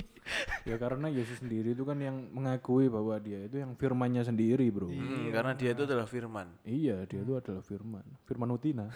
Ya 0.64 0.80
karena 0.80 1.12
Yesus 1.12 1.44
sendiri 1.44 1.76
itu 1.76 1.84
kan 1.84 2.00
yang 2.00 2.32
mengakui 2.32 2.88
bahwa 2.88 3.20
dia 3.20 3.44
itu 3.48 3.60
yang 3.60 3.76
firmannya 3.76 4.24
sendiri, 4.24 4.72
Bro. 4.72 4.88
Iya. 4.92 5.04
Mm, 5.04 5.32
karena 5.36 5.54
dia 5.56 5.72
itu 5.76 5.84
adalah 5.84 6.08
firman. 6.08 6.48
Iya, 6.64 7.06
dia 7.08 7.20
itu 7.24 7.36
adalah 7.36 7.62
firman. 7.64 8.04
Firman 8.24 8.52
Utina. 8.56 8.88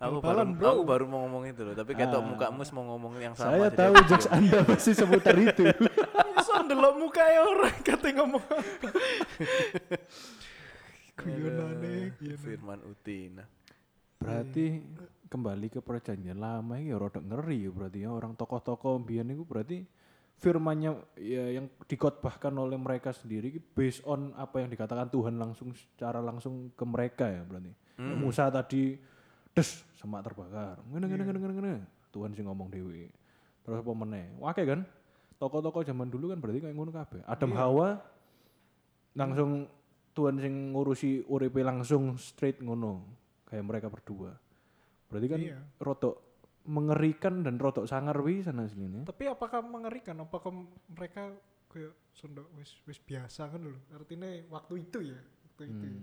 Aku 0.00 0.18
baru, 0.18 0.44
bro. 0.50 0.68
aku 0.70 0.82
baru 0.82 1.04
mau 1.04 1.20
ngomong 1.24 1.44
itu 1.46 1.60
loh, 1.60 1.72
tapi 1.72 1.92
ketok 1.92 2.18
Ah. 2.18 2.26
mukamu 2.26 2.62
mau 2.72 2.84
ngomong 2.92 3.12
yang 3.18 3.34
sama. 3.34 3.56
Saya 3.56 3.68
tahu 3.68 3.92
aku- 3.94 4.08
jokes 4.08 4.28
Anda 4.28 4.58
pasti 4.62 4.92
seputar 4.92 5.36
itu. 5.36 5.64
Iso 6.40 6.54
ndelok 6.60 6.94
muka 6.96 7.22
orang 7.40 7.76
kate 7.80 8.10
ngomong. 8.12 8.44
Guyonane. 11.14 12.12
Firman 12.36 12.80
Utina. 12.84 13.44
berarti 14.14 14.80
kembali 15.28 15.68
ke 15.68 15.80
perjanjian 15.84 16.40
lama 16.40 16.80
ini 16.80 16.88
ya 16.88 16.96
rada 16.96 17.20
ngeri 17.20 17.68
ya 17.68 17.70
berarti 17.70 17.98
ya 18.00 18.08
orang 18.08 18.32
tokoh-tokoh 18.32 19.04
mbiyen 19.04 19.28
itu 19.28 19.44
berarti 19.44 19.84
firmannya 20.40 20.96
ya 21.20 21.60
yang 21.60 21.68
dikotbahkan 21.84 22.56
oleh 22.56 22.80
mereka 22.80 23.12
sendiri 23.12 23.52
based 23.76 24.00
on 24.08 24.32
apa 24.34 24.64
yang 24.64 24.72
dikatakan 24.72 25.12
Tuhan 25.12 25.36
langsung 25.36 25.76
secara 25.76 26.24
langsung 26.24 26.72
ke 26.72 26.84
mereka 26.88 27.28
ya 27.28 27.44
berarti. 27.44 27.68
Musa 28.00 28.48
tadi 28.48 28.96
des 29.54 29.68
semak 29.96 30.26
terbakar. 30.26 30.82
Ngene 30.90 31.06
ngene 31.06 31.22
ngene 31.24 31.38
ngene 31.38 31.54
ngene. 31.54 31.74
Tuhan 32.10 32.30
sih 32.34 32.42
ngomong 32.42 32.68
dewi. 32.70 33.10
Terus 33.62 33.80
apa 33.80 33.90
meneh? 33.94 34.34
Wake 34.38 34.62
kan? 34.62 34.82
Tokoh-tokoh 35.38 35.82
zaman 35.82 36.10
dulu 36.10 36.30
kan 36.30 36.38
berarti 36.38 36.62
kayak 36.62 36.76
ngono 36.76 36.90
kabeh. 36.94 37.22
Adam 37.26 37.52
Hawa 37.54 37.98
langsung 39.14 39.66
Tuhan 40.14 40.38
sing 40.38 40.70
ngurusi 40.70 41.26
uripe 41.26 41.58
langsung 41.66 42.14
straight 42.18 42.62
ngono 42.62 43.02
kayak 43.46 43.64
mereka 43.66 43.86
berdua. 43.90 44.30
Berarti 45.10 45.26
kan 45.26 45.40
Iya. 45.42 45.58
rotok 45.82 46.14
mengerikan 46.64 47.42
dan 47.44 47.58
rotok 47.60 47.84
sangar 47.84 48.16
wi 48.22 48.40
sana 48.40 48.64
sini. 48.70 49.04
Tapi 49.04 49.26
apakah 49.26 49.60
mengerikan? 49.60 50.16
Apakah 50.22 50.54
mereka 50.88 51.34
kayak 51.68 51.92
sondok 52.14 52.46
wis 52.54 52.78
wis 52.86 53.02
biasa 53.02 53.50
kan 53.50 53.58
dulu. 53.58 53.78
Artinya 53.90 54.30
waktu 54.54 54.86
itu 54.86 54.98
ya, 55.02 55.18
waktu 55.50 55.62
itu. 55.66 55.86
ya. 55.86 56.02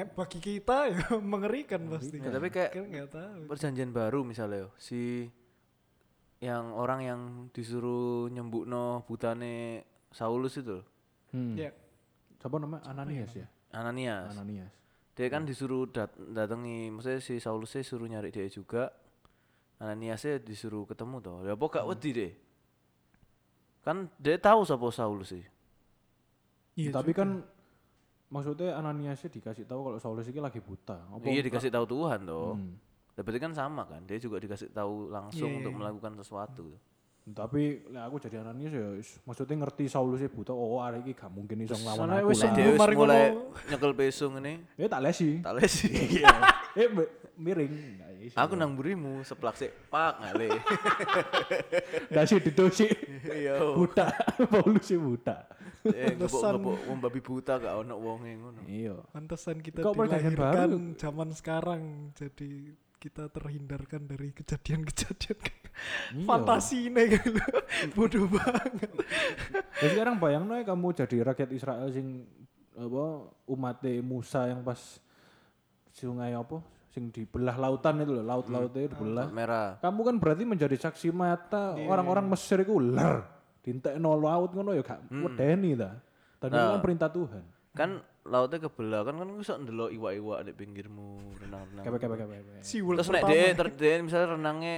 Nek 0.00 0.16
bagi 0.16 0.40
kita 0.40 0.88
ya 0.88 0.96
mengerikan 1.22 1.84
pasti. 1.86 2.16
Ya, 2.16 2.32
tapi 2.32 2.48
kayak 2.48 2.70
Kan 2.72 2.84
nggak 2.88 3.08
tahu. 3.10 3.40
perjanjian 3.46 3.92
baru 3.92 4.24
misalnya 4.24 4.64
yo, 4.64 4.68
si 4.74 5.28
yang 6.40 6.72
orang 6.72 7.00
yang 7.04 7.20
disuruh 7.52 8.26
nyembukno 8.26 9.04
butane 9.04 9.84
Saulus 10.08 10.56
itu 10.56 10.80
loh, 10.80 10.86
Hmm. 11.30 11.54
Ya, 11.54 11.70
Siapa 12.40 12.56
namanya? 12.56 12.82
Ananias 12.88 13.36
ya? 13.36 13.46
Ananias. 13.70 14.34
Ananias. 14.34 14.72
Dia 15.12 15.28
kan 15.28 15.44
disuruh 15.44 15.84
dat 15.86 16.10
datangi, 16.16 16.88
maksudnya 16.88 17.20
si 17.20 17.36
Saulusnya 17.36 17.84
suruh 17.84 18.08
nyari 18.08 18.32
dia 18.32 18.48
juga. 18.48 18.88
Ananiasnya 19.78 20.40
disuruh 20.40 20.88
ketemu 20.88 21.20
toh. 21.20 21.44
Ya 21.44 21.52
apa 21.52 21.64
gak 21.68 21.86
wedi 21.86 22.10
deh. 22.10 22.32
Kan 23.80 24.08
dia 24.16 24.36
tahu 24.36 24.64
siapa 24.64 24.88
Saulus 24.90 25.30
sih. 25.30 25.44
iya 26.74 26.90
Tapi 26.90 27.12
juga. 27.12 27.20
kan 27.20 27.30
maksudnya 28.30 28.78
Ananiasnya 28.78 29.28
dikasih 29.28 29.66
tahu 29.66 29.80
kalau 29.90 29.98
Saulus 29.98 30.30
ini 30.30 30.38
lagi 30.38 30.62
buta. 30.62 30.96
Apa 31.10 31.26
Iya 31.26 31.42
dikasih 31.42 31.68
tahu 31.68 31.84
Tuhan 31.84 32.24
toh. 32.24 32.54
Hmm. 32.56 32.78
Ya, 33.18 33.20
berarti 33.26 33.40
kan 33.42 33.52
sama 33.52 33.82
kan. 33.84 34.00
Dia 34.06 34.16
juga 34.16 34.40
dikasih 34.40 34.70
tahu 34.72 35.10
langsung 35.10 35.50
Iya, 35.50 35.58
untuk 35.60 35.72
iya. 35.74 35.78
melakukan 35.82 36.12
sesuatu. 36.16 36.66
Tapi 37.30 37.84
lah 37.92 38.08
aku 38.08 38.16
jadi 38.16 38.40
Ananias 38.42 38.72
ya 38.72 38.86
maksudnya 39.28 39.54
ngerti 39.60 39.84
Saulus 39.86 40.24
buta. 40.32 40.56
Oh, 40.56 40.80
hari 40.80 41.04
ini 41.04 41.12
gak 41.12 41.28
mungkin 41.30 41.62
iso 41.62 41.76
nglawan 41.76 42.08
soalnya 42.08 42.24
aku 42.24 42.30
wis 42.32 42.42
mari 42.80 42.94
mulai 42.96 43.22
nyekel 43.68 43.92
pesung 43.92 44.40
ini. 44.40 44.64
Eh 44.80 44.88
tak 44.88 45.04
lesi. 45.04 45.38
Tak 45.44 45.54
lesi. 45.60 45.90
eh 46.80 46.88
be- 46.88 47.10
miring. 47.36 47.74
Iso. 48.20 48.36
Aku 48.36 48.52
nang 48.52 48.76
burimu 48.76 49.24
seplak 49.24 49.56
sik 49.56 49.72
pak 49.88 50.20
ngale. 50.20 50.48
Dasi 52.14 52.36
didosi. 52.40 52.86
Iya. 53.30 53.60
buta. 53.76 54.10
Paulus 54.48 54.90
buta. 54.96 55.44
Eh 55.88 56.16
wong 56.88 56.98
babi 57.00 57.20
buta 57.24 57.56
gak 57.56 57.74
ono 57.86 57.94
wonge 57.96 58.36
ngono. 58.36 58.60
Iya. 58.68 59.00
Pantesan 59.12 59.64
kita 59.64 59.80
Kok 59.80 59.96
dilahirkan 59.96 60.36
baru? 60.36 60.78
zaman 61.00 61.28
sekarang 61.32 62.12
jadi 62.12 62.76
kita 63.00 63.32
terhindarkan 63.32 64.04
dari 64.04 64.28
kejadian-kejadian 64.36 65.40
Iya. 66.12 66.26
fantasi 66.28 66.92
ini 66.92 67.02
gitu. 67.08 67.40
Bodoh 67.96 68.28
banget. 68.28 68.90
Ya 69.80 69.88
sekarang 69.96 70.20
bayang 70.20 70.44
kamu 70.44 70.92
jadi 70.92 71.32
rakyat 71.32 71.50
Israel 71.56 71.88
sing 71.88 72.28
apa 72.76 73.04
umat 73.48 73.80
Musa 74.04 74.48
yang 74.48 74.60
pas 74.60 75.00
sungai 75.90 76.32
apa 76.36 76.60
sing 76.90 77.08
dibelah 77.14 77.54
lautan 77.54 78.02
itu 78.02 78.12
loh, 78.12 78.24
laut-lautnya 78.26 78.90
dibelah. 78.90 79.26
Merah. 79.30 79.68
Kamu 79.78 80.00
kan 80.02 80.16
berarti 80.18 80.42
menjadi 80.42 80.76
saksi 80.76 81.14
mata 81.14 81.78
orang-orang 81.78 82.26
Mesir 82.26 82.60
itu 82.66 82.76
ler. 82.76 83.22
Dintekno 83.60 84.16
laut 84.16 84.50
ngono 84.56 84.72
ya 84.72 84.80
gak 84.80 85.04
wedeni 85.12 85.76
ta. 85.76 86.00
Dan 86.40 86.48
itu 86.56 86.66
kan 86.72 86.80
perintah 86.80 87.08
Tuhan. 87.12 87.44
Kan 87.76 87.90
lautnya 88.24 88.58
kebelah 88.60 89.02
kan 89.04 89.14
kan 89.16 89.28
bisa 89.36 89.56
ndelok 89.56 89.90
iwak-iwak 89.96 90.38
di 90.48 90.52
pinggirmu 90.56 91.36
renang-renang. 91.40 91.84
Kepek 91.84 92.00
kepek 92.04 92.18
kepek. 92.24 92.40
Terus 92.64 93.08
nek 93.08 93.24
pertama. 93.24 93.32
dia 93.32 93.44
ter 93.56 93.68
dia 93.76 93.92
misalnya 94.00 94.28
renangnya 94.36 94.76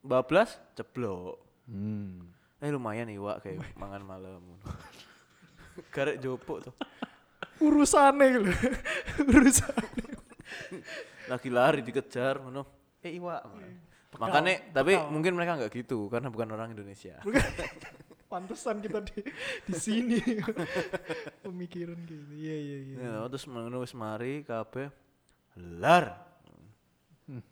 bablas 0.00 0.56
ceblok. 0.76 1.36
Hmm. 1.68 2.32
Eh 2.60 2.70
lumayan 2.72 3.08
iwak 3.12 3.44
kayak 3.44 3.60
mangan 3.80 4.02
malam. 4.04 4.42
Garek 5.92 6.20
jopok 6.20 6.68
tuh. 6.68 6.74
urusannya 7.62 8.26
gitu. 8.34 8.50
Urusane. 9.28 9.88
Lagi 11.30 11.48
lari 11.48 11.80
dikejar 11.84 12.42
ngono. 12.42 12.66
Eh 13.04 13.12
iwak. 13.16 13.40
Makanya 14.20 14.72
tapi 14.76 14.98
mungkin 15.08 15.32
mereka 15.32 15.56
nggak 15.56 15.72
gitu 15.72 16.10
karena 16.12 16.28
bukan 16.28 16.48
orang 16.52 16.72
Indonesia. 16.76 17.16
Pantesan 18.32 18.80
kita 18.80 19.04
di 19.04 19.20
di 19.68 19.74
sini. 19.76 20.16
Pemikiran 21.44 22.00
gitu. 22.08 22.24
Iya 22.32 22.56
iya 22.56 22.78
iya. 22.80 22.96
Ya, 22.96 23.12
terus 23.28 23.44
wis 23.44 23.92
mari 23.92 24.40
kabeh 24.40 24.88
lar. 25.60 26.16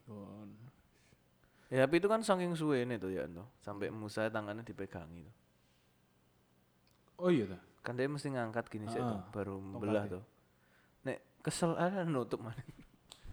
Oh, 0.09 0.49
Ya 1.71 1.87
tapi 1.87 2.03
itu 2.03 2.09
kan 2.11 2.25
saking 2.25 2.57
suwe 2.59 2.83
nih 2.89 2.97
tuh 2.97 3.13
ya 3.13 3.29
tuh. 3.29 3.45
Sampai 3.61 3.93
Musa 3.93 4.27
tangannya 4.33 4.65
dipegangi 4.65 5.23
tuh. 5.23 5.37
Oh 7.21 7.29
iya 7.29 7.45
ta. 7.47 7.61
Kan 7.85 7.95
dia 8.01 8.09
mesti 8.09 8.33
ngangkat 8.33 8.67
gini 8.73 8.89
sih 8.89 8.99
tuh, 8.99 9.21
Ah, 9.21 9.29
baru 9.31 9.61
belah 9.79 10.09
tuh. 10.09 10.25
Nek 11.05 11.45
kesel 11.45 11.77
ada 11.77 12.03
nutup 12.09 12.41
mana. 12.41 12.59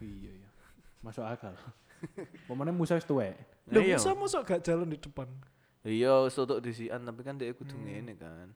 Iya 0.04 0.44
iya. 0.44 0.50
Masuk 1.02 1.24
akal. 1.26 1.56
Pemane 2.52 2.76
Musa 2.76 3.00
tuwek. 3.02 3.34
Loh, 3.74 3.82
iya. 3.82 3.98
Musa 3.98 4.14
masa 4.14 4.46
gak 4.46 4.62
jalan 4.62 4.92
di 4.92 5.00
depan? 5.02 5.26
Iya, 5.86 6.30
tutuk 6.30 6.60
disian 6.64 7.06
tapi 7.06 7.22
kan 7.22 7.38
dia 7.38 7.54
kudu 7.54 7.78
ngene 7.78 8.18
kan. 8.18 8.50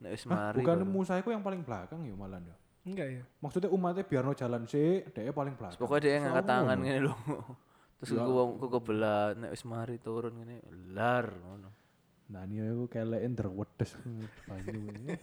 Nek 0.00 0.10
wis 0.16 0.24
mari. 0.24 0.64
bukan 0.64 0.84
Musa 0.88 1.20
iku 1.20 1.32
yang 1.32 1.44
paling 1.44 1.60
belakang 1.60 2.00
ya 2.04 2.16
malah 2.16 2.40
ya. 2.40 2.56
Enggak 2.88 3.08
ya? 3.12 3.22
Maksudnya 3.44 3.68
umatnya 3.68 4.04
biar 4.08 4.24
no 4.24 4.32
jalan 4.32 4.64
sih, 4.64 5.04
dia 5.12 5.32
paling 5.32 5.54
belakang. 5.56 5.80
Pokoknya 5.80 6.00
dia 6.00 6.12
ngangkat 6.24 6.46
tangan 6.48 6.78
ngene 6.80 7.00
lho. 7.04 7.14
Terus 8.00 8.16
Ya 8.16 8.24
aku 8.24 8.32
wong 8.32 8.50
ku 8.56 8.66
kebelah 8.72 9.36
nek 9.36 9.50
wis 9.52 9.64
mari 9.68 9.96
turun 10.00 10.32
ngene 10.40 10.64
lar 10.96 11.28
ngono. 11.28 11.68
Nah 12.32 12.48
ini 12.48 12.64
aku 12.64 12.88
kelein 12.88 13.36
terwedes 13.36 13.92
banyu 14.48 14.80
ini. 14.88 15.12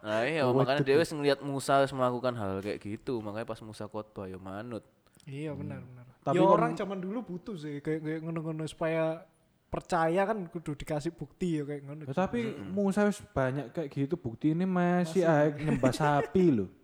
Nah 0.00 0.24
iya 0.24 0.48
makanya 0.48 0.80
dia 0.80 0.96
wis 0.96 1.12
ngeliat 1.12 1.44
Musa 1.44 1.84
wis 1.84 1.92
melakukan 1.92 2.32
hal 2.32 2.64
kayak 2.64 2.80
gitu, 2.80 3.20
makanya 3.20 3.44
pas 3.44 3.60
Musa 3.60 3.84
khotbah 3.84 4.24
ya 4.24 4.40
manut. 4.40 4.80
Iya 5.28 5.52
benar 5.52 5.84
benar. 5.84 6.08
Tapi 6.24 6.40
ya 6.40 6.48
orang 6.48 6.72
zaman 6.72 7.04
dulu 7.04 7.20
butuh 7.20 7.52
sih 7.60 7.84
kayak 7.84 8.00
kayak 8.00 8.20
ngono-ngono 8.24 8.64
supaya 8.64 9.28
percaya 9.70 10.26
kan 10.26 10.50
kudu 10.50 10.74
dikasih 10.74 11.14
bukti 11.14 11.62
ya 11.62 11.62
kayak 11.62 11.86
ngono. 11.86 12.02
Ya, 12.02 12.10
tapi 12.10 12.58
Musa 12.58 13.06
wis 13.06 13.22
banyak 13.22 13.70
kayak 13.70 13.88
gitu 13.94 14.18
bukti 14.18 14.50
ini 14.50 14.66
masih 14.66 15.22
aja 15.22 15.54
nyembah 15.54 15.94
sapi 15.94 16.44
loh. 16.50 16.70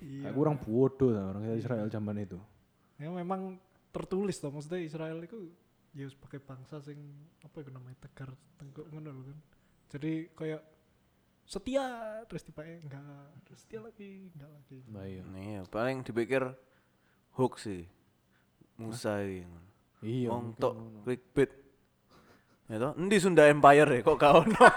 Iya. 0.00 0.32
Kayak 0.32 0.34
kurang 0.40 0.56
bodoh 0.56 1.12
lah 1.12 1.36
orang 1.36 1.52
Israel 1.52 1.84
zaman 1.92 2.16
itu. 2.24 2.40
Ya 2.96 3.12
memang 3.12 3.60
tertulis 3.92 4.40
toh 4.40 4.48
maksudnya 4.48 4.80
Israel 4.80 5.20
itu 5.20 5.52
ya 5.92 6.08
sebagai 6.08 6.40
bangsa 6.40 6.80
sing 6.80 6.96
apa 7.44 7.60
itu 7.60 7.68
namanya 7.68 8.00
tegar 8.08 8.32
tengkuk 8.56 8.88
ngono 8.88 9.12
lho 9.12 9.22
kan. 9.28 9.38
Jadi 9.92 10.32
kayak 10.32 10.64
setia 11.44 11.84
terus 12.24 12.40
tiba 12.40 12.64
enggak 12.64 13.36
terus 13.44 13.60
setia 13.68 13.84
lagi 13.84 14.32
enggak 14.32 14.48
lagi. 14.48 14.78
Nah 14.88 15.04
iya. 15.04 15.22
Iya, 15.28 15.60
paling 15.68 16.00
dipikir 16.00 16.56
hoax 17.36 17.68
sih. 17.68 17.84
Musa 18.80 19.20
ini. 19.20 19.44
Iya. 20.00 20.32
Wong 20.32 20.56
mungkin 20.56 20.62
tok 20.64 20.72
ngono. 20.72 20.98
clickbait. 21.04 21.52
Ya 22.70 22.78
toh, 22.78 22.94
endi 22.94 23.18
Sunda 23.18 23.50
Empire 23.50 23.98
ya 23.98 24.00
kok 24.06 24.14
gak 24.14 24.46
ono. 24.46 24.54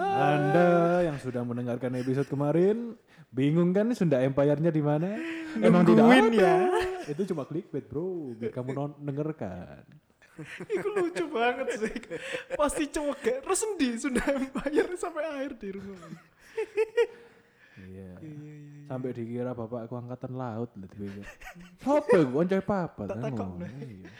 Anda 0.00 0.68
yang 1.04 1.20
sudah 1.20 1.44
mendengarkan 1.44 1.92
episode 2.00 2.24
kemarin 2.24 2.96
bingung 3.28 3.76
kan 3.76 3.92
Sunda 3.92 4.24
Empire-nya 4.24 4.72
di 4.72 4.80
mana? 4.80 5.12
Emang 5.60 5.84
tidak 5.84 6.08
ada. 6.08 6.24
ya. 6.32 6.56
Itu 7.10 7.28
cuma 7.28 7.44
clickbait, 7.44 7.84
Bro, 7.84 8.32
biar 8.38 8.48
kamu 8.54 8.70
non 8.72 8.96
dengarkan. 8.96 9.84
Itu 10.72 10.88
lucu 10.96 11.28
banget 11.28 11.84
sih. 11.84 12.00
Pasti 12.56 12.88
cowok 12.88 13.16
kayak 13.20 13.38
terus 13.44 13.60
endi 13.66 13.88
Sunda 14.00 14.24
Empire 14.24 14.96
sampai 14.96 15.22
akhir 15.28 15.52
di 15.60 15.68
rumah. 15.76 16.08
Iya. 17.76 18.10
Iya 18.24 18.36
iya. 18.40 18.59
Sampai 18.90 19.14
dikira 19.14 19.54
bapakku 19.54 19.94
angkatan 19.94 20.34
laut 20.34 20.74
lho 20.74 20.90
dipikir. 20.90 21.22
Apa 21.86 22.10
iku 22.10 22.42
koncoe 22.42 22.58
papat 22.58 23.06
Tak 23.06 23.22
kan 23.22 23.62
nah. 23.62 23.70
Iya. 23.70 24.10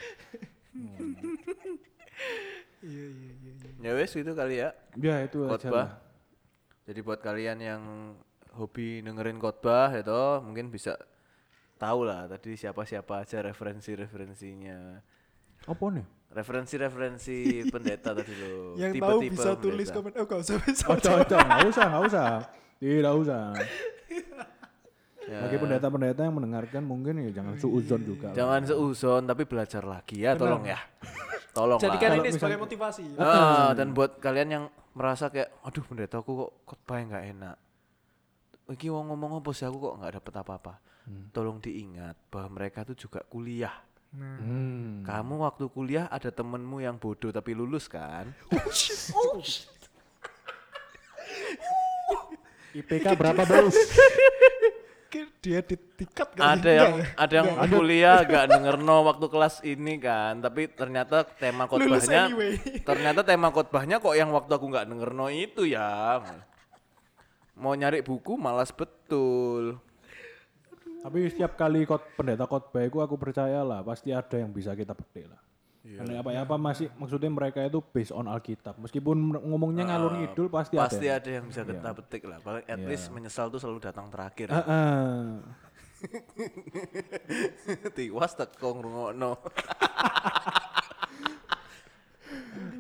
Iya 2.80 3.06
iya 3.12 3.32
iya 3.36 3.52
iya. 3.60 3.70
ya 3.84 3.90
wes 3.92 4.14
itu 4.16 4.32
kali 4.32 4.62
ya. 4.62 4.72
Ya 4.96 5.20
itu 5.20 5.44
aja 5.44 5.52
khotbah. 5.52 5.74
lah. 5.74 5.90
Jadi 6.88 7.00
buat 7.04 7.20
kalian 7.20 7.58
yang 7.60 7.82
hobi 8.56 9.04
dengerin 9.04 9.36
khotbah 9.36 9.92
itu 9.92 10.22
mungkin 10.40 10.72
bisa 10.72 10.96
tahu 11.76 12.08
lah 12.08 12.24
tadi 12.24 12.56
siapa-siapa 12.56 13.20
aja 13.20 13.44
referensi-referensinya. 13.44 14.96
Apa 15.68 15.84
nih? 15.92 16.06
Referensi-referensi 16.32 17.38
pendeta 17.74 18.16
tadi 18.16 18.32
loh. 18.32 18.78
Yang 18.80 18.92
tahu 18.96 19.18
tipe-tipe 19.18 19.34
bisa 19.36 19.50
tulis 19.60 19.88
pendeta. 19.92 19.96
komen. 20.00 20.12
Oh 20.16 20.24
gak 20.24 20.40
usah 20.40 20.56
bisa. 20.64 20.84
Ojo 20.88 21.10
ojo, 21.20 21.36
nggak 21.36 21.66
usah, 21.68 21.84
nggak 21.84 22.04
usah. 22.08 22.28
Tidak 22.80 23.14
usah. 23.18 23.42
Ya. 25.28 25.44
Bagi 25.44 25.56
pendeta-pendeta 25.60 26.20
yang 26.24 26.34
mendengarkan 26.40 26.82
mungkin 26.88 27.20
ya 27.20 27.30
jangan 27.42 27.54
suuzon 27.60 28.00
juga. 28.08 28.28
Jangan 28.32 28.64
seuzon 28.64 29.22
tapi 29.28 29.44
belajar 29.44 29.84
lagi 29.84 30.24
ya, 30.24 30.32
tolong 30.32 30.64
ya. 30.64 30.80
Tolong 31.52 31.80
Jadikan 31.82 32.22
ini 32.22 32.30
sebagai 32.32 32.56
motivasi. 32.62 33.18
Ah, 33.20 33.74
dan 33.76 33.92
buat 33.92 34.16
kalian 34.22 34.48
yang 34.48 34.64
merasa 34.96 35.28
kayak, 35.28 35.50
aduh 35.66 35.84
pendetaku 35.84 36.30
kok 36.46 36.50
khotbah 36.64 36.98
nggak 37.04 37.24
enak. 37.36 37.56
Iki 38.70 38.86
wong 38.88 39.10
ngomong 39.10 39.42
apa 39.42 39.50
sih 39.50 39.66
aku 39.66 39.78
kok 39.82 39.94
nggak 40.00 40.12
dapet 40.22 40.34
apa-apa. 40.40 40.74
Tolong 41.34 41.58
diingat 41.58 42.14
bahwa 42.30 42.62
mereka 42.62 42.86
tuh 42.86 42.94
juga 42.94 43.20
kuliah. 43.26 43.74
Nah. 44.10 44.38
Hmm. 44.42 45.02
Kamu 45.06 45.42
waktu 45.42 45.70
kuliah 45.70 46.06
ada 46.10 46.30
temenmu 46.30 46.82
yang 46.82 46.98
bodoh 46.98 47.30
tapi 47.30 47.54
lulus 47.54 47.86
kan? 47.90 48.30
IPK 52.70 53.18
berapa, 53.18 53.42
Bos? 53.42 53.74
Dia 55.42 55.58
di 55.66 55.74
tiket 55.74 56.38
kali. 56.38 56.46
ada 56.46 56.70
yang 56.70 56.92
ya? 57.02 57.06
ada 57.18 57.34
yang 57.42 57.48
kuliah 57.66 58.22
gak 58.22 58.46
denger 58.46 58.76
no 58.78 59.02
waktu 59.02 59.26
kelas 59.26 59.58
ini 59.66 59.98
kan 59.98 60.38
tapi 60.38 60.70
ternyata 60.70 61.26
tema 61.26 61.66
khotbahnya 61.66 62.30
anyway. 62.30 62.54
ternyata 62.86 63.26
tema 63.26 63.50
khotbahnya 63.50 63.98
kok 63.98 64.14
yang 64.14 64.30
waktu 64.30 64.54
aku 64.54 64.70
nggak 64.70 64.86
denger 64.86 65.10
no 65.10 65.26
itu 65.26 65.66
ya 65.66 66.22
mau 67.58 67.74
nyari 67.74 68.06
buku 68.06 68.38
malas 68.38 68.70
betul 68.70 69.82
Tapi 71.00 71.32
setiap 71.32 71.56
kali 71.56 71.88
kot 71.88 72.04
pendeta 72.12 72.44
khotbah 72.44 72.84
itu 72.84 73.00
aku 73.00 73.16
percaya 73.16 73.64
lah 73.64 73.80
pasti 73.80 74.12
ada 74.12 74.36
yang 74.36 74.52
bisa 74.52 74.76
kita 74.76 74.92
petik 74.92 75.32
lah. 75.32 75.40
Karena 75.80 76.20
apa 76.20 76.30
ya 76.36 76.44
apa 76.44 76.60
masih 76.60 76.92
maksudnya 77.00 77.32
mereka 77.32 77.64
itu 77.64 77.80
based 77.80 78.12
on 78.12 78.28
Alkitab. 78.28 78.76
Meskipun 78.76 79.16
ngomongnya 79.40 79.88
ngalur 79.88 80.12
ngidul 80.20 80.52
pasti, 80.52 80.76
pasti 80.76 81.08
ada. 81.08 81.24
ada 81.24 81.30
yang 81.40 81.48
bisa 81.48 81.64
kita 81.64 81.90
petik 81.96 82.28
lah 82.28 82.36
paling 82.44 82.64
at 82.68 82.80
least 82.84 83.08
menyesal 83.08 83.48
tuh 83.48 83.56
selalu 83.56 83.80
datang 83.80 84.12
terakhir 84.12 84.52
Heeh. 84.52 85.40
tiwas 87.96 88.32
teko 88.36 88.76
ngrungokno 88.76 89.32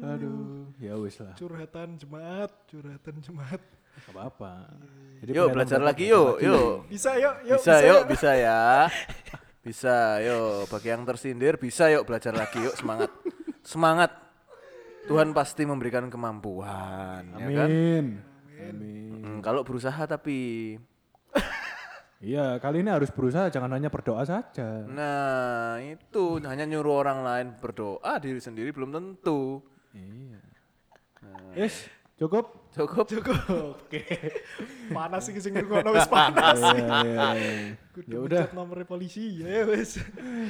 Aduh, 0.00 0.72
ya 0.80 0.96
wis 0.96 1.20
lah. 1.20 1.36
Curhatan 1.36 2.00
jemaat, 2.00 2.48
curhatan 2.72 3.20
jemaat. 3.20 3.60
Gak 4.08 4.16
apa-apa. 4.16 4.64
Jadi 5.20 5.36
yuk 5.36 5.52
belajar 5.52 5.80
lagi 5.84 6.08
yuk 6.08 6.40
yuk 6.40 6.88
Bisa 6.88 7.12
yuk, 7.20 7.36
yuk 7.44 7.60
bisa 7.60 7.74
yuk 7.84 8.02
bisa 8.08 8.30
ya 8.32 8.88
bisa 9.60 10.18
yuk 10.24 10.68
bagi 10.68 10.88
yang 10.88 11.04
tersindir 11.04 11.60
bisa 11.60 11.92
yuk 11.92 12.08
belajar 12.08 12.32
lagi 12.32 12.60
yuk 12.60 12.72
semangat 12.74 13.10
semangat 13.72 14.10
Tuhan 15.04 15.32
pasti 15.32 15.64
memberikan 15.64 16.08
kemampuan 16.08 17.24
ya 17.36 17.46
kan 17.50 17.68
Amin. 17.68 18.06
Amin. 18.60 19.10
Hmm, 19.20 19.38
kalau 19.40 19.64
berusaha 19.64 20.04
tapi 20.04 20.76
Iya, 22.20 22.60
kali 22.60 22.84
ini 22.84 22.92
harus 22.92 23.08
berusaha 23.08 23.48
jangan 23.48 23.72
hanya 23.72 23.88
berdoa 23.88 24.20
saja. 24.28 24.84
nah 24.84 25.80
itu 25.80 26.36
hanya 26.44 26.68
nyuruh 26.68 27.00
orang 27.00 27.24
lain 27.24 27.46
berdoa 27.56 28.20
diri 28.20 28.36
sendiri 28.36 28.76
belum 28.76 28.92
tentu 28.92 29.64
Iya. 29.96 30.40
Yes, 31.56 31.88
cukup. 32.20 32.59
Cukup 32.70 33.06
Oke. 33.74 34.02
Panas 34.94 35.26
sih 35.26 35.34
sing 35.42 35.54
ngono 35.58 35.90
wis 35.94 36.06
panas. 36.14 36.58
Iya, 36.58 36.86
iya, 37.02 37.26
iya. 37.34 37.74
Ya 38.06 38.18
udah. 38.22 38.44
nomornya 38.54 38.86
polisi 38.86 39.42
ya 39.42 39.66
wis. 39.66 39.98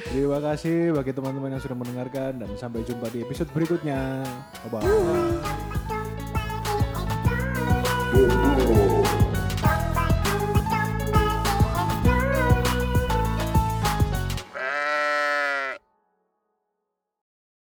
Terima 0.08 0.38
kasih 0.44 0.92
bagi 0.92 1.12
teman-teman 1.16 1.56
yang 1.56 1.62
sudah 1.62 1.76
mendengarkan 1.76 2.44
dan 2.44 2.50
sampai 2.60 2.84
jumpa 2.84 3.08
di 3.08 3.24
episode 3.24 3.48
berikutnya. 3.56 4.20
Bye 4.68 4.84
bye. 8.84 8.99